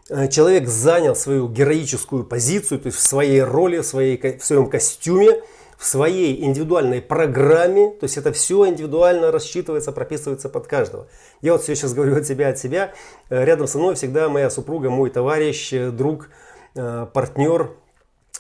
э, 0.09 0.29
человек 0.29 0.69
занял 0.69 1.17
свою 1.17 1.49
героическую 1.49 2.23
позицию, 2.23 2.79
то 2.79 2.87
есть 2.87 2.97
в 2.97 3.01
своей 3.01 3.43
роли, 3.43 3.79
в, 3.79 3.85
своей, 3.85 4.39
в 4.39 4.45
своем 4.45 4.71
костюме, 4.71 5.43
в 5.77 5.85
своей 5.85 6.45
индивидуальной 6.45 7.03
программе, 7.03 7.91
то 7.91 8.05
есть 8.05 8.17
это 8.17 8.33
все 8.33 8.69
индивидуально 8.69 9.33
рассчитывается, 9.33 9.91
прописывается 9.91 10.49
под 10.49 10.69
каждого. 10.69 11.09
Я 11.41 11.51
вот 11.51 11.65
все 11.65 11.75
сейчас 11.75 11.95
говорю 11.95 12.17
от 12.17 12.29
себя, 12.29 12.51
от 12.51 12.61
себя. 12.61 12.93
Э, 13.29 13.45
рядом 13.45 13.67
со 13.67 13.79
мной 13.79 13.97
всегда 13.97 14.29
моя 14.29 14.51
супруга, 14.51 14.91
мой 14.91 15.11
товарищ, 15.11 15.73
э, 15.73 15.91
друг, 15.91 16.31
партнер, 16.75 17.73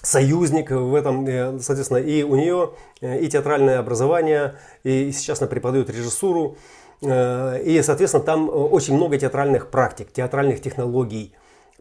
союзник 0.00 0.70
в 0.70 0.94
этом, 0.94 1.26
соответственно, 1.60 1.98
и 1.98 2.22
у 2.22 2.36
нее 2.36 2.74
и 3.00 3.26
театральное 3.26 3.80
образование, 3.80 4.54
и 4.84 5.10
сейчас 5.10 5.40
она 5.40 5.48
преподает 5.48 5.90
режиссуру, 5.90 6.56
и, 7.00 7.80
соответственно, 7.82 8.24
там 8.24 8.48
э, 8.48 8.52
очень 8.52 8.94
много 8.94 9.18
театральных 9.18 9.70
практик, 9.70 10.12
театральных 10.12 10.60
технологий, 10.60 11.34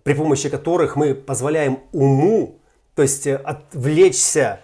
при 0.04 0.14
помощи 0.14 0.50
которых 0.50 0.96
мы 0.96 1.16
позволяем 1.16 1.80
уму, 1.92 2.60
то 2.96 3.02
есть 3.02 3.28
э, 3.28 3.36
отвлечься 3.36 4.62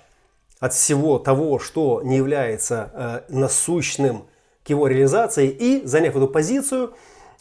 от 0.59 0.73
всего 0.73 1.19
того, 1.19 1.59
что 1.59 2.01
не 2.03 2.17
является 2.17 2.91
э, 2.93 3.33
насущным 3.33 4.25
к 4.63 4.69
его 4.69 4.87
реализации 4.87 5.49
и, 5.49 5.85
заняв 5.85 6.15
эту 6.15 6.27
позицию, 6.27 6.93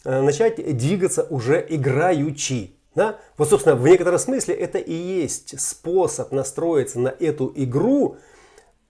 э, 0.03 0.21
начать 0.21 0.55
двигаться 0.77 1.23
уже 1.29 1.65
играючи. 1.69 2.75
Да? 2.95 3.19
Вот, 3.37 3.49
собственно, 3.49 3.75
в 3.75 3.87
некотором 3.87 4.19
смысле 4.19 4.55
это 4.55 4.77
и 4.77 4.93
есть 4.93 5.59
способ 5.59 6.31
настроиться 6.31 6.99
на 6.99 7.09
эту 7.09 7.51
игру 7.55 8.17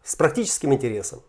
с 0.04 0.16
практическим 0.16 0.74
интересом. 0.74 1.22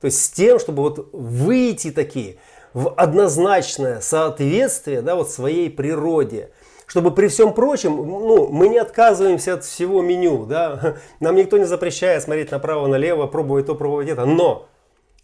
То 0.00 0.06
есть 0.06 0.24
с 0.24 0.30
тем, 0.30 0.58
чтобы 0.58 0.82
вот 0.82 1.08
выйти 1.12 1.90
такие 1.90 2.36
в 2.72 2.90
однозначное 2.94 4.00
соответствие 4.00 5.02
да, 5.02 5.16
вот 5.16 5.30
своей 5.30 5.70
природе. 5.70 6.50
Чтобы 6.86 7.14
при 7.14 7.28
всем 7.28 7.52
прочем, 7.52 7.96
ну, 7.96 8.48
мы 8.48 8.68
не 8.68 8.78
отказываемся 8.78 9.54
от 9.54 9.64
всего 9.64 10.00
меню. 10.00 10.46
Да? 10.46 10.96
Нам 11.20 11.36
никто 11.36 11.58
не 11.58 11.64
запрещает 11.64 12.22
смотреть 12.22 12.50
направо-налево, 12.50 13.26
пробовать 13.26 13.66
то, 13.66 13.74
пробовать 13.74 14.08
это. 14.08 14.24
Но 14.24 14.68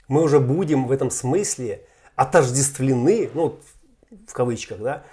мы 0.09 0.23
уже 0.23 0.41
будем 0.41 0.87
в 0.87 0.93
этом 0.93 1.11
смысле 1.11 1.87
отождествлены, 2.17 3.31
ну, 3.35 3.59
в 4.27 4.33
кавычках, 4.33 4.79
да, 4.79 5.05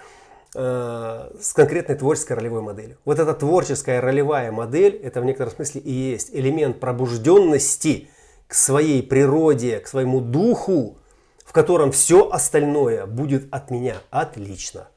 э, 0.54 1.30
с 1.40 1.52
конкретной 1.54 1.96
творческой 1.96 2.34
ролевой 2.34 2.60
моделью. 2.60 2.98
Вот 3.04 3.18
эта 3.18 3.32
творческая 3.34 4.00
ролевая 4.00 4.52
модель, 4.52 4.96
это 4.96 5.20
в 5.20 5.24
некотором 5.24 5.52
смысле 5.52 5.80
и 5.80 5.90
есть 5.90 6.30
элемент 6.32 6.80
пробужденности 6.80 8.08
к 8.52 8.54
своей 8.54 9.02
природе, 9.02 9.80
к 9.80 9.88
своему 9.88 10.20
духу, 10.20 10.98
в 11.42 11.52
котором 11.54 11.90
все 11.90 12.28
остальное 12.28 13.06
будет 13.06 13.46
от 13.50 13.70
меня 13.70 13.94
отлично. 14.10 14.88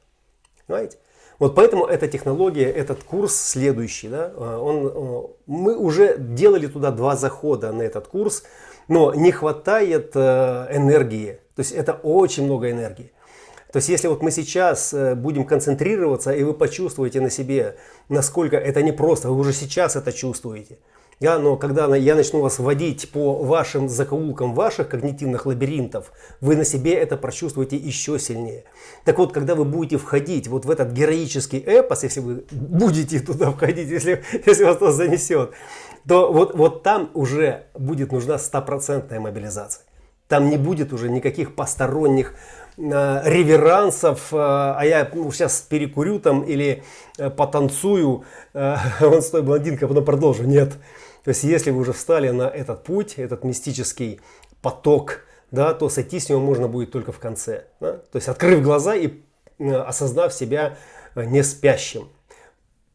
Понимаете? 0.66 0.98
Вот 1.38 1.54
поэтому 1.54 1.86
эта 1.86 2.06
технология, 2.06 2.70
этот 2.70 3.02
курс 3.02 3.34
следующий, 3.34 4.08
да, 4.08 4.30
э, 4.36 4.56
он, 4.58 4.86
э, 4.86 5.22
мы 5.46 5.74
уже 5.74 6.18
делали 6.18 6.66
туда 6.66 6.90
два 6.90 7.16
захода 7.16 7.72
на 7.72 7.80
этот 7.80 8.08
курс, 8.08 8.42
но 8.88 9.14
не 9.14 9.32
хватает 9.32 10.10
э, 10.14 10.66
энергии. 10.72 11.38
То 11.54 11.60
есть 11.60 11.72
это 11.72 11.94
очень 11.94 12.44
много 12.44 12.70
энергии. 12.70 13.10
То 13.72 13.78
есть 13.78 13.88
если 13.88 14.08
вот 14.08 14.20
мы 14.20 14.32
сейчас 14.32 14.94
будем 15.16 15.46
концентрироваться, 15.46 16.30
и 16.30 16.42
вы 16.42 16.52
почувствуете 16.52 17.22
на 17.22 17.30
себе, 17.30 17.76
насколько 18.10 18.58
это 18.58 18.82
непросто, 18.82 19.30
вы 19.30 19.38
уже 19.38 19.54
сейчас 19.54 19.96
это 19.96 20.12
чувствуете. 20.12 20.76
Я, 21.18 21.38
но 21.38 21.56
когда 21.56 21.96
я 21.96 22.14
начну 22.14 22.42
вас 22.42 22.58
вводить 22.58 23.10
по 23.10 23.42
вашим 23.42 23.88
закоулкам 23.88 24.52
ваших 24.52 24.90
когнитивных 24.90 25.46
лабиринтов, 25.46 26.12
вы 26.42 26.56
на 26.56 26.64
себе 26.64 26.92
это 26.92 27.16
прочувствуете 27.16 27.76
еще 27.76 28.18
сильнее. 28.18 28.64
Так 29.06 29.16
вот, 29.16 29.32
когда 29.32 29.54
вы 29.54 29.64
будете 29.64 29.96
входить 29.96 30.46
вот 30.46 30.66
в 30.66 30.70
этот 30.70 30.92
героический 30.92 31.58
эпос, 31.58 32.02
если 32.02 32.20
вы 32.20 32.44
будете 32.50 33.20
туда 33.20 33.50
входить, 33.50 33.88
если, 33.88 34.24
если 34.44 34.64
вас 34.64 34.76
это 34.76 34.92
занесет, 34.92 35.52
то 36.06 36.30
вот, 36.30 36.54
вот 36.54 36.82
там 36.82 37.10
уже 37.14 37.64
будет 37.72 38.12
нужна 38.12 38.38
стопроцентная 38.38 39.18
мобилизация. 39.18 39.84
Там 40.28 40.50
не 40.50 40.58
будет 40.58 40.92
уже 40.92 41.08
никаких 41.08 41.54
посторонних 41.54 42.34
э, 42.76 42.82
реверансов, 43.24 44.32
э, 44.32 44.36
а 44.36 44.82
я 44.84 45.08
ну, 45.14 45.32
сейчас 45.32 45.62
перекурю 45.62 46.18
там 46.18 46.42
или 46.42 46.82
э, 47.16 47.30
потанцую, 47.30 48.24
э, 48.52 48.76
он 49.00 49.22
с 49.22 49.30
той 49.30 49.40
блондинкой, 49.40 49.88
потом 49.88 50.04
продолжу. 50.04 50.42
Нет. 50.42 50.74
То 51.26 51.30
есть, 51.30 51.42
если 51.42 51.72
вы 51.72 51.80
уже 51.80 51.92
встали 51.92 52.30
на 52.30 52.44
этот 52.44 52.84
путь, 52.84 53.14
этот 53.16 53.42
мистический 53.42 54.20
поток, 54.62 55.22
да, 55.50 55.74
то 55.74 55.88
сойти 55.88 56.20
с 56.20 56.28
него 56.28 56.38
можно 56.38 56.68
будет 56.68 56.92
только 56.92 57.10
в 57.10 57.18
конце. 57.18 57.64
Да? 57.80 57.94
То 57.94 58.14
есть, 58.14 58.28
открыв 58.28 58.62
глаза 58.62 58.94
и 58.94 59.22
э, 59.58 59.74
осознав 59.74 60.32
себя 60.32 60.78
э, 61.16 61.24
не 61.24 61.42
спящим 61.42 62.08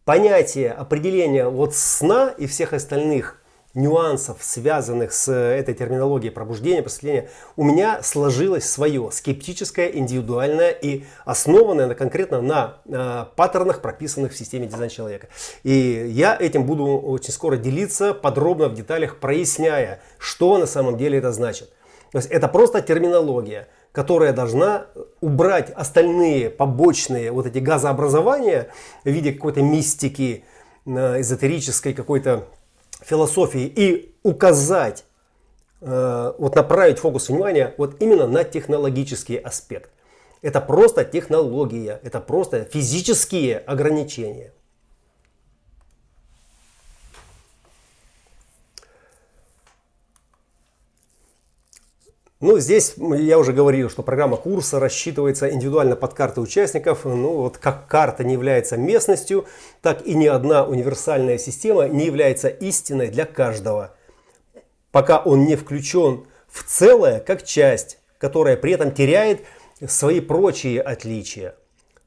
понятие, 0.05 0.71
определение 0.71 1.49
вот 1.49 1.75
сна 1.75 2.33
и 2.37 2.47
всех 2.47 2.71
остальных 2.71 3.40
нюансов, 3.73 4.37
связанных 4.41 5.13
с 5.13 5.31
этой 5.31 5.73
терминологией 5.73 6.31
пробуждения, 6.31 6.81
просветления, 6.81 7.29
у 7.55 7.63
меня 7.63 8.03
сложилось 8.03 8.69
свое, 8.69 9.09
скептическое, 9.11 9.87
индивидуальное 9.87 10.71
и 10.71 11.05
основанное 11.25 11.87
на, 11.87 11.95
конкретно 11.95 12.41
на 12.41 12.77
э, 12.85 13.25
паттернах, 13.35 13.81
прописанных 13.81 14.33
в 14.33 14.37
системе 14.37 14.67
дизайн 14.67 14.89
человека. 14.89 15.27
И 15.63 16.07
я 16.09 16.37
этим 16.39 16.65
буду 16.65 16.85
очень 16.85 17.31
скоро 17.31 17.57
делиться, 17.57 18.13
подробно 18.13 18.67
в 18.67 18.73
деталях 18.73 19.17
проясняя, 19.17 20.01
что 20.17 20.57
на 20.57 20.65
самом 20.65 20.97
деле 20.97 21.17
это 21.17 21.31
значит. 21.31 21.69
То 22.11 22.17
есть 22.17 22.29
это 22.29 22.47
просто 22.47 22.81
терминология– 22.81 23.67
которая 23.91 24.31
должна 24.33 24.85
убрать 25.19 25.69
остальные 25.71 26.49
побочные 26.49 27.31
вот 27.31 27.45
эти 27.45 27.59
газообразования 27.59 28.69
в 29.03 29.09
виде 29.09 29.33
какой-то 29.33 29.61
мистики, 29.61 30.45
э, 30.85 31.21
эзотерической 31.21 31.93
какой-то 31.93 32.47
философии 33.01 33.71
и 33.75 34.15
указать, 34.23 35.05
э, 35.81 36.33
вот 36.37 36.55
направить 36.55 36.99
фокус 36.99 37.29
внимания 37.29 37.73
вот 37.77 38.01
именно 38.01 38.27
на 38.27 38.43
технологический 38.43 39.37
аспект. 39.37 39.91
Это 40.41 40.61
просто 40.61 41.05
технология, 41.05 41.99
это 42.03 42.19
просто 42.19 42.63
физические 42.63 43.59
ограничения. 43.59 44.53
Ну, 52.41 52.57
здесь 52.57 52.95
я 52.97 53.37
уже 53.37 53.53
говорил, 53.53 53.87
что 53.87 54.01
программа 54.01 54.35
курса 54.35 54.79
рассчитывается 54.79 55.51
индивидуально 55.51 55.95
под 55.95 56.15
карты 56.15 56.41
участников. 56.41 57.05
Ну, 57.05 57.37
вот 57.37 57.59
как 57.59 57.85
карта 57.85 58.23
не 58.23 58.33
является 58.33 58.77
местностью, 58.77 59.45
так 59.83 60.05
и 60.07 60.15
ни 60.15 60.25
одна 60.25 60.65
универсальная 60.65 61.37
система 61.37 61.87
не 61.87 62.07
является 62.07 62.47
истиной 62.47 63.09
для 63.09 63.25
каждого. 63.25 63.93
Пока 64.91 65.19
он 65.19 65.45
не 65.45 65.55
включен 65.55 66.25
в 66.47 66.63
целое, 66.63 67.19
как 67.19 67.43
часть, 67.43 67.99
которая 68.17 68.57
при 68.57 68.73
этом 68.73 68.91
теряет 68.91 69.41
свои 69.87 70.19
прочие 70.19 70.81
отличия. 70.81 71.53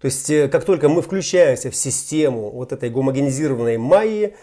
То 0.01 0.07
есть, 0.07 0.29
э, 0.31 0.49
как 0.49 0.65
только 0.65 0.89
мы 0.89 1.01
включаемся 1.01 1.71
в 1.71 1.77
систему 1.77 2.51
вот 2.51 2.73
этой 2.73 2.91
гомогенизированной 2.91 3.79
майи, 3.79 4.35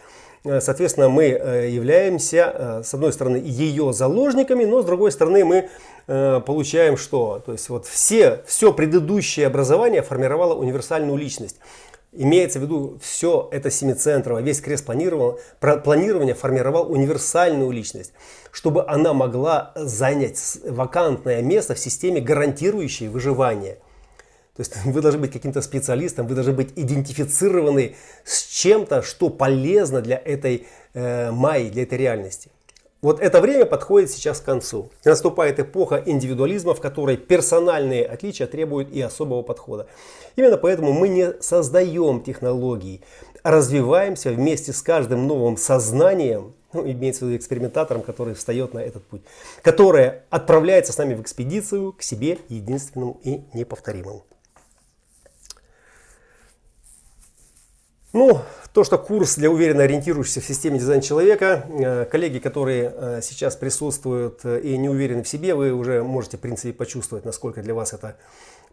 соответственно, 0.44 1.10
мы 1.10 1.26
э, 1.26 1.70
являемся, 1.70 2.54
э, 2.54 2.84
с 2.84 2.94
одной 2.94 3.14
стороны, 3.14 3.38
ее 3.38 3.94
заложниками, 3.94 4.66
но 4.66 4.82
с 4.82 4.86
другой 4.86 5.12
стороны, 5.12 5.46
мы 5.46 5.70
получаем 6.08 6.98
что? 6.98 7.42
То 7.46 7.54
есть 7.54 7.70
вот 7.70 7.86
все, 7.86 8.42
все 8.46 8.74
предыдущее 8.74 9.48
образование 9.48 10.02
формировало 10.02 10.56
универсальную 10.56 11.16
личность. 11.16 11.58
Имеется 12.12 12.60
в 12.60 12.64
виду 12.64 12.98
все 13.02 13.48
это 13.52 13.70
семицентрово, 13.70 14.40
весь 14.40 14.60
крест 14.60 14.84
планирования 14.84 16.34
формировал 16.34 16.92
универсальную 16.92 17.70
личность, 17.72 18.12
чтобы 18.52 18.86
она 18.88 19.14
могла 19.14 19.72
занять 19.76 20.58
вакантное 20.66 21.42
место 21.42 21.76
в 21.76 21.80
системе, 21.80 22.20
гарантирующей 22.20 23.08
выживание– 23.08 23.78
то 24.62 24.76
есть 24.78 24.86
вы 24.86 25.02
должны 25.02 25.22
быть 25.22 25.32
каким-то 25.32 25.62
специалистом, 25.62 26.28
вы 26.28 26.36
должны 26.36 26.54
быть 26.54 26.70
идентифицированы 26.76 27.96
с 28.24 28.44
чем-то, 28.44 29.02
что 29.02 29.30
полезно 29.30 30.02
для 30.02 30.22
этой 30.24 30.68
э, 30.94 31.32
майи, 31.32 31.70
для 31.70 31.84
этой 31.84 31.98
реальности. 31.98 32.52
Вот 33.02 33.20
это 33.20 33.42
время 33.42 33.66
подходит 33.66 34.12
сейчас 34.12 34.40
к 34.40 34.46
концу. 34.46 34.92
Наступает 35.04 35.60
эпоха 35.60 36.04
индивидуализма, 36.06 36.76
в 36.76 36.82
которой 36.82 37.18
персональные 37.18 38.06
отличия 38.06 38.46
требуют 38.46 38.92
и 38.92 39.02
особого 39.02 39.42
подхода. 39.42 39.88
Именно 40.36 40.58
поэтому 40.58 40.94
мы 40.94 41.10
не 41.10 41.34
создаем 41.42 42.22
технологии, 42.22 43.02
а 43.42 43.50
развиваемся 43.50 44.30
вместе 44.30 44.74
с 44.74 44.84
каждым 44.84 45.26
новым 45.26 45.58
сознанием, 45.58 46.54
ну, 46.74 46.86
имеется 46.90 47.26
в 47.26 47.28
виду 47.28 47.38
экспериментатором, 47.38 48.04
который 48.04 48.36
встает 48.36 48.76
на 48.76 48.80
этот 48.80 49.04
путь, 49.06 49.24
которое 49.64 50.24
отправляется 50.30 50.94
с 50.94 50.98
нами 51.00 51.16
в 51.16 51.22
экспедицию 51.22 51.94
к 51.94 52.04
себе 52.04 52.38
единственному 52.50 53.20
и 53.24 53.42
неповторимому. 53.54 54.24
Ну, 58.14 58.42
то, 58.74 58.84
что 58.84 58.98
курс 58.98 59.38
для 59.38 59.50
уверенно 59.50 59.84
ориентирующихся 59.84 60.42
в 60.42 60.46
системе 60.46 60.80
дизайн 60.80 61.00
человека, 61.00 61.66
э, 61.70 62.06
коллеги, 62.06 62.40
которые 62.40 62.94
э, 62.94 63.20
сейчас 63.24 63.56
присутствуют 63.56 64.42
э, 64.44 64.60
и 64.60 64.78
не 64.78 64.90
уверены 64.90 65.24
в 65.24 65.30
себе, 65.30 65.56
вы 65.56 65.72
уже 65.72 66.04
можете, 66.04 66.36
в 66.36 66.42
принципе, 66.42 66.74
почувствовать, 66.74 67.24
насколько 67.24 67.62
для 67.62 67.74
вас 67.74 67.94
это 67.94 68.18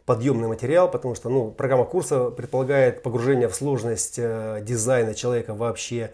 подъемный 0.07 0.49
материал, 0.49 0.91
потому 0.91 1.15
что 1.15 1.29
ну, 1.29 1.53
программа 1.53 1.85
курса 1.85 2.31
предполагает 2.31 3.05
погружение 3.05 3.47
в 3.49 3.55
сложность 3.55 4.17
дизайна 4.17 5.15
человека 5.15 5.55
вообще, 5.55 6.11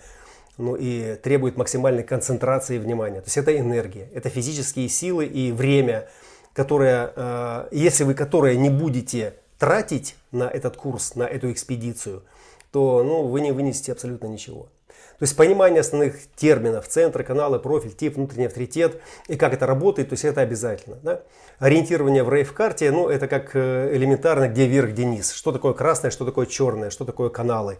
ну 0.58 0.74
и 0.74 1.14
требует 1.14 1.56
максимальной 1.56 2.02
концентрации 2.02 2.76
внимания. 2.78 3.20
То 3.20 3.26
есть 3.26 3.38
это 3.38 3.56
энергия, 3.56 4.10
это 4.12 4.28
физические 4.28 4.88
силы 4.88 5.24
и 5.26 5.52
время, 5.52 6.08
которое, 6.52 7.68
если 7.70 8.02
вы 8.02 8.14
которое 8.14 8.56
не 8.56 8.68
будете 8.68 9.34
тратить 9.60 10.16
на 10.32 10.48
этот 10.48 10.76
курс, 10.76 11.14
на 11.14 11.22
эту 11.22 11.52
экспедицию– 11.52 12.22
то 12.74 13.04
ну, 13.04 13.22
вы 13.22 13.40
не 13.40 13.52
вынесете 13.52 13.92
абсолютно 13.92 14.26
ничего. 14.26 14.64
То 14.88 15.22
есть 15.22 15.36
понимание 15.36 15.82
основных 15.82 16.16
терминов, 16.34 16.88
центры, 16.88 17.22
каналы, 17.22 17.60
профиль, 17.60 17.92
тип, 17.92 18.16
внутренний 18.16 18.46
авторитет 18.46 19.00
и 19.28 19.36
как 19.36 19.54
это 19.54 19.64
работает, 19.64 20.08
то 20.08 20.14
есть 20.14 20.24
это 20.24 20.40
обязательно. 20.40 20.96
Да? 21.00 21.20
Ориентирование 21.60 22.24
в 22.24 22.30
рейв-карте, 22.30 22.90
ну 22.90 23.08
это 23.08 23.28
как 23.28 23.54
э, 23.54 23.94
элементарно, 23.94 24.48
где 24.48 24.66
вверх, 24.66 24.90
где 24.90 25.04
низ. 25.04 25.30
Что 25.30 25.52
такое 25.52 25.72
красное, 25.72 26.10
что 26.10 26.24
такое 26.24 26.46
черное, 26.46 26.90
что 26.90 27.04
такое 27.04 27.28
каналы, 27.28 27.78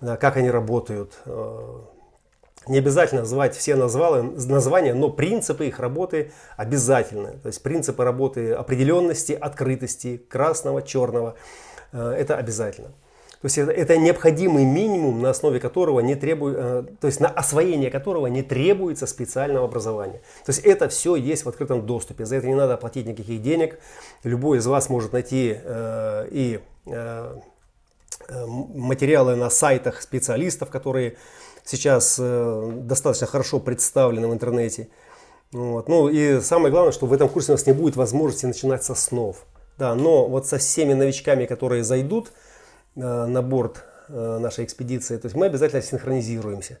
да, 0.00 0.16
как 0.16 0.38
они 0.38 0.50
работают. 0.50 1.12
Э, 1.26 1.80
Не 2.68 2.78
обязательно 2.78 3.20
называть 3.20 3.54
все 3.54 3.74
названия, 3.74 4.94
но 4.94 5.10
принципы 5.10 5.66
их 5.66 5.78
работы 5.78 6.32
обязательны. 6.56 7.32
То 7.42 7.48
есть 7.48 7.62
принципы 7.62 8.02
работы 8.02 8.54
определенности, 8.54 9.34
открытости, 9.34 10.16
красного, 10.16 10.80
черного, 10.80 11.34
э, 11.92 12.16
это 12.18 12.38
обязательно. 12.38 12.92
То 13.42 13.46
есть 13.46 13.58
это, 13.58 13.72
это 13.72 13.96
необходимый 13.96 14.64
минимум, 14.64 15.20
на 15.20 15.30
основе 15.30 15.58
которого 15.58 15.98
не 15.98 16.14
требует, 16.14 16.56
э, 16.58 16.84
то 17.00 17.08
есть 17.08 17.18
на 17.18 17.26
освоение 17.26 17.90
которого 17.90 18.28
не 18.28 18.42
требуется 18.42 19.06
специального 19.06 19.64
образования. 19.64 20.20
То 20.46 20.50
есть 20.50 20.60
это 20.60 20.88
все 20.88 21.16
есть 21.16 21.44
в 21.44 21.48
открытом 21.48 21.84
доступе. 21.84 22.24
За 22.24 22.36
это 22.36 22.46
не 22.46 22.54
надо 22.54 22.76
платить 22.76 23.04
никаких 23.04 23.42
денег. 23.42 23.80
Любой 24.22 24.58
из 24.58 24.66
вас 24.68 24.88
может 24.88 25.12
найти 25.12 25.56
э, 25.60 26.28
и 26.30 26.60
э, 26.86 27.36
э 28.28 28.46
материалы 28.46 29.34
на 29.34 29.50
сайтах 29.50 30.02
специалистов, 30.02 30.70
которые 30.70 31.16
сейчас 31.64 32.18
э, 32.20 32.70
достаточно 32.84 33.26
хорошо 33.26 33.58
представлены 33.58 34.28
в 34.28 34.32
интернете. 34.32 34.88
Вот. 35.50 35.88
Ну 35.88 36.08
и 36.08 36.40
самое 36.40 36.70
главное, 36.70 36.92
что 36.92 37.06
в 37.06 37.12
этом 37.12 37.28
курсе 37.28 37.50
у 37.50 37.54
нас 37.56 37.66
не 37.66 37.72
будет 37.72 37.96
возможности 37.96 38.46
начинать 38.46 38.84
со 38.84 38.94
снов. 38.94 39.44
Да, 39.78 39.96
но 39.96 40.28
вот 40.28 40.46
со 40.46 40.58
всеми 40.58 40.92
новичками, 40.92 41.46
которые 41.46 41.82
зайдут, 41.82 42.30
на 42.94 43.42
борт 43.42 43.84
э, 44.08 44.38
нашей 44.38 44.64
экспедиции, 44.64 45.16
то 45.16 45.26
есть 45.26 45.36
мы 45.36 45.46
обязательно 45.46 45.82
синхронизируемся 45.82 46.78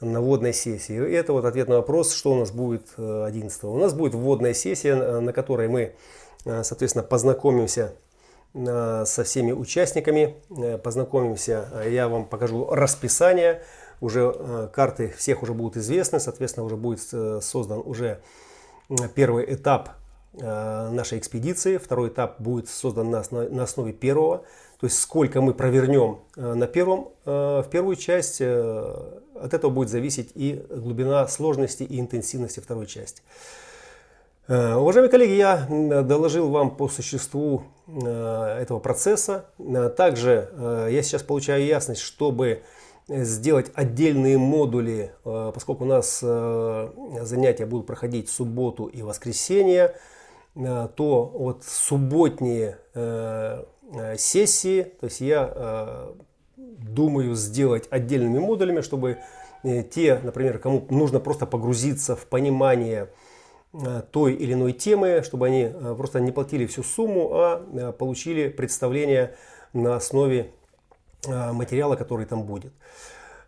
на 0.00 0.20
вводной 0.20 0.52
сессии. 0.52 0.94
И 0.94 1.12
это 1.12 1.32
вот 1.32 1.44
ответ 1.44 1.68
на 1.68 1.76
вопрос, 1.76 2.12
что 2.12 2.32
у 2.32 2.38
нас 2.38 2.50
будет 2.50 2.88
11 2.98 3.62
э, 3.62 3.66
У 3.66 3.78
нас 3.78 3.94
будет 3.94 4.14
вводная 4.14 4.54
сессия, 4.54 5.20
на 5.20 5.32
которой 5.32 5.68
мы, 5.68 5.94
соответственно, 6.44 7.04
познакомимся 7.04 7.94
со 8.52 9.24
всеми 9.24 9.50
участниками, 9.50 10.36
познакомимся, 10.82 11.68
я 11.88 12.08
вам 12.08 12.26
покажу 12.26 12.68
расписание, 12.70 13.62
уже 14.00 14.70
карты 14.72 15.12
всех 15.16 15.42
уже 15.42 15.54
будут 15.54 15.76
известны, 15.76 16.20
соответственно, 16.20 16.64
уже 16.64 16.76
будет 16.76 17.00
создан 17.42 17.82
уже 17.84 18.20
первый 19.16 19.52
этап 19.52 19.90
нашей 20.34 21.18
экспедиции, 21.18 21.78
второй 21.78 22.10
этап 22.10 22.40
будет 22.40 22.68
создан 22.68 23.10
на 23.10 23.62
основе 23.62 23.92
первого, 23.92 24.44
то 24.84 24.86
есть 24.86 25.00
сколько 25.00 25.40
мы 25.40 25.54
провернем 25.54 26.18
э, 26.36 26.52
на 26.52 26.66
первом, 26.66 27.08
э, 27.24 27.62
в 27.64 27.70
первую 27.70 27.96
часть, 27.96 28.42
э, 28.42 29.20
от 29.34 29.54
этого 29.54 29.70
будет 29.70 29.88
зависеть 29.88 30.32
и 30.34 30.62
глубина 30.68 31.26
сложности 31.26 31.84
и 31.84 31.98
интенсивности 31.98 32.60
второй 32.60 32.84
части. 32.86 33.22
Уважаемые 34.46 35.10
коллеги, 35.10 35.32
я 35.32 35.66
доложил 36.02 36.50
вам 36.50 36.76
по 36.76 36.88
существу 36.88 37.62
этого 37.88 38.78
процесса. 38.78 39.46
Также 39.96 40.50
я 40.90 41.02
сейчас 41.02 41.22
получаю 41.22 41.64
ясность, 41.64 42.02
чтобы 42.02 42.62
сделать 43.08 43.70
отдельные 43.74 44.36
модули, 44.36 45.14
поскольку 45.24 45.84
у 45.84 45.86
нас 45.86 46.20
занятия 46.20 47.64
будут 47.64 47.86
проходить 47.86 48.28
в 48.28 48.32
субботу 48.32 48.84
и 48.84 49.00
воскресенье, 49.00 49.96
то 50.54 51.32
вот 51.34 51.64
субботние 51.64 52.76
сессии. 54.16 54.82
То 55.00 55.06
есть 55.06 55.20
я 55.20 55.52
э, 55.54 56.12
думаю 56.56 57.34
сделать 57.34 57.86
отдельными 57.90 58.38
модулями, 58.38 58.80
чтобы 58.80 59.18
э, 59.62 59.82
те, 59.82 60.20
например, 60.22 60.58
кому 60.58 60.86
нужно 60.90 61.20
просто 61.20 61.46
погрузиться 61.46 62.16
в 62.16 62.26
понимание 62.26 63.10
той 64.12 64.34
или 64.34 64.52
иной 64.52 64.72
темы, 64.72 65.22
чтобы 65.24 65.48
они 65.48 65.68
просто 65.96 66.20
не 66.20 66.30
платили 66.30 66.64
всю 66.64 66.84
сумму, 66.84 67.30
а 67.32 67.90
получили 67.90 68.46
представление 68.46 69.34
на 69.72 69.96
основе 69.96 70.52
материала, 71.26 71.96
который 71.96 72.24
там 72.24 72.44
будет. 72.44 72.72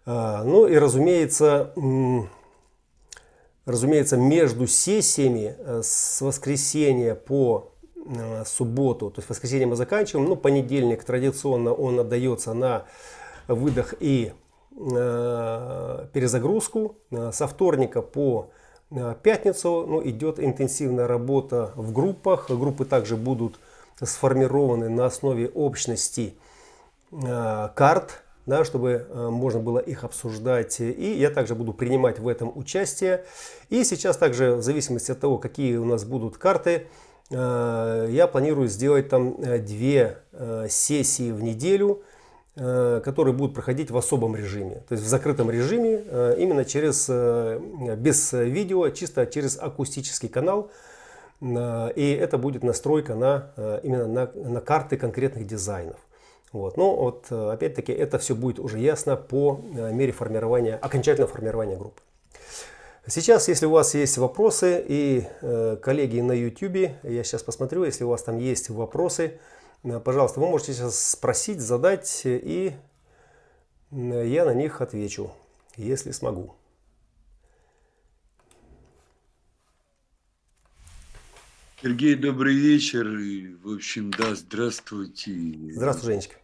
Ну 0.05 0.67
и 0.67 0.75
разумеется, 0.79 1.73
разумеется, 3.67 4.17
между 4.17 4.67
сессиями 4.67 5.55
с 5.81 6.21
воскресенья 6.21 7.15
по 7.15 7.76
Э, 7.76 7.76
субботу, 8.45 9.11
то 9.11 9.21
есть 9.21 9.29
воскресенье 9.29 9.67
мы 9.67 9.77
заканчиваем, 9.77 10.29
ну 10.29 10.37
понедельник 10.37 11.05
традиционно 11.05 11.73
он 11.73 12.01
отдается 12.01 12.55
на 12.55 12.85
выдох 13.49 13.95
и 14.01 14.33
э, 14.77 16.07
перезагрузку. 16.13 16.97
Э, 17.11 17.31
со 17.33 17.47
вторника 17.47 18.03
по 18.03 18.51
пятницу 19.25 19.85
ну, 19.89 20.09
идет 20.09 20.39
интенсивная 20.39 21.09
работа 21.09 21.73
в 21.75 21.93
группах. 21.93 22.49
Группы 22.49 22.85
также 22.85 23.17
будут 23.17 23.59
сформированы 24.01 24.89
на 24.89 25.07
основе 25.07 25.49
общности 25.49 26.35
карт, 27.11 28.23
да, 28.47 28.65
чтобы 28.65 29.09
можно 29.13 29.59
было 29.59 29.81
их 29.81 30.05
обсуждать. 30.05 30.79
И 30.79 31.15
я 31.19 31.31
также 31.31 31.57
буду 31.57 31.73
принимать 31.73 32.21
в 32.21 32.29
этом 32.29 32.57
участие. 32.57 33.25
И 33.71 33.83
сейчас 33.83 34.17
также 34.19 34.55
в 34.55 34.63
зависимости 34.63 35.11
от 35.11 35.19
того, 35.19 35.39
какие 35.39 35.79
у 35.79 35.85
нас 35.85 36.05
будут 36.05 36.39
карты, 36.39 36.87
Э, 36.87 37.05
я 37.31 38.29
планирую 38.31 38.68
сделать 38.68 39.09
там 39.09 39.37
э, 39.41 39.59
две 39.59 40.18
э, 40.33 40.66
сессии 40.70 41.33
в 41.33 41.43
неделю, 41.43 42.03
которые 42.55 43.35
будут 43.35 43.55
проходить 43.55 43.91
в 43.91 43.97
особом 43.99 44.35
режиме, 44.35 44.77
то 44.89 44.93
есть 44.93 45.05
в 45.05 45.07
закрытом 45.07 45.51
режиме, 45.51 46.03
именно 46.39 46.64
через, 46.64 47.07
без 47.99 48.33
видео, 48.33 48.89
чисто 48.89 49.27
через 49.27 49.59
акустический 49.59 50.31
канал. 50.31 50.70
И 51.43 52.18
это 52.18 52.39
будет 52.39 52.62
настройка 52.62 53.14
на, 53.14 53.51
именно 53.83 54.07
на, 54.07 54.31
на 54.33 54.61
карты 54.62 54.97
конкретных 54.97 55.47
дизайнов. 55.47 55.99
Вот. 56.51 56.79
Но 56.79 56.97
вот 56.97 57.31
опять-таки 57.31 57.93
это 57.93 58.18
все 58.18 58.35
будет 58.35 58.59
уже 58.59 58.79
ясно 58.79 59.16
по 59.16 59.61
мере 59.93 60.12
формирования, 60.12 60.77
окончательного 60.77 61.31
формирования 61.31 61.77
группы. 61.77 62.01
Сейчас, 63.09 63.47
если 63.47 63.67
у 63.67 63.71
вас 63.71 63.95
есть 63.95 64.19
вопросы 64.19 64.85
и 64.89 65.29
э, 65.41 65.77
коллеги 65.81 66.19
на 66.19 66.33
YouTube, 66.33 66.91
я 67.05 67.23
сейчас 67.23 67.45
посмотрю, 67.45 67.85
если 67.85 68.03
у 68.03 68.09
вас 68.09 68.25
там 68.25 68.37
есть 68.37 68.69
вопросы, 68.69 69.39
э, 69.85 70.01
пожалуйста, 70.01 70.41
вы 70.41 70.49
можете 70.49 70.75
сейчас 70.75 71.11
спросить, 71.11 71.61
задать, 71.61 72.23
и 72.25 72.73
э, 73.93 74.29
я 74.29 74.45
на 74.45 74.55
них 74.55 74.81
отвечу, 74.81 75.31
если 75.77 76.11
смогу. 76.11 76.57
Сергей, 81.81 82.17
добрый 82.17 82.57
вечер. 82.57 83.07
В 83.63 83.73
общем, 83.77 84.11
да, 84.11 84.35
здравствуйте. 84.35 85.31
Здравствуй, 85.71 86.07
Женечка. 86.07 86.35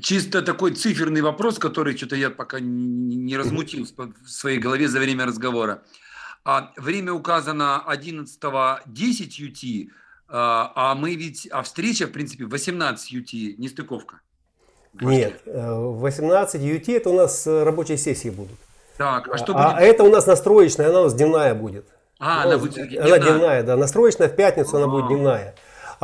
Чисто 0.00 0.40
такой 0.40 0.72
циферный 0.74 1.20
вопрос, 1.20 1.58
который 1.58 1.96
что-то 1.96 2.14
я 2.14 2.30
пока 2.30 2.60
не 2.60 3.36
размутил 3.36 3.84
в 3.84 4.28
своей 4.28 4.58
голове 4.60 4.86
за 4.86 5.00
время 5.00 5.26
разговора. 5.26 5.82
А 6.44 6.72
время 6.76 7.12
указано 7.12 7.84
11.10 7.86 8.84
UT, 8.88 9.88
а, 10.28 10.72
а 10.74 10.94
мы 10.94 11.14
ведь, 11.14 11.48
а 11.52 11.62
встреча, 11.62 12.06
в 12.06 12.12
принципе, 12.12 12.46
18 12.46 13.14
UT, 13.14 13.54
не 13.58 13.68
стыковка. 13.68 14.20
Нет, 15.00 15.40
18 15.46 16.60
э, 16.60 16.76
UT 16.76 16.96
это 16.96 17.10
у 17.10 17.16
нас 17.16 17.46
э, 17.46 17.62
рабочие 17.62 17.96
сессии 17.96 18.28
будут. 18.28 18.58
Так, 18.98 19.28
а 19.28 19.38
что 19.38 19.54
а 19.56 19.68
будет? 19.68 19.78
А 19.78 19.80
это 19.80 20.04
у 20.04 20.10
нас 20.10 20.26
настроечная, 20.26 20.88
она 20.88 21.00
у 21.00 21.04
нас 21.04 21.14
дневная 21.14 21.54
будет. 21.54 21.86
А, 22.18 22.42
она, 22.42 22.54
она 22.54 22.58
будет 22.58 22.74
дневная. 22.74 23.04
Она 23.06 23.18
дневная, 23.18 23.62
да. 23.62 23.76
Настроечная 23.76 24.28
в 24.28 24.36
пятницу 24.36 24.76
А-а-а. 24.76 24.84
она 24.84 24.92
будет 24.92 25.06
дневная. 25.08 25.54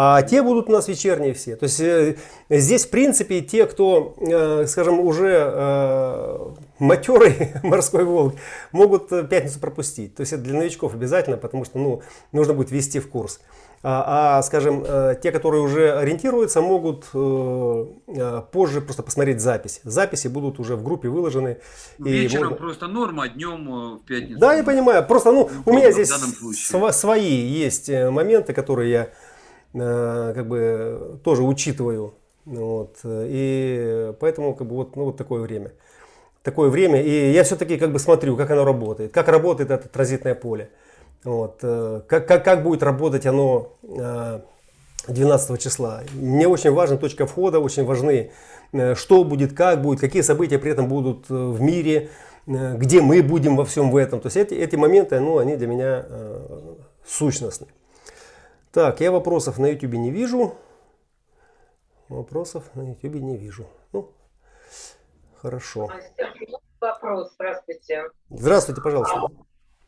А 0.01 0.23
те 0.23 0.45
будут 0.45 0.69
у 0.69 0.73
нас 0.73 0.87
вечерние 0.87 1.35
все. 1.35 1.57
То 1.57 1.65
есть 1.65 1.81
э, 1.81 2.15
здесь, 2.49 2.87
в 2.87 2.91
принципе, 2.91 3.41
те, 3.41 3.67
кто, 3.67 4.15
э, 4.21 4.65
скажем, 4.69 5.01
уже 5.01 5.51
э, 5.53 6.39
матерый 6.79 7.55
морской 7.65 8.05
волк, 8.05 8.35
могут 8.71 9.09
пятницу 9.29 9.59
пропустить. 9.59 10.15
То 10.15 10.21
есть 10.21 10.33
это 10.33 10.43
для 10.43 10.55
новичков 10.57 10.95
обязательно, 10.95 11.37
потому 11.37 11.65
что 11.65 11.81
ну, 11.81 12.03
нужно 12.31 12.55
будет 12.55 12.71
ввести 12.71 13.01
в 13.01 13.09
курс. 13.09 13.41
А, 13.83 14.39
а 14.39 14.43
скажем, 14.43 14.85
те, 15.21 15.33
которые 15.33 15.63
уже 15.63 15.93
ориентируются, 15.93 16.61
могут 16.61 17.07
позже 17.07 18.81
просто 18.81 19.03
посмотреть 19.03 19.41
запись. 19.41 19.81
Записи 19.83 20.29
будут 20.29 20.61
уже 20.61 20.77
в 20.77 20.85
группе 20.85 21.09
выложены. 21.09 21.59
Вечером 21.99 22.55
и 22.55 22.57
просто 22.57 22.87
норма, 22.87 23.25
а 23.25 23.29
днем 23.29 23.99
в 23.99 24.05
пятницу. 24.05 24.39
Да, 24.39 24.55
я 24.55 24.63
понимаю. 24.63 25.05
Просто 25.05 25.33
ну, 25.33 25.51
у 25.65 25.73
меня 25.73 25.91
здесь 25.91 26.13
свои 26.93 27.37
есть 27.37 27.89
моменты, 27.89 28.53
которые 28.53 28.91
я 28.91 29.03
Э, 29.03 29.11
как 29.73 30.49
бы 30.49 31.21
тоже 31.23 31.43
учитываю. 31.43 32.15
Вот. 32.45 32.97
И 33.05 34.13
поэтому 34.21 34.55
как 34.55 34.67
бы 34.67 34.77
вот, 34.77 34.97
ну, 34.97 35.05
вот 35.05 35.17
такое 35.17 35.43
время. 35.43 35.73
Такое 36.43 36.71
время. 36.71 37.03
И 37.03 37.33
я 37.33 37.45
все-таки 37.45 37.77
как 37.77 37.93
бы 37.93 37.99
смотрю, 37.99 38.37
как 38.37 38.51
оно 38.51 38.65
работает. 38.65 39.13
Как 39.13 39.29
работает 39.29 39.71
это 39.71 39.89
транзитное 39.89 40.35
поле. 40.35 40.71
Вот. 41.25 41.59
Э, 41.63 42.01
как, 42.07 42.27
как, 42.27 42.45
как 42.45 42.63
будет 42.63 42.83
работать 42.83 43.27
оно 43.27 43.73
12 45.09 45.51
э, 45.51 45.59
числа. 45.59 46.03
Мне 46.15 46.49
очень 46.49 46.71
важна 46.71 46.97
точка 46.97 47.27
входа, 47.27 47.61
очень 47.61 47.85
важны, 47.85 48.31
что 48.95 49.25
будет, 49.25 49.53
как 49.53 49.83
будет, 49.83 50.01
какие 50.01 50.23
события 50.23 50.59
при 50.59 50.71
этом 50.71 50.89
будут 50.89 51.29
в 51.29 51.61
мире, 51.61 52.09
где 52.47 53.03
мы 53.03 53.23
будем 53.23 53.57
во 53.57 53.65
всем 53.65 53.91
в 53.91 53.97
этом. 53.97 54.21
То 54.21 54.29
есть 54.29 54.37
эти, 54.37 54.55
эти 54.55 54.77
моменты, 54.77 55.21
ну, 55.21 55.39
они 55.39 55.57
для 55.57 55.67
меня 55.67 56.07
сущностны. 57.07 57.67
Так, 58.79 59.01
я 59.01 59.11
вопросов 59.11 59.59
на 59.59 59.67
YouTube 59.67 59.95
не 59.95 60.13
вижу. 60.13 60.55
Вопросов 62.09 62.77
на 62.77 62.89
YouTube 62.89 63.17
не 63.17 63.37
вижу. 63.37 63.67
Ну, 63.93 64.15
хорошо. 65.35 65.91
вопрос. 66.81 67.33
Здравствуйте. 67.35 68.05
Здравствуйте, 68.31 68.81
пожалуйста. 68.81 69.21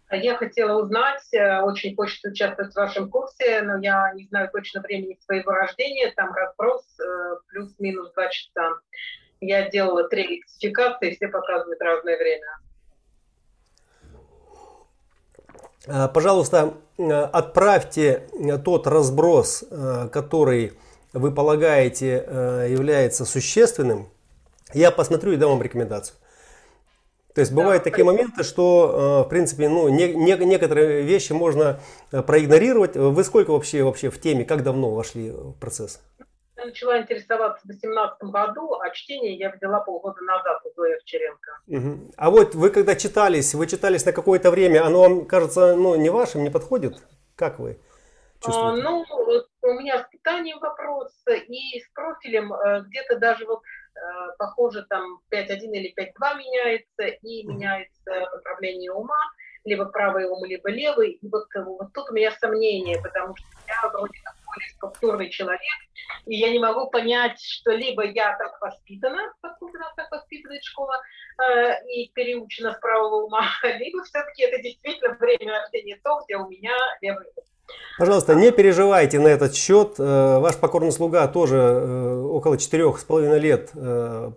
А, 0.09 0.16
я 0.16 0.36
хотела 0.36 0.82
узнать, 0.82 1.22
э, 1.32 1.61
очень 1.61 1.95
хочется 1.95 2.30
участвовать 2.30 2.72
в 2.72 2.76
вашем 2.76 3.09
курсе, 3.09 3.62
но 3.62 3.78
я 3.78 4.12
не 4.12 4.26
знаю 4.26 4.51
точно 4.51 4.80
времени 4.80 5.16
своего 5.24 5.53
рождения, 5.53 6.12
там 6.16 6.34
разброс 6.34 6.84
э, 6.99 7.36
плюс-минус 7.47 8.12
два 8.12 8.28
часа. 8.28 8.70
Я 9.41 9.70
делала 9.70 10.09
три 10.09 10.26
ректификации, 10.26 11.14
все 11.14 11.28
показывают 11.28 11.80
разное 11.80 12.18
время. 12.18 12.59
А, 15.49 15.70
пожалуйста, 15.87 16.74
отправьте 16.99 18.28
тот 18.64 18.87
разброс, 18.87 19.64
который 20.12 20.72
вы 21.12 21.33
полагаете 21.33 22.66
является 22.70 23.24
существенным. 23.24 24.09
Я 24.74 24.91
посмотрю 24.91 25.33
и 25.33 25.37
дам 25.37 25.51
вам 25.51 25.62
рекомендацию. 25.62 26.16
То 27.35 27.43
есть 27.43 27.53
бывают 27.53 27.85
да, 27.85 27.91
такие 27.91 28.05
моменты, 28.05 28.43
что, 28.43 29.22
э, 29.22 29.26
в 29.26 29.28
принципе, 29.28 29.68
ну, 29.68 29.89
не, 29.89 30.12
не, 30.12 30.37
некоторые 30.45 31.03
вещи 31.03 31.33
можно 31.33 31.81
э, 32.11 32.22
проигнорировать. 32.22 32.97
Вы 32.97 33.22
сколько 33.22 33.53
вообще, 33.53 33.85
вообще 33.85 34.11
в 34.11 34.20
теме, 34.20 34.45
как 34.45 34.64
давно 34.64 34.91
вошли 34.91 35.31
в 35.31 35.53
процесс? 35.53 36.01
Я 36.61 36.66
начала 36.66 36.98
интересоваться 36.98 37.62
в 37.64 37.68
2018 37.68 38.22
году, 38.24 38.74
а 38.80 38.90
чтение 38.90 39.34
я 39.36 39.50
взяла 39.50 39.80
полгода 39.80 40.20
назад 40.20 40.61
у 40.64 40.70
Зои 40.74 40.92
Овчаренко. 40.94 41.50
Угу. 41.66 42.12
А 42.16 42.30
вот 42.30 42.54
вы 42.54 42.70
когда 42.70 42.94
читались, 42.94 43.54
вы 43.54 43.66
читались 43.66 44.04
на 44.04 44.12
какое-то 44.12 44.50
время, 44.50 44.84
оно 44.84 45.00
вам 45.02 45.26
кажется 45.26 45.74
ну, 45.74 45.94
не 45.96 46.11
вашим, 46.11 46.44
не 46.44 46.50
подходит? 46.50 46.98
Как 47.34 47.58
вы 47.58 47.78
чувствуете? 48.44 48.82
А, 48.82 48.84
ну, 48.84 49.04
у 49.62 49.72
меня 49.72 50.04
с 50.04 50.08
питанием 50.11 50.58
вопрос 50.61 51.12
и 51.26 51.80
с 51.80 51.88
профилем 51.94 52.52
э, 52.52 52.82
где-то 52.82 53.18
даже 53.18 53.46
вот 53.46 53.62
Э, 54.00 54.32
похоже, 54.38 54.86
там 54.88 55.20
5.1 55.30 55.58
или 55.72 55.94
5.2 55.94 56.38
меняется, 56.38 57.02
и 57.22 57.44
меняется 57.44 58.11
направление 58.32 58.92
ума, 58.92 59.20
либо 59.64 59.84
правый 59.86 60.26
ум, 60.26 60.44
либо 60.44 60.70
левый. 60.70 61.12
И 61.12 61.28
вот, 61.28 61.46
э, 61.54 61.62
вот 61.62 61.92
тут 61.92 62.11
у 62.11 62.14
меня 62.14 62.30
сомнения, 62.32 63.00
потому 63.02 63.36
что 63.36 63.46
я 63.66 63.88
вроде 63.90 64.18
как 64.24 64.34
более 65.01 65.30
человек, 65.30 65.61
и 66.26 66.36
я 66.36 66.51
не 66.51 66.59
могу 66.59 66.90
понять, 66.90 67.40
что 67.40 67.72
либо 67.72 68.05
я 68.05 68.36
так 68.36 68.61
воспитана, 68.61 69.32
поскольку 69.40 69.76
нас 69.78 69.92
так 69.96 70.11
воспитывает 70.11 70.62
школа, 70.64 70.94
э, 71.42 71.86
и 71.88 72.11
переучена 72.14 72.72
с 72.72 72.78
правого 72.78 73.24
ума, 73.24 73.44
либо 73.62 74.03
все-таки 74.05 74.42
это 74.42 74.62
действительно 74.62 75.14
время 75.14 75.61
рождения 75.61 75.98
то, 76.03 76.20
где 76.24 76.36
у 76.36 76.48
меня 76.48 76.74
левый. 77.01 77.26
Пожалуйста, 77.98 78.34
не 78.34 78.51
переживайте 78.51 79.18
на 79.18 79.28
этот 79.28 79.55
счет. 79.55 79.94
Э, 79.98 80.38
ваш 80.38 80.57
покорный 80.57 80.92
слуга 80.92 81.26
тоже 81.28 81.57
э, 81.57 82.22
около 82.22 82.57
четырех 82.57 82.98
с 82.98 83.05
половиной 83.05 83.38
лет 83.38 83.70
э, 83.74 84.32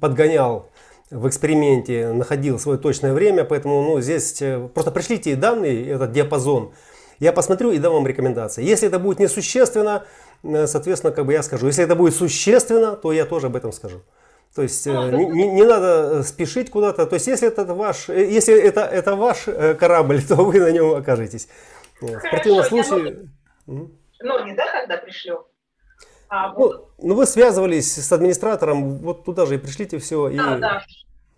подгонял 0.00 0.68
в 1.10 1.26
эксперименте, 1.28 2.12
находил 2.12 2.58
свое 2.58 2.78
точное 2.78 3.12
время, 3.14 3.44
поэтому 3.44 3.80
ну, 3.82 4.00
здесь 4.00 4.42
просто 4.74 4.90
пришлите 4.90 5.36
данные, 5.36 5.88
этот 5.88 6.12
диапазон, 6.12 6.72
я 7.18 7.32
посмотрю 7.32 7.70
и 7.70 7.78
дам 7.78 7.92
вам 7.92 8.06
рекомендации. 8.06 8.64
Если 8.64 8.88
это 8.88 8.98
будет 8.98 9.18
несущественно, 9.18 10.04
соответственно, 10.42 11.12
как 11.12 11.26
бы 11.26 11.32
я 11.32 11.42
скажу. 11.42 11.66
Если 11.66 11.84
это 11.84 11.94
будет 11.94 12.14
существенно, 12.14 12.96
то 12.96 13.12
я 13.12 13.24
тоже 13.24 13.46
об 13.46 13.56
этом 13.56 13.72
скажу. 13.72 14.02
То 14.54 14.62
есть 14.62 14.86
ну, 14.86 15.10
не, 15.10 15.26
не, 15.26 15.48
не 15.48 15.64
надо 15.64 16.22
спешить 16.22 16.70
куда-то. 16.70 17.06
То 17.06 17.14
есть 17.14 17.26
если 17.26 17.48
это 17.48 17.64
ваш, 17.74 18.08
если 18.08 18.58
это, 18.58 18.80
это 18.80 19.14
ваш 19.14 19.44
корабль, 19.78 20.22
то 20.28 20.36
вы 20.36 20.60
на 20.60 20.70
нем 20.70 20.94
окажетесь. 20.94 21.48
В 22.00 22.20
противном 22.30 22.64
случае... 22.64 23.28
Ну, 23.66 24.44
не 24.46 24.54
да, 24.54 24.64
когда 24.72 24.96
пришлю. 24.96 25.46
А, 26.28 26.52
ну, 26.54 26.88
ну, 26.98 27.14
вы 27.14 27.26
связывались 27.26 27.94
с 27.94 28.12
администратором, 28.12 28.98
вот 28.98 29.24
туда 29.24 29.46
же 29.46 29.56
и 29.56 29.58
пришлите 29.58 29.98
все. 29.98 30.28
И... 30.28 30.36
Да, 30.36 30.58
да. 30.58 30.82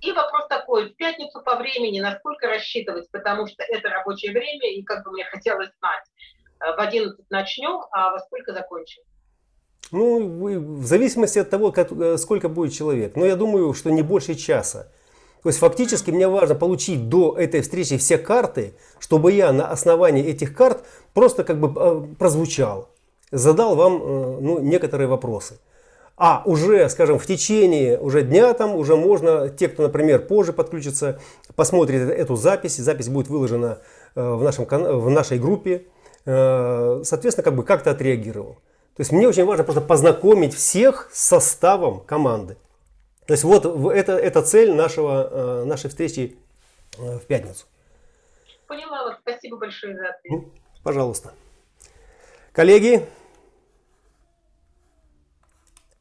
И 0.00 0.12
вопрос 0.12 0.46
такой, 0.48 0.90
в 0.90 0.96
пятницу 0.96 1.40
по 1.42 1.56
времени, 1.56 2.00
насколько 2.00 2.46
рассчитывать, 2.46 3.10
потому 3.10 3.46
что 3.46 3.64
это 3.64 3.88
рабочее 3.88 4.32
время, 4.32 4.72
и 4.72 4.82
как 4.82 5.04
бы 5.04 5.10
мне 5.10 5.24
хотелось 5.24 5.70
знать, 5.80 6.04
э, 6.60 6.76
в 6.76 6.78
11 6.78 7.30
начнем, 7.30 7.80
а 7.90 8.12
во 8.12 8.18
сколько 8.20 8.52
закончим? 8.52 9.02
Ну, 9.90 10.78
в 10.80 10.84
зависимости 10.84 11.40
от 11.40 11.50
того, 11.50 11.74
э, 11.74 12.16
сколько 12.16 12.48
будет 12.48 12.74
человек. 12.74 13.16
Но 13.16 13.24
я 13.26 13.34
думаю, 13.34 13.74
что 13.74 13.90
не 13.90 14.02
больше 14.02 14.34
часа. 14.34 14.92
То 15.42 15.48
есть 15.48 15.58
фактически 15.58 16.10
мне 16.10 16.28
важно 16.28 16.54
получить 16.54 17.08
до 17.08 17.36
этой 17.36 17.62
встречи 17.62 17.96
все 17.96 18.18
карты, 18.18 18.74
чтобы 19.00 19.32
я 19.32 19.52
на 19.52 19.68
основании 19.68 20.24
этих 20.24 20.54
карт 20.54 20.84
просто 21.12 21.42
как 21.42 21.58
бы 21.58 21.72
э, 21.74 22.14
прозвучал, 22.18 22.88
задал 23.32 23.74
вам 23.74 23.98
ну, 24.42 24.58
некоторые 24.60 25.08
вопросы. 25.08 25.58
А 26.18 26.42
уже, 26.44 26.88
скажем, 26.88 27.18
в 27.18 27.26
течение 27.26 27.98
уже 27.98 28.22
дня 28.22 28.52
там 28.52 28.74
уже 28.74 28.96
можно, 28.96 29.48
те, 29.48 29.68
кто, 29.68 29.84
например, 29.84 30.26
позже 30.26 30.52
подключится, 30.52 31.20
посмотрит 31.54 32.10
эту 32.10 32.36
запись, 32.36 32.76
запись 32.76 33.08
будет 33.08 33.28
выложена 33.28 33.78
э, 34.14 34.20
в, 34.20 34.42
нашем, 34.42 34.64
в 34.66 35.10
нашей 35.10 35.38
группе, 35.38 35.86
соответственно, 36.24 37.42
как 37.42 37.54
бы 37.54 37.62
как-то 37.62 37.90
отреагировал. 37.92 38.58
То 38.98 39.02
есть 39.02 39.12
мне 39.12 39.28
очень 39.28 39.44
важно 39.44 39.62
просто 39.62 39.80
познакомить 39.80 40.52
всех 40.52 41.08
с 41.12 41.20
составом 41.24 42.00
команды. 42.00 42.56
То 43.28 43.32
есть 43.32 43.44
вот 43.44 43.64
это, 43.92 44.12
это 44.16 44.42
цель 44.42 44.74
нашего, 44.74 45.28
э, 45.30 45.64
нашей 45.66 45.88
встречи 45.88 46.36
э, 46.98 47.18
в 47.18 47.26
пятницу. 47.26 47.66
Поняла 48.66 49.04
вас. 49.04 49.18
Спасибо 49.20 49.56
большое 49.56 49.94
за 49.94 50.08
ответ. 50.08 50.32
Ну, 50.32 50.50
пожалуйста. 50.82 51.32
Коллеги? 52.52 53.06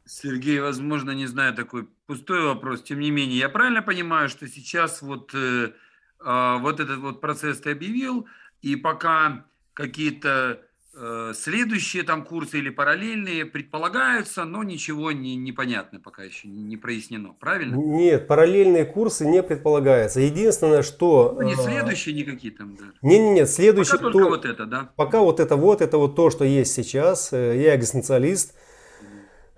Сергей, 0.08 0.60
возможно, 0.60 1.12
не 1.12 1.28
знаю, 1.28 1.54
такой 1.54 1.88
пустой 2.06 2.42
вопрос. 2.42 2.84
Тем 2.84 3.00
не 3.00 3.12
менее, 3.12 3.38
я 3.38 3.50
правильно 3.50 3.82
понимаю, 3.82 4.30
что 4.30 4.48
сейчас 4.48 5.02
вот, 5.02 5.32
э, 5.34 5.72
э, 6.20 6.58
вот 6.60 6.80
этот 6.80 7.00
вот 7.00 7.22
процесс 7.22 7.60
ты 7.60 7.72
объявил, 7.72 8.28
и 8.62 8.76
пока 8.76 9.46
какие-то 9.74 10.62
Э, 11.00 11.32
следующие 11.36 12.02
там 12.02 12.24
курсы 12.26 12.58
или 12.58 12.70
параллельные 12.70 13.46
предполагаются, 13.46 14.46
но 14.46 14.64
ничего 14.64 15.12
не 15.12 15.36
непонятно 15.36 16.00
пока 16.00 16.24
еще 16.24 16.48
не 16.48 16.76
прояснено, 16.76 17.36
правильно? 17.40 17.76
Нет, 17.76 18.28
параллельные 18.28 18.84
курсы 18.84 19.28
не 19.28 19.44
предполагаются. 19.44 20.22
Единственное, 20.22 20.82
что... 20.82 21.38
Ну, 21.40 21.44
не 21.44 21.54
э, 21.54 21.56
следующие 21.56 22.16
никакие 22.16 22.52
там 22.52 22.76
даже. 22.76 22.94
Нет, 23.04 23.22
нет, 23.22 23.36
нет, 23.36 23.50
следующие... 23.50 24.00
Пока 24.00 24.04
только 24.06 24.18
то, 24.18 24.30
вот 24.30 24.46
это, 24.46 24.66
да? 24.66 24.90
Пока 24.96 25.20
вот 25.20 25.40
это 25.40 25.56
вот, 25.56 25.82
это 25.82 26.00
вот 26.00 26.16
то, 26.16 26.32
что 26.32 26.44
есть 26.44 26.74
сейчас. 26.74 27.32
Э, 27.32 27.56
я 27.56 27.76
экзистенциалист 27.76 28.56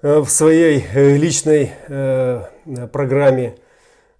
в 0.01 0.27
своей 0.27 0.85
личной 1.17 1.71
программе 2.91 3.55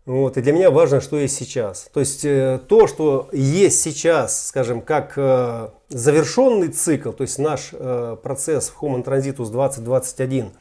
вот, 0.09 0.37
и 0.37 0.41
для 0.41 0.53
меня 0.53 0.71
важно, 0.71 1.01
что 1.01 1.17
есть 1.17 1.35
сейчас. 1.35 1.87
То 1.93 1.99
есть 1.99 2.25
э, 2.25 2.59
то, 2.67 2.87
что 2.87 3.29
есть 3.31 3.79
сейчас, 3.79 4.47
скажем, 4.47 4.81
как 4.81 5.13
э, 5.17 5.69
завершенный 5.89 6.69
цикл, 6.69 7.11
то 7.11 7.21
есть 7.21 7.37
наш 7.37 7.69
э, 7.73 8.17
процесс 8.23 8.69
в 8.69 8.83
Human 8.83 9.03
Transitus 9.03 9.51
2021, 9.51 10.49
то 10.49 10.55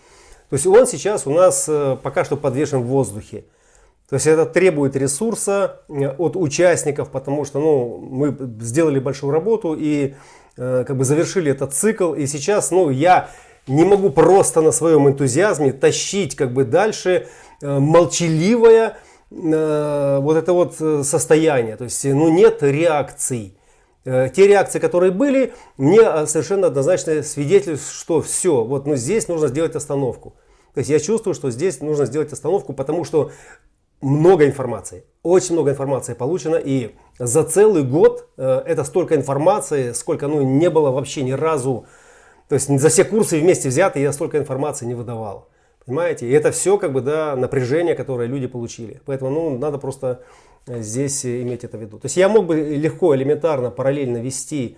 есть 0.51 0.67
он 0.67 0.87
сейчас 0.87 1.27
у 1.27 1.31
нас 1.31 1.65
э, 1.67 1.97
пока 2.03 2.25
что 2.25 2.37
подвешен 2.37 2.83
в 2.83 2.89
воздухе. 2.89 3.47
То 4.11 4.17
есть 4.17 4.27
это 4.27 4.45
требует 4.45 4.97
ресурса 4.97 5.81
э, 5.89 6.09
от 6.09 6.37
участников, 6.37 7.11
потому 7.11 7.47
что 7.47 7.59
ну, 7.59 7.97
мы 7.97 8.37
сделали 8.61 8.99
большую 8.99 9.33
работу 9.33 9.75
и 9.75 10.15
э, 10.59 10.85
как 10.87 10.95
бы 10.95 11.05
завершили 11.07 11.53
этот 11.53 11.73
цикл. 11.73 12.13
И 12.13 12.27
сейчас 12.27 12.71
ну, 12.71 12.91
я 12.91 13.31
не 13.69 13.85
могу 13.85 14.11
просто 14.11 14.61
на 14.61 14.73
своем 14.73 15.09
энтузиазме 15.09 15.73
тащить 15.73 16.35
как 16.35 16.53
бы 16.53 16.65
дальше 16.65 17.29
э, 17.63 17.79
молчаливое 17.79 18.97
Э, 19.31 20.19
вот 20.21 20.37
это 20.37 20.53
вот 20.53 20.77
э, 20.81 21.03
состояние. 21.05 21.77
То 21.77 21.85
есть 21.85 22.05
ну, 22.05 22.29
нет 22.29 22.63
реакций. 22.63 23.55
Те 24.05 24.47
реакции, 24.47 24.79
которые 24.79 25.13
были, 25.13 25.53
мне 25.77 26.01
совершенно 26.27 26.69
однозначно 26.69 27.23
свидетельствуют, 27.23 27.83
что 27.83 28.23
все, 28.23 28.65
вот 28.65 28.87
ну, 28.87 28.97
здесь 28.97 29.29
нужно 29.29 29.49
сделать 29.49 29.77
остановку. 29.77 30.35
То 30.73 30.79
есть 30.79 30.89
я 30.89 30.99
чувствую, 30.99 31.35
что 31.35 31.51
здесь 31.51 31.83
нужно 31.83 32.07
сделать 32.07 32.33
остановку, 32.33 32.73
потому 32.73 33.05
что 33.05 33.33
много 34.01 34.47
информации, 34.47 35.05
очень 35.23 35.55
много 35.55 35.73
информации 35.73 36.15
получено, 36.15 36.55
и 36.55 36.95
за 37.19 37.45
целый 37.45 37.83
год 37.83 38.31
э, 38.39 38.63
это 38.65 38.85
столько 38.85 39.15
информации, 39.15 39.93
сколько 39.93 40.27
ну, 40.27 40.41
не 40.41 40.71
было 40.71 40.91
вообще 40.91 41.23
ни 41.23 41.33
разу, 41.33 41.85
то 42.49 42.55
есть 42.55 42.69
за 42.69 42.89
все 42.89 43.05
курсы 43.05 43.39
вместе 43.39 43.69
взятые 43.69 44.03
я 44.03 44.13
столько 44.13 44.39
информации 44.39 44.87
не 44.87 44.95
выдавал. 44.95 45.49
Понимаете? 45.85 46.29
И 46.29 46.33
это 46.33 46.51
все 46.51 46.77
как 46.77 46.93
бы, 46.93 47.01
да, 47.01 47.35
напряжение, 47.37 47.95
которое 47.95 48.29
люди 48.29 48.47
получили. 48.47 49.01
Поэтому, 49.07 49.31
ну, 49.31 49.59
надо 49.59 49.79
просто 49.79 50.21
э, 50.67 50.83
здесь 50.83 51.25
иметь 51.25 51.65
это 51.65 51.79
в 51.79 51.81
виду. 51.81 51.99
То 51.99 52.07
есть 52.07 52.17
я 52.17 52.29
мог 52.29 52.47
бы 52.47 52.57
легко, 52.57 53.15
элементарно, 53.17 53.71
параллельно 53.71 54.19
вести 54.19 54.77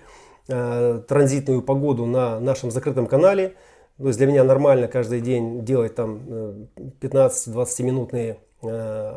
э, 0.48 1.02
транзитную 1.08 1.62
погоду 1.62 2.06
на 2.06 2.38
нашем 2.38 2.70
закрытом 2.70 3.06
канале. 3.06 3.54
То 3.98 4.06
есть 4.06 4.18
для 4.18 4.28
меня 4.28 4.44
нормально 4.44 4.86
каждый 4.86 5.20
день 5.20 5.64
делать 5.64 5.94
там 5.96 6.68
15-20 7.00 7.82
минутные 7.82 8.38
э, 8.62 8.68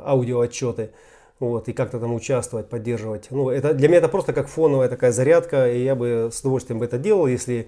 аудиоотчеты. 0.04 0.92
Вот, 1.40 1.68
и 1.68 1.74
как-то 1.74 2.00
там 2.00 2.14
участвовать, 2.16 2.70
поддерживать. 2.70 3.28
Ну, 3.30 3.50
это, 3.50 3.74
для 3.74 3.88
меня 3.88 3.98
это 3.98 4.08
просто 4.08 4.34
как 4.34 4.48
фоновая 4.48 4.90
такая 4.90 5.12
зарядка, 5.12 5.72
и 5.72 5.84
я 5.84 5.94
бы 5.94 6.30
с 6.32 6.40
удовольствием 6.40 6.80
бы 6.80 6.86
это 6.86 6.98
делал, 6.98 7.28
если 7.28 7.68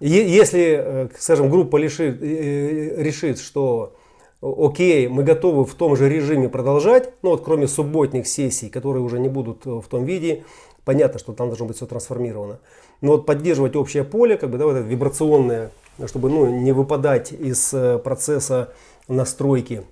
если, 0.00 0.78
э, 0.78 1.08
скажем, 1.18 1.50
группа 1.50 1.76
решит, 1.76 2.22
э, 2.22 3.02
решит, 3.02 3.38
что 3.38 3.94
окей, 4.40 5.08
мы 5.08 5.22
готовы 5.22 5.64
в 5.64 5.74
том 5.74 5.96
же 5.96 6.08
режиме 6.08 6.48
продолжать, 6.48 7.12
ну 7.22 7.30
вот 7.30 7.44
кроме 7.44 7.66
субботних 7.68 8.26
сессий, 8.26 8.68
которые 8.68 9.02
уже 9.02 9.18
не 9.18 9.28
будут 9.28 9.64
в 9.64 9.84
том 9.88 10.04
виде, 10.04 10.44
понятно, 10.84 11.18
что 11.18 11.32
там 11.32 11.48
должно 11.48 11.66
быть 11.66 11.76
все 11.76 11.86
трансформировано. 11.86 12.60
Но 13.00 13.12
вот 13.12 13.26
поддерживать 13.26 13.76
общее 13.76 14.04
поле, 14.04 14.36
как 14.36 14.50
бы, 14.50 14.58
да, 14.58 14.66
вот 14.66 14.76
это 14.76 14.86
вибрационное, 14.86 15.70
чтобы 16.06 16.28
ну, 16.30 16.46
не 16.60 16.72
выпадать 16.72 17.32
из 17.32 17.72
э, 17.72 17.98
процесса 17.98 18.72
настройки 19.08 19.82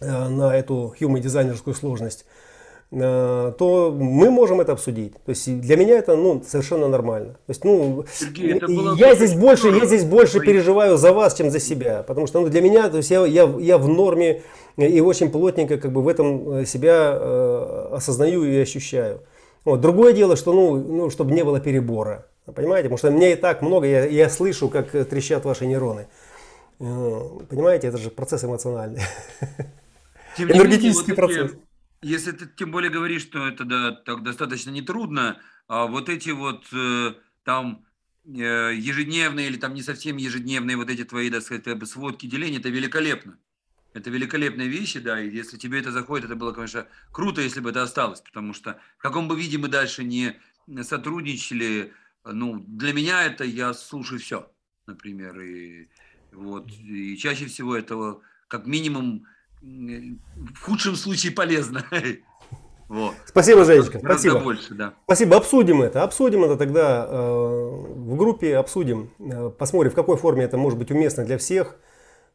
э, 0.00 0.28
на 0.28 0.54
эту 0.56 0.94
human 0.98 1.20
дизайнерскую 1.20 1.74
сложность, 1.74 2.24
э, 2.24 2.41
то 2.92 3.96
мы 3.98 4.30
можем 4.30 4.60
это 4.60 4.72
обсудить. 4.72 5.14
То 5.24 5.30
есть 5.30 5.60
для 5.60 5.76
меня 5.76 5.96
это 5.96 6.14
ну, 6.14 6.42
совершенно 6.46 6.88
нормально. 6.88 7.32
То 7.46 7.50
есть, 7.50 7.64
ну, 7.64 8.04
Сергей, 8.12 8.60
я, 8.98 9.14
здесь 9.14 9.32
больше, 9.32 9.68
я 9.68 9.86
здесь 9.86 10.04
больше 10.04 10.40
переживаю 10.40 10.98
за 10.98 11.14
вас, 11.14 11.34
чем 11.34 11.50
за 11.50 11.58
себя. 11.58 12.02
Потому 12.06 12.26
что 12.26 12.40
ну, 12.40 12.48
для 12.48 12.60
меня 12.60 12.90
то 12.90 12.98
есть 12.98 13.10
я, 13.10 13.24
я, 13.24 13.50
я 13.58 13.78
в 13.78 13.88
норме 13.88 14.42
и 14.76 15.00
очень 15.00 15.30
плотненько 15.30 15.78
как 15.78 15.90
бы 15.90 16.02
в 16.02 16.08
этом 16.08 16.66
себя 16.66 17.12
э, 17.14 17.88
осознаю 17.92 18.44
и 18.44 18.56
ощущаю. 18.58 19.20
Вот. 19.64 19.80
Другое 19.80 20.12
дело, 20.12 20.36
что 20.36 20.52
ну, 20.52 20.76
ну, 20.76 21.10
чтобы 21.10 21.32
не 21.32 21.44
было 21.44 21.60
перебора. 21.60 22.26
Понимаете? 22.54 22.88
Потому 22.88 22.98
что 22.98 23.10
мне 23.10 23.32
и 23.32 23.36
так 23.36 23.62
много, 23.62 23.86
я, 23.86 24.04
я 24.04 24.28
слышу, 24.28 24.68
как 24.68 24.90
трещат 24.90 25.44
ваши 25.44 25.64
нейроны. 25.64 26.08
Э, 26.80 27.20
понимаете, 27.48 27.86
это 27.88 27.96
же 27.96 28.10
процесс 28.10 28.44
эмоциональный. 28.44 29.00
Тем 30.36 30.50
Энергетический 30.50 31.12
менее, 31.12 31.26
вот 31.26 31.34
процесс. 31.34 31.52
Если 32.02 32.32
ты 32.32 32.46
тем 32.46 32.70
более 32.70 32.90
говоришь, 32.90 33.22
что 33.22 33.46
это 33.46 33.64
да, 33.64 33.92
так 33.92 34.22
достаточно 34.22 34.70
нетрудно, 34.70 35.40
а 35.68 35.86
вот 35.86 36.08
эти 36.08 36.30
вот 36.30 36.66
э, 36.72 37.14
там 37.44 37.86
э, 38.24 38.74
ежедневные 38.74 39.48
или 39.48 39.56
там 39.56 39.74
не 39.74 39.82
совсем 39.82 40.16
ежедневные 40.16 40.76
вот 40.76 40.90
эти 40.90 41.04
твои, 41.04 41.30
так 41.30 41.42
сказать, 41.42 41.88
сводки 41.88 42.26
деления, 42.26 42.58
это 42.58 42.68
великолепно. 42.68 43.38
Это 43.94 44.10
великолепные 44.10 44.68
вещи, 44.68 45.00
да, 45.00 45.20
и 45.20 45.30
если 45.30 45.58
тебе 45.58 45.78
это 45.78 45.92
заходит, 45.92 46.24
это 46.24 46.34
было, 46.36 46.52
конечно, 46.52 46.86
круто, 47.12 47.42
если 47.42 47.60
бы 47.60 47.70
это 47.70 47.82
осталось, 47.82 48.22
потому 48.22 48.54
что 48.54 48.80
в 48.96 49.02
каком 49.02 49.28
бы 49.28 49.38
виде 49.38 49.58
мы 49.58 49.68
дальше 49.68 50.02
не 50.02 50.40
сотрудничали, 50.82 51.92
ну, 52.24 52.64
для 52.66 52.94
меня 52.94 53.22
это 53.22 53.44
я 53.44 53.74
слушаю 53.74 54.18
все, 54.18 54.50
например, 54.86 55.38
и 55.40 55.88
вот, 56.32 56.70
и 56.70 57.18
чаще 57.18 57.46
всего 57.46 57.76
этого 57.76 58.22
как 58.48 58.66
минимум 58.66 59.26
в 59.62 60.60
худшем 60.60 60.96
случае 60.96 61.32
полезно. 61.32 61.84
Вот. 62.88 63.14
Спасибо, 63.24 63.64
Женечка. 63.64 64.00
Спасибо. 64.00 64.38
Больше, 64.40 64.74
да. 64.74 64.92
Спасибо. 65.04 65.38
Обсудим 65.38 65.80
это. 65.80 66.02
Обсудим 66.02 66.44
это 66.44 66.58
тогда 66.58 67.06
э, 67.08 67.14
в 67.14 68.16
группе. 68.16 68.54
Обсудим. 68.54 69.08
Э, 69.18 69.50
посмотрим, 69.58 69.92
в 69.92 69.94
какой 69.94 70.18
форме 70.18 70.44
это 70.44 70.58
может 70.58 70.78
быть 70.78 70.90
уместно 70.90 71.24
для 71.24 71.38
всех. 71.38 71.76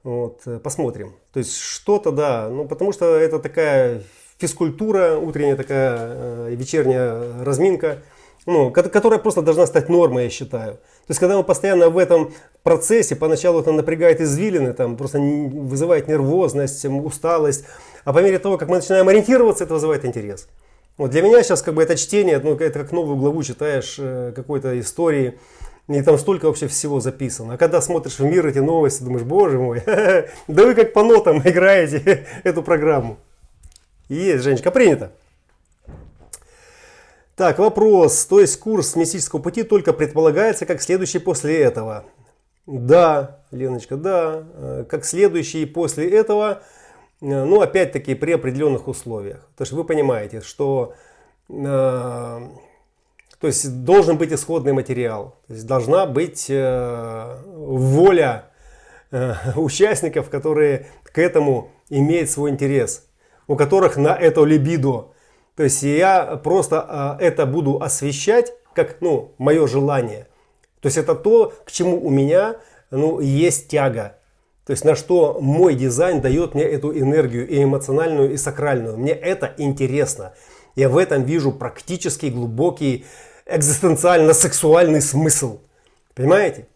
Вот, 0.01 0.41
э, 0.47 0.57
посмотрим. 0.57 1.13
То 1.31 1.37
есть 1.37 1.55
что-то, 1.59 2.11
да. 2.11 2.49
Ну, 2.49 2.67
потому 2.67 2.91
что 2.91 3.15
это 3.17 3.37
такая 3.37 4.01
физкультура, 4.39 5.17
утренняя 5.17 5.55
такая 5.55 5.95
э, 5.99 6.55
вечерняя 6.55 7.43
разминка 7.43 7.99
ну, 8.47 8.71
которая 8.71 9.19
просто 9.19 9.41
должна 9.41 9.67
стать 9.67 9.89
нормой, 9.89 10.23
я 10.23 10.29
считаю. 10.29 10.75
То 10.75 11.09
есть, 11.09 11.19
когда 11.19 11.37
мы 11.37 11.43
постоянно 11.43 11.89
в 11.89 11.97
этом 11.97 12.33
процессе, 12.63 13.15
поначалу 13.15 13.59
это 13.59 13.73
напрягает 13.73 14.21
извилины, 14.21 14.73
там, 14.73 14.95
просто 14.95 15.19
вызывает 15.19 16.07
нервозность, 16.07 16.85
усталость, 16.85 17.65
а 18.05 18.13
по 18.13 18.19
мере 18.19 18.39
того, 18.39 18.57
как 18.57 18.69
мы 18.69 18.77
начинаем 18.77 19.07
ориентироваться, 19.09 19.65
это 19.65 19.73
вызывает 19.73 20.05
интерес. 20.05 20.47
Вот 20.97 21.11
для 21.11 21.21
меня 21.21 21.43
сейчас 21.43 21.61
как 21.61 21.73
бы 21.73 21.83
это 21.83 21.97
чтение, 21.97 22.39
ну, 22.39 22.55
это 22.55 22.79
как 22.79 22.93
новую 22.93 23.17
главу 23.17 23.43
читаешь 23.43 23.97
э, 23.99 24.31
какой-то 24.33 24.79
истории, 24.79 25.37
и 25.89 26.01
там 26.01 26.17
столько 26.17 26.45
вообще 26.45 26.67
всего 26.67 27.01
записано. 27.01 27.55
А 27.55 27.57
когда 27.57 27.81
смотришь 27.81 28.17
в 28.17 28.23
мир 28.23 28.47
эти 28.47 28.59
новости, 28.59 29.03
думаешь, 29.03 29.25
боже 29.25 29.59
мой, 29.59 29.83
да 29.85 30.65
вы 30.65 30.73
как 30.73 30.93
по 30.93 31.03
нотам 31.03 31.39
играете 31.45 32.25
эту 32.45 32.63
программу. 32.63 33.17
Есть, 34.07 34.45
Женечка, 34.45 34.71
принято. 34.71 35.11
Так, 37.37 37.59
вопрос. 37.59 38.25
То 38.25 38.39
есть 38.39 38.59
курс 38.59 38.95
мистического 38.95 39.39
пути 39.39 39.61
только 39.61 39.93
предполагается 39.93 40.65
как 40.65 40.81
следующий 40.81 41.19
после 41.19 41.61
этого? 41.61 42.05
Да, 42.65 43.41
Леночка, 43.51 43.95
да. 43.95 44.43
Э, 44.55 44.85
как 44.89 45.05
следующий 45.05 45.67
после 45.67 46.09
этого, 46.09 46.63
э, 47.21 47.25
ну, 47.43 47.61
опять-таки, 47.61 48.15
при 48.15 48.31
определенных 48.31 48.87
условиях. 48.87 49.47
То 49.55 49.61
есть 49.61 49.71
вы 49.71 49.83
понимаете, 49.83 50.41
что 50.41 50.95
э, 51.47 51.53
то 51.53 52.47
есть 53.43 53.83
должен 53.83 54.17
быть 54.17 54.33
исходный 54.33 54.73
материал. 54.73 55.35
То 55.45 55.53
есть 55.53 55.67
должна 55.67 56.07
быть 56.07 56.47
э, 56.49 57.37
воля 57.45 58.45
э, 59.11 59.35
участников, 59.55 60.31
которые 60.31 60.87
к 61.03 61.19
этому 61.19 61.69
имеют 61.91 62.31
свой 62.31 62.49
интерес, 62.49 63.05
у 63.45 63.55
которых 63.55 63.95
на 63.95 64.15
это 64.15 64.43
либидо 64.43 65.09
то 65.57 65.63
есть 65.63 65.81
я 65.81 66.39
просто 66.43 67.17
э, 67.19 67.25
это 67.25 67.47
буду 67.47 67.81
освещать 67.81 68.53
как 68.75 69.01
ну, 69.01 69.33
мое 69.39 69.65
желание. 69.65 70.27
То 70.81 70.87
есть 70.87 70.97
это 70.97 71.15
то, 71.15 71.51
к 71.65 71.71
чему 71.71 71.99
у 71.99 72.11
меня 72.11 72.57
ну, 72.91 73.19
есть 73.19 73.67
тяга. 73.67 74.17
То 74.67 74.71
есть 74.71 74.85
на 74.85 74.95
что 74.95 75.39
мой 75.41 75.73
дизайн 75.73 76.21
дает 76.21 76.53
мне 76.53 76.63
эту 76.63 76.95
энергию 76.95 77.47
и 77.47 77.63
эмоциональную, 77.63 78.33
и 78.33 78.37
сакральную. 78.37 78.97
Мне 78.97 79.13
это 79.13 79.51
интересно. 79.57 80.35
Я 80.75 80.89
в 80.89 80.97
этом 80.97 81.23
вижу 81.23 81.51
практически 81.51 82.27
глубокий 82.27 83.07
экзистенциально-сексуальный 83.47 85.01
смысл. 85.01 85.61
Понимаете? 86.13 86.67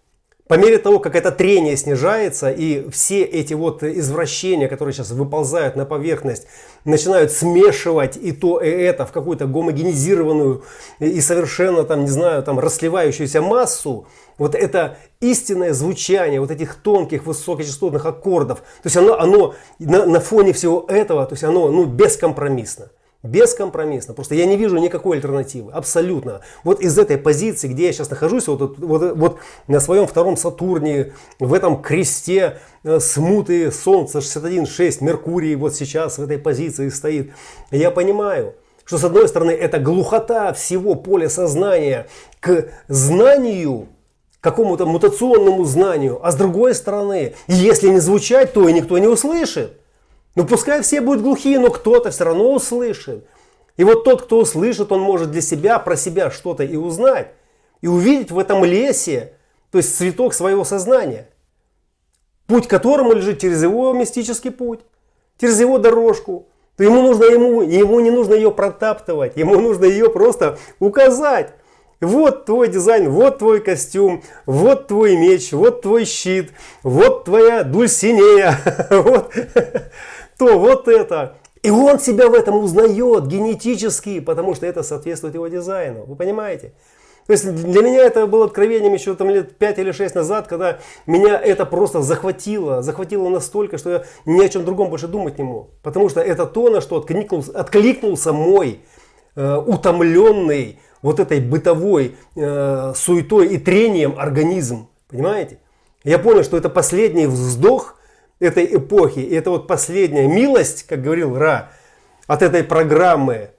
По 0.52 0.56
мере 0.56 0.80
того, 0.80 1.00
как 1.00 1.16
это 1.16 1.32
трение 1.32 1.78
снижается, 1.78 2.52
и 2.52 2.90
все 2.90 3.22
эти 3.22 3.54
вот 3.54 3.84
извращения, 3.84 4.68
которые 4.68 4.94
сейчас 4.94 5.12
выползают 5.12 5.78
на 5.78 5.86
поверхность, 5.86 6.46
начинают 6.84 7.32
смешивать 7.32 8.18
и 8.18 8.34
то, 8.34 8.60
и 8.60 8.68
это 8.68 9.06
в 9.06 9.14
какую-то 9.14 9.46
гомогенизированную 9.46 10.66
и 11.00 11.22
совершенно, 11.22 11.86
там, 11.86 12.02
не 12.02 12.10
знаю, 12.10 12.44
там, 12.44 12.60
расливающуюся 12.60 13.42
массу, 13.42 14.08
вот 14.38 14.54
это 14.54 14.98
истинное 15.22 15.72
звучание 15.72 16.42
вот 16.42 16.52
этих 16.52 16.76
тонких 16.76 17.26
высокочастотных 17.26 18.06
аккордов, 18.06 18.60
то 18.60 18.88
есть 18.88 18.98
оно, 18.98 19.18
оно 19.18 19.56
на, 19.80 20.06
на 20.06 20.20
фоне 20.20 20.52
всего 20.52 20.84
этого, 20.90 21.26
то 21.28 21.34
есть 21.34 21.46
оно 21.46 21.70
ну, 21.72 21.86
бескомпромиссно. 21.86 22.90
Бескомпромиссно. 23.24 24.16
Просто 24.16 24.34
я 24.34 24.46
не 24.46 24.58
вижу 24.58 24.78
никакой 24.78 25.18
альтернативы. 25.18 25.72
Абсолютно. 25.72 26.42
Вот 26.64 26.82
из 26.82 26.98
этой 26.98 27.18
позиции, 27.18 27.68
где 27.68 27.86
я 27.86 27.94
сейчас 27.94 28.10
нахожусь, 28.10 28.48
вот, 28.48 28.80
вот, 28.80 29.16
вот 29.16 29.40
на 29.68 29.80
своем 29.80 30.08
втором 30.08 30.38
Сатурне, 30.38 31.14
в 31.40 31.54
этом 31.54 31.84
кресте 31.84 32.58
э, 32.84 33.00
смуты 33.00 33.72
Солнца 33.72 34.20
61.6, 34.20 35.04
Меркурий 35.04 35.56
вот 35.56 35.76
сейчас 35.76 36.18
в 36.18 36.24
этой 36.24 36.40
позиции 36.40 36.90
стоит. 36.90 37.32
Я 37.70 37.92
понимаю, 37.92 38.56
что 38.86 38.98
с 38.98 39.04
одной 39.04 39.28
стороны 39.28 39.52
это 39.52 39.78
глухота 39.78 40.52
всего 40.54 40.96
поля 40.96 41.30
сознания 41.30 42.08
к 42.40 42.70
знанию, 42.88 43.88
какому-то 44.40 44.88
мутационному 44.88 45.64
знанию, 45.66 46.20
а 46.26 46.32
с 46.32 46.36
другой 46.36 46.74
стороны, 46.74 47.36
если 47.46 47.90
не 47.90 48.00
звучать, 48.00 48.54
то 48.54 48.68
и 48.68 48.74
никто 48.74 48.98
не 48.98 49.08
услышит. 49.08 49.81
Ну 50.36 50.46
пускай 50.46 50.82
все 50.82 51.02
будут 51.02 51.24
глухие, 51.24 51.60
но 51.60 51.70
кто-то 51.70 52.12
все 52.12 52.24
равно 52.24 52.54
услышит. 52.54 53.26
И 53.78 53.84
вот 53.84 54.04
тот, 54.04 54.24
кто 54.24 54.40
услышит, 54.40 54.92
он 54.92 55.02
может 55.02 55.32
для 55.32 55.42
себя, 55.42 55.80
про 55.80 55.96
себя 55.96 56.32
что-то 56.32 56.64
и 56.64 56.76
узнать. 56.76 57.30
И 57.82 57.88
увидеть 57.88 58.32
в 58.32 58.38
этом 58.38 58.64
лесе, 58.64 59.34
то 59.72 59.78
есть 59.80 59.96
цветок 59.96 60.34
своего 60.34 60.64
сознания. 60.64 61.28
Путь 62.48 62.68
которому 62.68 63.14
лежит 63.14 63.40
через 63.40 63.64
его 63.64 63.94
мистический 63.94 64.52
путь, 64.52 64.82
через 65.40 65.60
его 65.60 65.78
дорожку. 65.80 66.48
То 66.78 66.84
ему 66.84 67.02
нужно 67.02 67.26
ему, 67.26 67.62
ему 67.62 68.00
не 68.00 68.12
нужно 68.12 68.34
ее 68.34 68.52
протаптывать, 68.52 69.36
ему 69.36 69.60
нужно 69.60 69.86
ее 69.86 70.10
просто 70.10 70.58
указать. 70.80 71.54
Вот 72.00 72.46
твой 72.46 72.68
дизайн, 72.68 73.10
вот 73.10 73.38
твой 73.38 73.60
костюм, 73.60 74.24
вот 74.48 74.88
твой 74.88 75.16
меч, 75.16 75.52
вот 75.54 75.84
твой 75.84 76.06
щит, 76.06 76.52
вот 76.82 77.26
твоя 77.26 77.64
дульсинея, 77.64 78.58
вот 78.90 79.32
то 80.42 80.58
вот 80.58 80.88
это. 80.88 81.36
И 81.62 81.70
он 81.70 82.00
себя 82.00 82.28
в 82.28 82.34
этом 82.34 82.56
узнает 82.56 83.28
генетически, 83.28 84.20
потому 84.20 84.56
что 84.56 84.66
это 84.66 84.82
соответствует 84.82 85.36
его 85.36 85.48
дизайну. 85.48 86.04
Вы 86.06 86.16
понимаете? 86.16 86.74
То 87.28 87.34
есть 87.34 87.48
для 87.48 87.84
меня 87.84 88.02
это 88.02 88.26
было 88.26 88.46
откровением 88.46 88.92
еще 88.92 89.14
там 89.14 89.30
лет 89.30 89.56
5 89.60 89.78
или 89.78 89.92
6 89.92 90.16
назад, 90.16 90.48
когда 90.48 90.80
меня 91.06 91.40
это 91.40 91.68
просто 91.68 92.02
захватило. 92.02 92.82
Захватило 92.82 93.30
настолько, 93.30 93.78
что 93.78 93.90
я 93.92 94.04
ни 94.26 94.44
о 94.44 94.50
чем 94.50 94.66
другом 94.66 94.90
больше 94.90 95.08
думать 95.08 95.38
не 95.38 95.44
мог. 95.44 95.70
Потому 95.84 96.10
что 96.10 96.22
это 96.22 96.48
то, 96.48 96.72
на 96.72 96.82
что 96.82 96.98
откликнулся, 96.98 97.52
откликнулся 97.52 98.34
мой 98.34 98.80
э, 99.36 99.58
утомленный 99.58 100.80
вот 101.04 101.20
этой 101.20 101.40
бытовой 101.40 102.16
э, 102.36 102.94
суетой 102.96 103.50
и 103.50 103.60
трением 103.60 104.16
организм. 104.18 104.88
Понимаете? 105.08 105.60
Я 106.04 106.18
понял, 106.18 106.44
что 106.44 106.58
это 106.58 106.70
последний 106.70 107.28
вздох– 107.28 107.98
этой 108.42 108.76
эпохи. 108.76 109.20
И 109.20 109.34
это 109.34 109.52
вот 109.52 109.68
последняя 109.68 110.28
милость, 110.28 110.84
как 110.84 111.02
говорил 111.02 111.38
Ра, 111.38 111.72
от 112.28 112.42
этой 112.42 112.64
программы, 112.64 113.52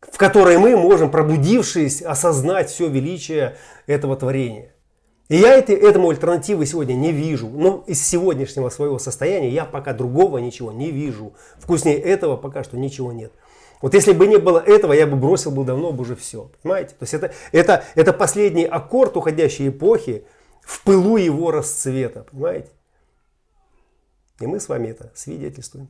в 0.00 0.18
которой 0.18 0.58
мы 0.58 0.76
можем, 0.76 1.10
пробудившись, 1.10 2.02
осознать 2.02 2.70
все 2.70 2.88
величие 2.88 3.56
этого 3.86 4.16
творения. 4.16 4.72
И 5.28 5.36
я 5.36 5.54
этой, 5.54 5.74
этому 5.74 6.10
альтернативы 6.10 6.66
сегодня 6.66 6.94
не 6.94 7.10
вижу. 7.10 7.48
Ну, 7.48 7.82
из 7.86 8.06
сегодняшнего 8.06 8.68
своего 8.68 8.98
состояния 9.00 9.50
я 9.50 9.64
пока 9.64 9.92
другого 9.92 10.38
ничего 10.38 10.70
не 10.70 10.92
вижу. 10.92 11.34
Вкуснее 11.58 11.98
этого 11.98 12.36
пока 12.36 12.62
что 12.62 12.76
ничего 12.76 13.12
нет. 13.12 13.32
Вот 13.82 13.94
если 13.94 14.12
бы 14.12 14.26
не 14.26 14.36
было 14.36 14.58
этого, 14.58 14.92
я 14.92 15.06
бы 15.06 15.16
бросил 15.16 15.50
бы 15.50 15.64
давно 15.64 15.92
бы 15.92 16.02
уже 16.02 16.14
все. 16.14 16.50
Понимаете? 16.62 16.90
То 16.90 17.02
есть 17.02 17.14
это, 17.14 17.32
это, 17.52 17.84
это 17.94 18.12
последний 18.12 18.64
аккорд 18.64 19.16
уходящей 19.16 19.68
эпохи 19.68 20.24
в 20.62 20.82
пылу 20.84 21.16
его 21.16 21.50
расцвета. 21.50 22.26
Понимаете? 22.30 22.68
И 24.40 24.46
мы 24.46 24.60
с 24.60 24.68
вами 24.68 24.88
это 24.88 25.10
свидетельствуем. 25.14 25.88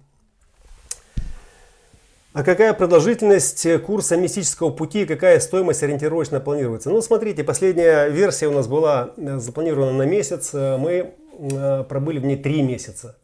А 2.37 2.43
какая 2.43 2.75
продолжительность 2.75 3.67
курса 3.87 4.19
мистического 4.19 4.71
пути, 4.71 5.07
какая 5.07 5.41
стоимость 5.41 5.83
ориентировочно 5.83 6.39
планируется? 6.39 6.91
Ну, 6.91 7.01
смотрите, 7.01 7.43
последняя 7.43 8.09
версия 8.09 8.47
у 8.49 8.53
нас 8.53 8.69
была 8.69 9.13
э, 9.17 9.39
запланирована 9.39 9.93
на 9.93 10.03
месяц. 10.03 10.51
Э, 10.53 10.77
мы 10.77 11.15
э, 11.39 11.85
пробыли 11.89 12.19
в 12.19 12.27
ней 12.27 12.37
три 12.37 12.61
месяца. 12.61 13.17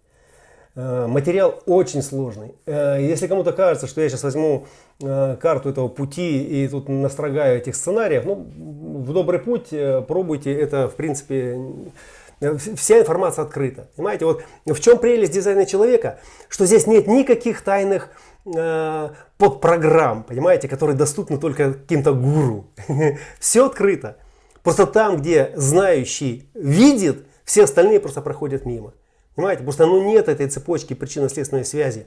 Материал 0.75 1.63
очень 1.67 2.01
сложный. 2.01 2.55
Если 2.65 3.27
кому-то 3.27 3.53
кажется, 3.53 3.87
что 3.87 4.01
я 4.01 4.09
сейчас 4.09 4.23
возьму 4.23 4.67
карту 4.99 5.69
этого 5.69 5.89
пути 5.89 6.43
и 6.43 6.67
тут 6.67 6.89
настрогаю 6.89 7.59
этих 7.59 7.77
сценариев, 7.77 8.25
ну, 8.25 8.37
в 8.37 9.13
добрый 9.13 9.39
путь 9.39 9.69
пробуйте. 10.09 10.51
Это, 10.55 10.89
в 10.89 10.95
принципе, 10.95 11.61
вся 12.77 13.01
информация 13.01 13.45
открыта. 13.45 13.91
Понимаете, 13.97 14.25
вот 14.25 14.43
в 14.67 14.81
чем 14.81 14.99
прелесть 14.99 15.33
дизайна 15.33 15.67
человека? 15.67 16.19
Что 16.49 16.67
здесь 16.67 16.87
нет 16.87 17.07
никаких 17.07 17.63
тайных 17.63 18.11
Э, 18.45 19.11
подпрограмм, 19.39 20.25
понимаете, 20.25 20.67
которые 20.67 20.97
доступны 20.97 21.39
только 21.39 21.75
каким-то 21.75 22.13
гуру. 22.13 22.67
Все 23.39 23.67
открыто. 23.67 24.17
Просто 24.65 24.87
там, 24.87 25.19
где 25.19 25.53
знающий 25.55 26.49
видит, 26.55 27.25
все 27.45 27.65
остальные 27.65 28.01
просто 28.01 28.21
проходят 28.21 28.65
мимо. 28.65 28.95
Понимаете, 29.35 29.63
просто 29.63 29.87
ну, 29.87 30.03
нет 30.05 30.29
этой 30.29 30.49
цепочки 30.49 30.95
причинно-следственной 30.95 31.65
связи. 31.65 32.07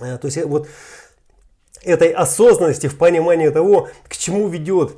Э, 0.00 0.18
то 0.18 0.26
есть 0.26 0.38
э, 0.38 0.44
вот 0.44 0.68
этой 1.84 2.10
осознанности 2.10 2.88
в 2.88 2.98
понимании 2.98 3.48
того, 3.50 3.88
к 4.08 4.16
чему 4.16 4.48
ведет 4.48 4.96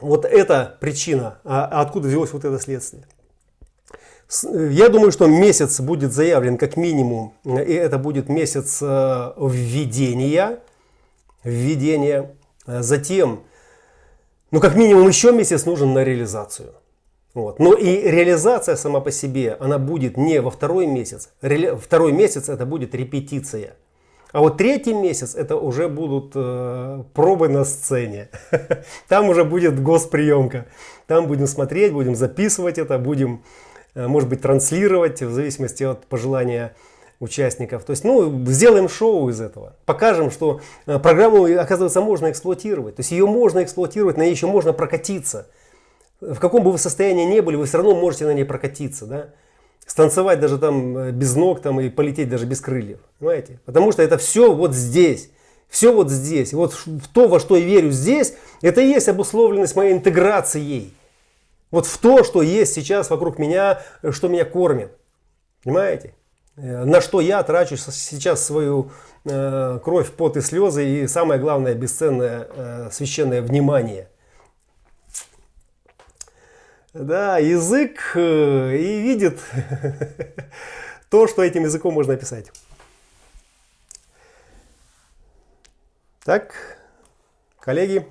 вот 0.00 0.24
эта 0.24 0.78
причина, 0.80 1.38
а, 1.44 1.66
а 1.66 1.82
откуда 1.82 2.08
взялось 2.08 2.32
вот 2.32 2.46
это 2.46 2.58
следствие. 2.58 3.06
Я 4.42 4.90
думаю, 4.90 5.10
что 5.10 5.26
месяц 5.26 5.80
будет 5.80 6.12
заявлен 6.12 6.58
как 6.58 6.76
минимум, 6.76 7.32
и 7.44 7.72
это 7.72 7.98
будет 7.98 8.28
месяц 8.28 8.78
э, 8.82 9.32
введения. 9.38 10.60
введения. 11.44 12.34
Затем, 12.66 13.40
ну 14.50 14.60
как 14.60 14.76
минимум 14.76 15.08
еще 15.08 15.32
месяц 15.32 15.64
нужен 15.64 15.94
на 15.94 16.04
реализацию. 16.04 16.74
Вот. 17.32 17.58
Но 17.58 17.72
и 17.72 18.02
реализация 18.02 18.76
сама 18.76 19.00
по 19.00 19.10
себе, 19.10 19.56
она 19.60 19.78
будет 19.78 20.18
не 20.18 20.42
во 20.42 20.50
второй 20.50 20.86
месяц. 20.86 21.30
Ре... 21.40 21.74
Второй 21.76 22.12
месяц 22.12 22.50
это 22.50 22.66
будет 22.66 22.94
репетиция. 22.94 23.76
А 24.32 24.40
вот 24.40 24.58
третий 24.58 24.92
месяц 24.92 25.34
это 25.34 25.56
уже 25.56 25.88
будут 25.88 26.32
э, 26.34 27.02
пробы 27.14 27.48
на 27.48 27.64
сцене. 27.64 28.28
Там 29.08 29.30
уже 29.30 29.44
будет 29.44 29.82
госприемка. 29.82 30.66
Там 31.06 31.26
будем 31.26 31.46
смотреть, 31.46 31.94
будем 31.94 32.14
записывать 32.14 32.76
это, 32.76 32.98
будем 32.98 33.40
Э, 33.40 33.67
может 33.94 34.28
быть, 34.28 34.42
транслировать 34.42 35.22
в 35.22 35.32
зависимости 35.32 35.82
от 35.82 36.06
пожелания 36.06 36.74
участников. 37.20 37.84
То 37.84 37.90
есть, 37.90 38.04
ну, 38.04 38.44
сделаем 38.46 38.88
шоу 38.88 39.28
из 39.28 39.40
этого. 39.40 39.74
Покажем, 39.86 40.30
что 40.30 40.60
э, 40.86 40.98
программу, 40.98 41.44
оказывается, 41.44 42.00
можно 42.00 42.30
эксплуатировать. 42.30 42.96
То 42.96 43.00
есть, 43.00 43.10
ее 43.10 43.26
можно 43.26 43.62
эксплуатировать, 43.62 44.16
на 44.16 44.22
ней 44.22 44.30
еще 44.30 44.46
можно 44.46 44.72
прокатиться. 44.72 45.48
В 46.20 46.38
каком 46.38 46.62
бы 46.62 46.72
вы 46.72 46.78
состоянии 46.78 47.24
не 47.24 47.40
были, 47.40 47.56
вы 47.56 47.66
все 47.66 47.78
равно 47.78 47.94
можете 47.94 48.26
на 48.26 48.34
ней 48.34 48.44
прокатиться, 48.44 49.06
да? 49.06 49.28
Станцевать 49.86 50.38
даже 50.38 50.58
там 50.58 50.96
э, 50.98 51.10
без 51.10 51.34
ног 51.34 51.60
там, 51.60 51.80
и 51.80 51.88
полететь 51.88 52.28
даже 52.28 52.46
без 52.46 52.60
крыльев. 52.60 52.98
Понимаете? 53.18 53.58
Потому 53.64 53.90
что 53.90 54.02
это 54.02 54.18
все 54.18 54.52
вот 54.52 54.74
здесь. 54.74 55.30
Все 55.68 55.92
вот 55.92 56.10
здесь. 56.10 56.52
Вот 56.52 56.72
в 56.72 57.08
то, 57.12 57.28
во 57.28 57.40
что 57.40 57.56
я 57.56 57.64
верю 57.64 57.90
здесь, 57.90 58.34
это 58.62 58.80
и 58.80 58.86
есть 58.88 59.08
обусловленность 59.08 59.76
моей 59.76 59.92
интеграцией. 59.92 60.94
Вот 61.70 61.86
в 61.86 61.98
то, 61.98 62.24
что 62.24 62.42
есть 62.42 62.74
сейчас 62.74 63.10
вокруг 63.10 63.38
меня, 63.38 63.82
что 64.10 64.28
меня 64.28 64.44
кормит. 64.44 64.92
Понимаете? 65.62 66.14
Э, 66.56 66.84
на 66.84 67.00
что 67.00 67.20
я 67.20 67.42
трачу 67.42 67.76
сейчас 67.76 68.44
свою 68.44 68.90
э, 69.24 69.78
кровь, 69.84 70.10
пот 70.10 70.36
и 70.36 70.40
слезы 70.40 70.86
и 70.86 71.06
самое 71.06 71.40
главное, 71.40 71.74
бесценное 71.74 72.48
э, 72.50 72.88
священное 72.90 73.42
внимание. 73.42 74.08
Да, 76.94 77.38
язык 77.38 78.12
э, 78.14 78.76
и 78.76 79.02
видит 79.02 79.38
то, 81.10 81.28
что 81.28 81.44
этим 81.44 81.64
языком 81.64 81.94
можно 81.94 82.14
описать. 82.14 82.50
Так, 86.24 86.54
коллеги. 87.60 88.06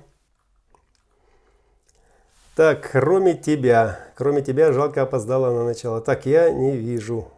Так, 2.58 2.90
кроме 2.90 3.34
тебя, 3.34 4.00
кроме 4.16 4.42
тебя, 4.42 4.72
жалко 4.72 5.02
опоздала 5.02 5.52
на 5.52 5.64
начало. 5.64 6.00
Так, 6.00 6.26
я 6.26 6.50
не 6.50 6.76
вижу. 6.76 7.28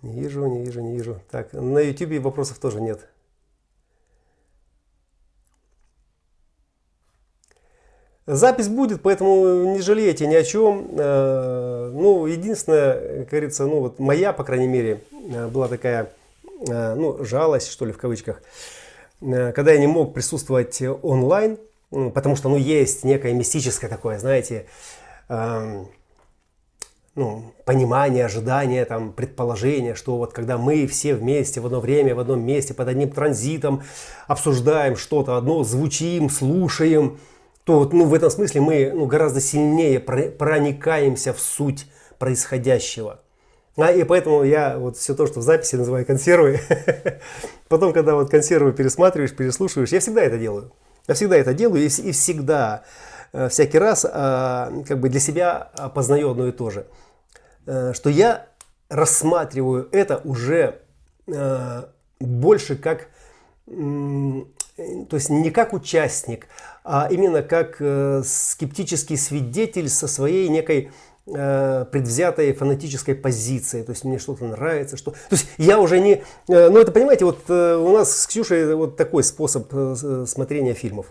Не 0.00 0.20
вижу, 0.20 0.46
не 0.46 0.62
вижу, 0.62 0.80
не 0.80 0.96
вижу. 0.96 1.20
Так, 1.28 1.52
на 1.52 1.80
YouTube 1.80 2.22
вопросов 2.22 2.60
тоже 2.60 2.80
нет. 2.80 3.00
Запись 8.26 8.68
будет, 8.68 9.02
поэтому 9.02 9.74
не 9.74 9.80
жалейте 9.80 10.28
ни 10.28 10.36
о 10.36 10.44
чем. 10.44 10.88
Э, 10.96 11.90
ну, 11.92 12.26
единственное, 12.26 13.24
как 13.24 13.30
говорится, 13.30 13.66
ну 13.66 13.80
вот 13.80 13.98
моя, 13.98 14.32
по 14.32 14.44
крайней 14.44 14.68
мере, 14.68 15.02
э, 15.32 15.48
была 15.48 15.66
такая, 15.66 16.12
э, 16.68 16.94
ну, 16.94 17.24
жалость, 17.24 17.72
что 17.72 17.84
ли, 17.84 17.90
в 17.90 17.98
кавычках, 17.98 18.40
когда 19.18 19.72
я 19.72 19.78
не 19.78 19.88
мог 19.88 20.14
присутствовать 20.14 20.80
онлайн, 21.02 21.58
потому 22.14 22.36
что, 22.36 22.48
ну, 22.48 22.56
есть 22.56 23.04
некое 23.04 23.32
мистическое 23.32 23.88
такое, 23.88 24.18
знаете, 24.18 24.66
эм, 25.28 25.88
ну, 27.14 27.54
понимание, 27.64 28.26
ожидание, 28.26 28.84
там, 28.84 29.12
предположение, 29.12 29.94
что 29.94 30.18
вот 30.18 30.32
когда 30.32 30.58
мы 30.58 30.86
все 30.86 31.14
вместе 31.14 31.60
в 31.60 31.66
одно 31.66 31.80
время, 31.80 32.14
в 32.14 32.20
одном 32.20 32.44
месте, 32.44 32.74
под 32.74 32.88
одним 32.88 33.10
транзитом 33.10 33.82
обсуждаем 34.26 34.96
что-то 34.96 35.36
одно, 35.36 35.64
звучим, 35.64 36.28
слушаем, 36.28 37.18
то 37.64 37.78
вот, 37.80 37.92
ну, 37.92 38.04
в 38.04 38.14
этом 38.14 38.30
смысле 38.30 38.60
мы 38.60 38.92
ну, 38.94 39.06
гораздо 39.06 39.40
сильнее 39.40 39.98
проникаемся 39.98 41.32
в 41.32 41.40
суть 41.40 41.86
происходящего. 42.18 43.20
А, 43.78 43.90
и 43.92 44.04
поэтому 44.04 44.42
я 44.42 44.78
вот 44.78 44.96
все 44.96 45.14
то, 45.14 45.26
что 45.26 45.40
в 45.40 45.42
записи 45.42 45.76
называю 45.76 46.06
консервы, 46.06 46.60
потом, 47.68 47.92
когда 47.92 48.14
вот 48.14 48.30
консервы 48.30 48.72
пересматриваешь, 48.72 49.34
переслушиваешь, 49.34 49.90
я 49.90 50.00
всегда 50.00 50.22
это 50.22 50.38
делаю. 50.38 50.72
Я 51.08 51.14
всегда 51.14 51.36
это 51.36 51.54
делаю 51.54 51.84
и, 51.84 51.86
и 51.86 52.12
всегда, 52.12 52.82
э, 53.32 53.48
всякий 53.48 53.78
раз 53.78 54.04
э, 54.04 54.08
как 54.86 54.98
бы 54.98 55.08
для 55.08 55.20
себя 55.20 55.70
познаю 55.94 56.30
одно 56.30 56.48
и 56.48 56.52
то 56.52 56.70
же. 56.70 56.86
Э, 57.66 57.92
что 57.94 58.10
я 58.10 58.46
рассматриваю 58.88 59.88
это 59.90 60.18
уже 60.18 60.80
больше 62.20 62.76
как, 62.76 63.08
то 63.66 64.46
есть 65.10 65.28
не 65.28 65.50
как 65.50 65.72
участник, 65.72 66.46
а 66.84 67.08
именно 67.10 67.42
как 67.42 67.82
скептический 68.24 69.16
свидетель 69.16 69.88
со 69.88 70.06
своей 70.06 70.48
некой 70.48 70.92
предвзятой 71.26 72.52
фанатической 72.52 73.14
позиции. 73.14 73.82
То 73.82 73.90
есть 73.90 74.04
мне 74.04 74.18
что-то 74.18 74.44
нравится, 74.44 74.96
что... 74.96 75.10
То 75.10 75.18
есть 75.32 75.48
я 75.58 75.80
уже 75.80 75.98
не... 75.98 76.22
Ну 76.46 76.78
это, 76.78 76.92
понимаете, 76.92 77.24
вот 77.24 77.50
у 77.50 77.92
нас 77.92 78.16
с 78.16 78.26
Ксюшей 78.26 78.74
вот 78.74 78.96
такой 78.96 79.24
способ 79.24 79.70
смотрения 80.26 80.74
фильмов. 80.74 81.06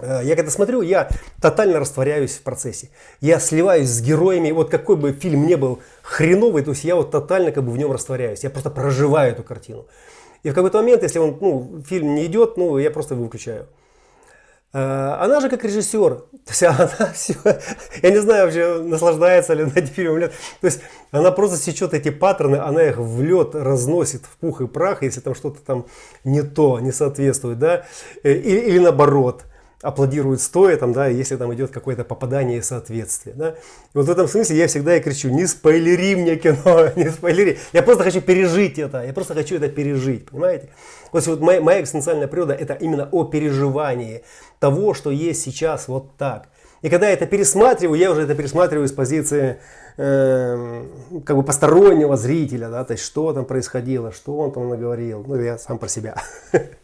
Я 0.00 0.34
когда 0.36 0.50
смотрю, 0.50 0.82
я 0.82 1.08
тотально 1.40 1.78
растворяюсь 1.78 2.32
в 2.32 2.42
процессе. 2.42 2.90
Я 3.20 3.38
сливаюсь 3.38 3.88
с 3.88 4.00
героями. 4.02 4.50
Вот 4.50 4.68
какой 4.68 4.96
бы 4.96 5.12
фильм 5.12 5.46
не 5.46 5.56
был 5.56 5.78
хреновый, 6.02 6.62
то 6.64 6.72
есть 6.72 6.84
я 6.84 6.96
вот 6.96 7.10
тотально 7.12 7.52
как 7.52 7.64
бы 7.64 7.70
в 7.70 7.78
нем 7.78 7.92
растворяюсь. 7.92 8.42
Я 8.42 8.50
просто 8.50 8.70
проживаю 8.70 9.32
эту 9.32 9.44
картину. 9.44 9.86
И 10.42 10.50
в 10.50 10.54
какой-то 10.54 10.78
момент, 10.78 11.04
если 11.04 11.20
он, 11.20 11.38
ну, 11.40 11.82
фильм 11.86 12.16
не 12.16 12.26
идет, 12.26 12.56
ну, 12.56 12.78
я 12.78 12.90
просто 12.90 13.14
его 13.14 13.24
выключаю. 13.24 13.68
Э, 14.74 15.16
она 15.20 15.40
же 15.40 15.50
как 15.50 15.64
режиссер, 15.64 16.14
то 16.14 16.28
есть 16.48 16.62
она 16.62 16.88
все, 17.14 17.34
я 18.02 18.10
не 18.10 18.20
знаю 18.20 18.46
вообще, 18.46 18.82
наслаждается 18.82 19.52
ли 19.52 19.64
над 19.64 19.76
этим 19.76 19.88
фильмом 19.88 20.16
или 20.16 20.22
нет. 20.24 20.32
То 20.60 20.66
есть 20.66 20.80
она 21.10 21.30
просто 21.30 21.58
сечет 21.58 21.92
эти 21.92 22.08
паттерны, 22.08 22.56
она 22.56 22.82
их 22.82 22.96
в 22.96 23.22
лед 23.22 23.54
разносит 23.54 24.22
в 24.24 24.36
пух 24.38 24.62
и 24.62 24.66
прах, 24.66 25.02
если 25.02 25.20
там 25.20 25.34
что-то 25.34 25.60
там 25.60 25.86
не 26.24 26.42
то, 26.42 26.80
не 26.80 26.90
соответствует, 26.90 27.58
да, 27.58 27.84
или, 28.22 28.60
или 28.60 28.78
наоборот 28.78 29.44
аплодируют 29.82 30.40
стоя, 30.40 30.76
там, 30.76 30.92
да, 30.92 31.08
если 31.08 31.36
там 31.36 31.52
идет 31.54 31.72
какое-то 31.72 32.04
попадание 32.04 32.58
и 32.58 32.62
соответствие. 32.62 33.34
Да. 33.34 33.50
И 33.50 33.54
вот 33.94 34.06
в 34.06 34.10
этом 34.10 34.28
смысле 34.28 34.56
я 34.56 34.68
всегда 34.68 34.96
и 34.96 35.00
кричу, 35.00 35.28
не 35.28 35.46
спойлери 35.46 36.14
мне 36.14 36.36
кино, 36.36 36.88
не 36.96 37.10
спойлери. 37.10 37.58
Я 37.72 37.82
просто 37.82 38.04
хочу 38.04 38.20
пережить 38.20 38.78
это, 38.78 39.04
я 39.04 39.12
просто 39.12 39.34
хочу 39.34 39.56
это 39.56 39.68
пережить, 39.68 40.30
понимаете? 40.30 40.70
Вот, 41.10 41.26
вот 41.26 41.40
моя, 41.40 41.60
моя 41.60 41.80
экзистенциальная 41.80 42.28
природа 42.28 42.54
это 42.54 42.74
именно 42.74 43.08
о 43.10 43.24
переживании 43.24 44.22
того, 44.60 44.94
что 44.94 45.10
есть 45.10 45.42
сейчас 45.42 45.88
вот 45.88 46.16
так. 46.16 46.48
И 46.82 46.88
когда 46.88 47.08
я 47.08 47.12
это 47.12 47.26
пересматриваю, 47.26 47.98
я 47.98 48.10
уже 48.10 48.22
это 48.22 48.34
пересматриваю 48.34 48.88
с 48.88 48.92
позиции 48.92 49.58
э, 49.96 50.84
как 51.24 51.36
бы 51.36 51.42
постороннего 51.42 52.16
зрителя, 52.16 52.68
да, 52.70 52.84
то 52.84 52.92
есть 52.92 53.04
что 53.04 53.32
там 53.32 53.44
происходило, 53.44 54.12
что 54.12 54.36
он 54.36 54.52
там 54.52 54.68
наговорил, 54.68 55.24
ну 55.26 55.40
я 55.40 55.58
сам 55.58 55.78
про 55.78 55.88
себя. 55.88 56.16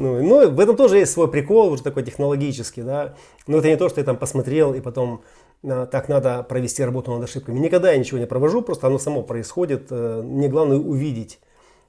Ну, 0.00 0.22
ну, 0.22 0.50
в 0.50 0.58
этом 0.58 0.76
тоже 0.76 0.96
есть 0.96 1.12
свой 1.12 1.30
прикол, 1.30 1.70
уже 1.72 1.82
такой 1.82 2.02
технологический, 2.02 2.80
да. 2.80 3.16
Но 3.46 3.58
это 3.58 3.68
не 3.68 3.76
то, 3.76 3.90
что 3.90 4.00
я 4.00 4.06
там 4.06 4.16
посмотрел 4.16 4.72
и 4.72 4.80
потом 4.80 5.20
а, 5.62 5.84
так 5.84 6.08
надо 6.08 6.42
провести 6.42 6.82
работу 6.82 7.12
над 7.12 7.24
ошибками. 7.24 7.58
Никогда 7.58 7.92
я 7.92 7.98
ничего 7.98 8.18
не 8.18 8.26
провожу, 8.26 8.62
просто 8.62 8.86
оно 8.86 8.98
само 8.98 9.22
происходит. 9.22 9.88
Э, 9.90 10.22
мне 10.24 10.48
главное 10.48 10.78
увидеть, 10.78 11.38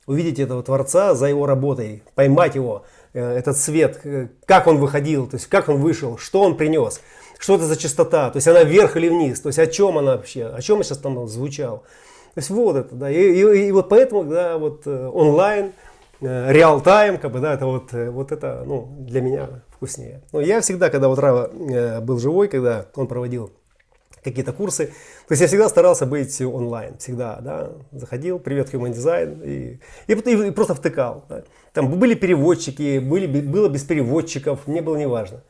увидеть 0.08 0.40
этого 0.40 0.62
творца 0.62 1.16
за 1.16 1.28
его 1.28 1.46
работой, 1.46 2.04
поймать 2.14 2.56
его, 2.56 2.84
э, 3.14 3.38
этот 3.38 3.56
свет, 3.56 4.02
э, 4.04 4.28
как 4.46 4.68
он 4.68 4.78
выходил, 4.78 5.26
то 5.28 5.38
есть 5.38 5.48
как 5.48 5.70
он 5.70 5.78
вышел, 5.78 6.18
что 6.18 6.42
он 6.42 6.58
принес, 6.58 7.00
что 7.40 7.56
это 7.56 7.64
за 7.64 7.78
частота, 7.78 8.30
то 8.30 8.36
есть 8.36 8.48
она 8.50 8.66
вверх 8.66 8.98
или 8.98 9.08
вниз, 9.08 9.40
то 9.40 9.48
есть 9.48 9.60
о 9.60 9.68
чем 9.68 9.98
она 9.98 10.18
вообще, 10.18 10.48
о 10.48 10.62
чем 10.62 10.80
я 10.80 10.84
сейчас 10.84 10.98
там 10.98 11.30
звучал. 11.30 11.78
То 12.34 12.40
есть 12.40 12.50
вот 12.50 12.76
это, 12.76 12.94
да, 12.94 13.10
и, 13.10 13.16
и, 13.16 13.68
и 13.68 13.72
вот 13.72 13.88
поэтому, 13.88 14.26
да, 14.26 14.58
вот 14.58 14.86
онлайн, 14.86 15.72
реал-тайм, 16.22 17.18
как 17.18 17.32
бы, 17.32 17.40
да, 17.40 17.54
это 17.54 17.66
вот, 17.66 17.92
вот 17.92 18.32
это, 18.32 18.64
ну, 18.66 18.88
для 19.00 19.22
меня 19.22 19.50
вкуснее. 19.70 20.22
Но 20.32 20.42
я 20.42 20.62
всегда, 20.62 20.90
когда 20.90 21.08
вот 21.08 21.20
Рава 21.20 21.50
был 22.02 22.20
живой, 22.20 22.48
когда 22.48 22.86
он 22.96 23.08
проводил 23.08 23.52
какие-то 24.24 24.54
курсы. 24.54 24.88
То 25.28 25.32
есть 25.32 25.42
я 25.42 25.48
всегда 25.48 25.68
старался 25.68 26.06
быть 26.06 26.40
онлайн, 26.42 26.98
всегда, 26.98 27.40
да, 27.42 27.72
заходил, 27.92 28.40
привет, 28.40 28.74
Human 28.74 28.92
Design, 28.92 29.44
и, 29.44 29.80
и, 30.08 30.48
и 30.48 30.52
просто 30.52 30.76
втыкал. 30.76 31.26
Да. 31.28 31.44
Там 31.74 31.90
были 31.90 32.14
переводчики, 32.14 33.00
были, 33.00 33.26
было 33.26 33.68
без 33.68 33.84
переводчиков, 33.84 34.68
мне 34.68 34.82
было 34.82 34.98
неважно. 34.98 35.42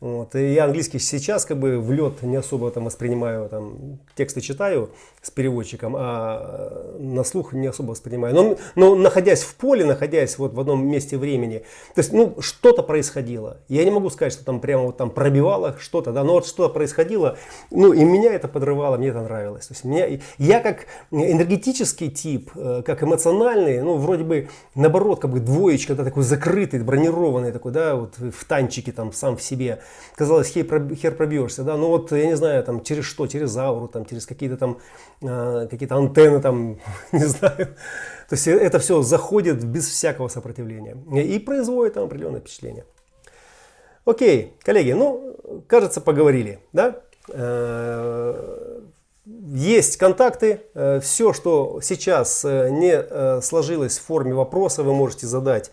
Вот. 0.00 0.34
И 0.34 0.54
я 0.54 0.64
английский 0.64 0.98
сейчас 0.98 1.44
как 1.44 1.58
бы 1.58 1.78
в 1.78 1.92
лед 1.92 2.22
не 2.22 2.36
особо 2.36 2.70
там 2.70 2.86
воспринимаю, 2.86 3.48
там, 3.48 4.00
тексты 4.16 4.40
читаю 4.40 4.90
с 5.22 5.30
переводчиком, 5.30 5.94
а 5.96 6.96
на 6.98 7.24
слух 7.24 7.52
не 7.52 7.66
особо 7.66 7.90
воспринимаю. 7.90 8.34
Но, 8.34 8.56
но 8.74 8.94
находясь 8.94 9.42
в 9.42 9.54
поле, 9.54 9.84
находясь 9.84 10.38
вот 10.38 10.54
в 10.54 10.60
одном 10.60 10.86
месте 10.86 11.18
времени, 11.18 11.64
то 11.94 12.00
есть, 12.00 12.12
ну, 12.12 12.36
что-то 12.40 12.82
происходило. 12.82 13.58
Я 13.68 13.84
не 13.84 13.90
могу 13.90 14.10
сказать, 14.10 14.32
что 14.32 14.44
там 14.44 14.60
прямо 14.60 14.84
вот 14.84 14.96
там 14.96 15.10
пробивало 15.10 15.76
что-то, 15.78 16.12
да, 16.12 16.24
но 16.24 16.34
вот 16.34 16.46
что-то 16.46 16.72
происходило, 16.72 17.36
ну, 17.70 17.92
и 17.92 18.02
меня 18.04 18.32
это 18.32 18.48
подрывало, 18.48 18.96
мне 18.96 19.08
это 19.08 19.20
нравилось. 19.20 19.66
То 19.66 19.74
есть, 19.74 19.84
меня, 19.84 20.20
я 20.38 20.60
как 20.60 20.86
энергетический 21.10 22.10
тип, 22.10 22.50
э, 22.54 22.82
как 22.84 23.02
эмоциональный, 23.02 23.82
ну, 23.82 23.96
вроде 23.96 24.24
бы, 24.24 24.48
наоборот, 24.74 25.20
как 25.20 25.30
бы 25.30 25.40
двоечка, 25.40 25.94
да, 25.94 26.04
такой 26.04 26.22
закрытый, 26.22 26.80
бронированный 26.80 27.52
такой, 27.52 27.72
да, 27.72 27.96
вот 27.96 28.14
в 28.18 28.44
танчике 28.46 28.92
там 28.92 29.12
сам 29.12 29.36
в 29.36 29.42
себе 29.42 29.80
казалось, 30.14 30.48
хер, 30.48 31.14
пробьешься, 31.14 31.62
да, 31.62 31.76
ну 31.76 31.88
вот, 31.88 32.12
я 32.12 32.26
не 32.26 32.36
знаю, 32.36 32.62
там, 32.64 32.82
через 32.82 33.04
что, 33.04 33.26
через 33.26 33.56
ауру, 33.56 33.88
там, 33.88 34.04
через 34.04 34.26
какие-то 34.26 34.56
там, 34.56 34.78
э, 35.19 35.19
какие-то 35.20 35.96
антенны, 35.96 36.40
там, 36.40 36.78
не 37.12 37.26
знаю, 37.26 37.76
то 38.28 38.34
есть 38.34 38.46
это 38.46 38.78
все 38.78 39.02
заходит 39.02 39.64
без 39.64 39.88
всякого 39.88 40.28
сопротивления 40.28 40.96
и 41.22 41.38
производит 41.38 41.94
там 41.94 42.04
определенное 42.04 42.40
впечатление. 42.40 42.84
Окей, 44.04 44.54
коллеги, 44.62 44.92
ну, 44.92 45.36
кажется, 45.66 46.00
поговорили, 46.00 46.60
да? 46.72 47.00
Э, 47.28 48.80
есть 49.26 49.98
контакты, 49.98 50.62
э, 50.74 51.00
все, 51.00 51.32
что 51.32 51.80
сейчас 51.82 52.44
э, 52.44 52.70
не 52.70 53.42
сложилось 53.42 53.98
в 53.98 54.04
форме 54.04 54.32
вопроса, 54.32 54.82
вы 54.82 54.94
можете 54.94 55.26
задать 55.26 55.70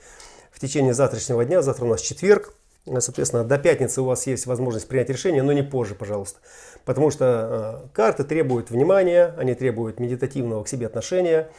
в 0.51 0.59
течение 0.59 0.93
завтрашнего 0.93 1.45
дня, 1.45 1.61
завтра 1.61 1.85
у 1.85 1.89
нас 1.89 2.01
четверг, 2.01 2.53
Э, 2.87 3.01
соответственно, 3.01 3.43
до 3.43 3.57
пятницы 3.57 4.01
у 4.01 4.05
вас 4.05 4.27
есть 4.27 4.45
возможность 4.45 4.87
принять 4.87 5.09
решение, 5.09 5.43
но 5.43 5.53
не 5.53 5.63
позже, 5.63 5.95
пожалуйста. 5.95 6.39
Потому 6.87 7.11
что 7.11 7.83
э, 7.85 7.87
карты 7.93 8.23
требуют 8.23 8.71
внимания, 8.71 9.35
они 9.37 9.53
требуют 9.53 9.99
медитативного 9.99 10.63
к 10.63 10.67
себе 10.67 10.87
отношения. 10.87 11.49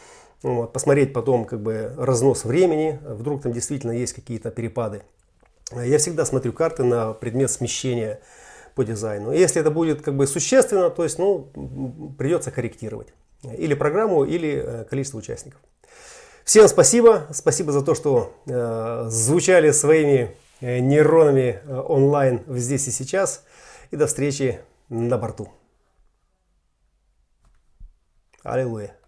Вот, 0.42 0.72
посмотреть 0.72 1.12
потом 1.12 1.44
как 1.44 1.60
бы 1.60 1.94
разнос 1.96 2.44
времени, 2.44 2.98
вдруг 3.02 3.42
там 3.42 3.52
действительно 3.52 3.92
есть 3.92 4.12
какие-то 4.12 4.50
перепады. 4.50 5.02
Я 5.72 5.98
всегда 5.98 6.24
смотрю 6.24 6.52
карты 6.52 6.82
на 6.82 7.12
предмет 7.12 7.50
смещения 7.50 8.18
по 8.74 8.84
дизайну. 8.84 9.30
Если 9.30 9.60
это 9.60 9.70
будет 9.70 10.02
как 10.02 10.16
бы 10.16 10.26
существенно, 10.26 10.90
то 10.90 11.04
есть 11.04 11.20
ну, 11.20 11.46
придется 12.18 12.50
корректировать. 12.50 13.12
Или 13.42 13.74
программу, 13.74 14.24
или 14.24 14.62
э, 14.64 14.84
количество 14.84 15.18
участников. 15.18 15.60
Всем 16.42 16.66
спасибо. 16.66 17.26
Спасибо 17.32 17.70
за 17.70 17.82
то, 17.82 17.94
что 17.94 18.34
э, 18.46 19.06
звучали 19.10 19.70
своими 19.70 20.34
Э, 20.60 20.80
нейронами 20.80 21.60
э, 21.64 21.82
онлайн 21.86 22.42
здесь 22.48 22.88
и 22.88 22.90
сейчас. 22.90 23.44
И 23.92 23.96
до 23.96 24.06
встречи 24.08 24.58
na 24.90 25.16
Bartu. 25.16 25.46
Aleluia. 28.44 28.98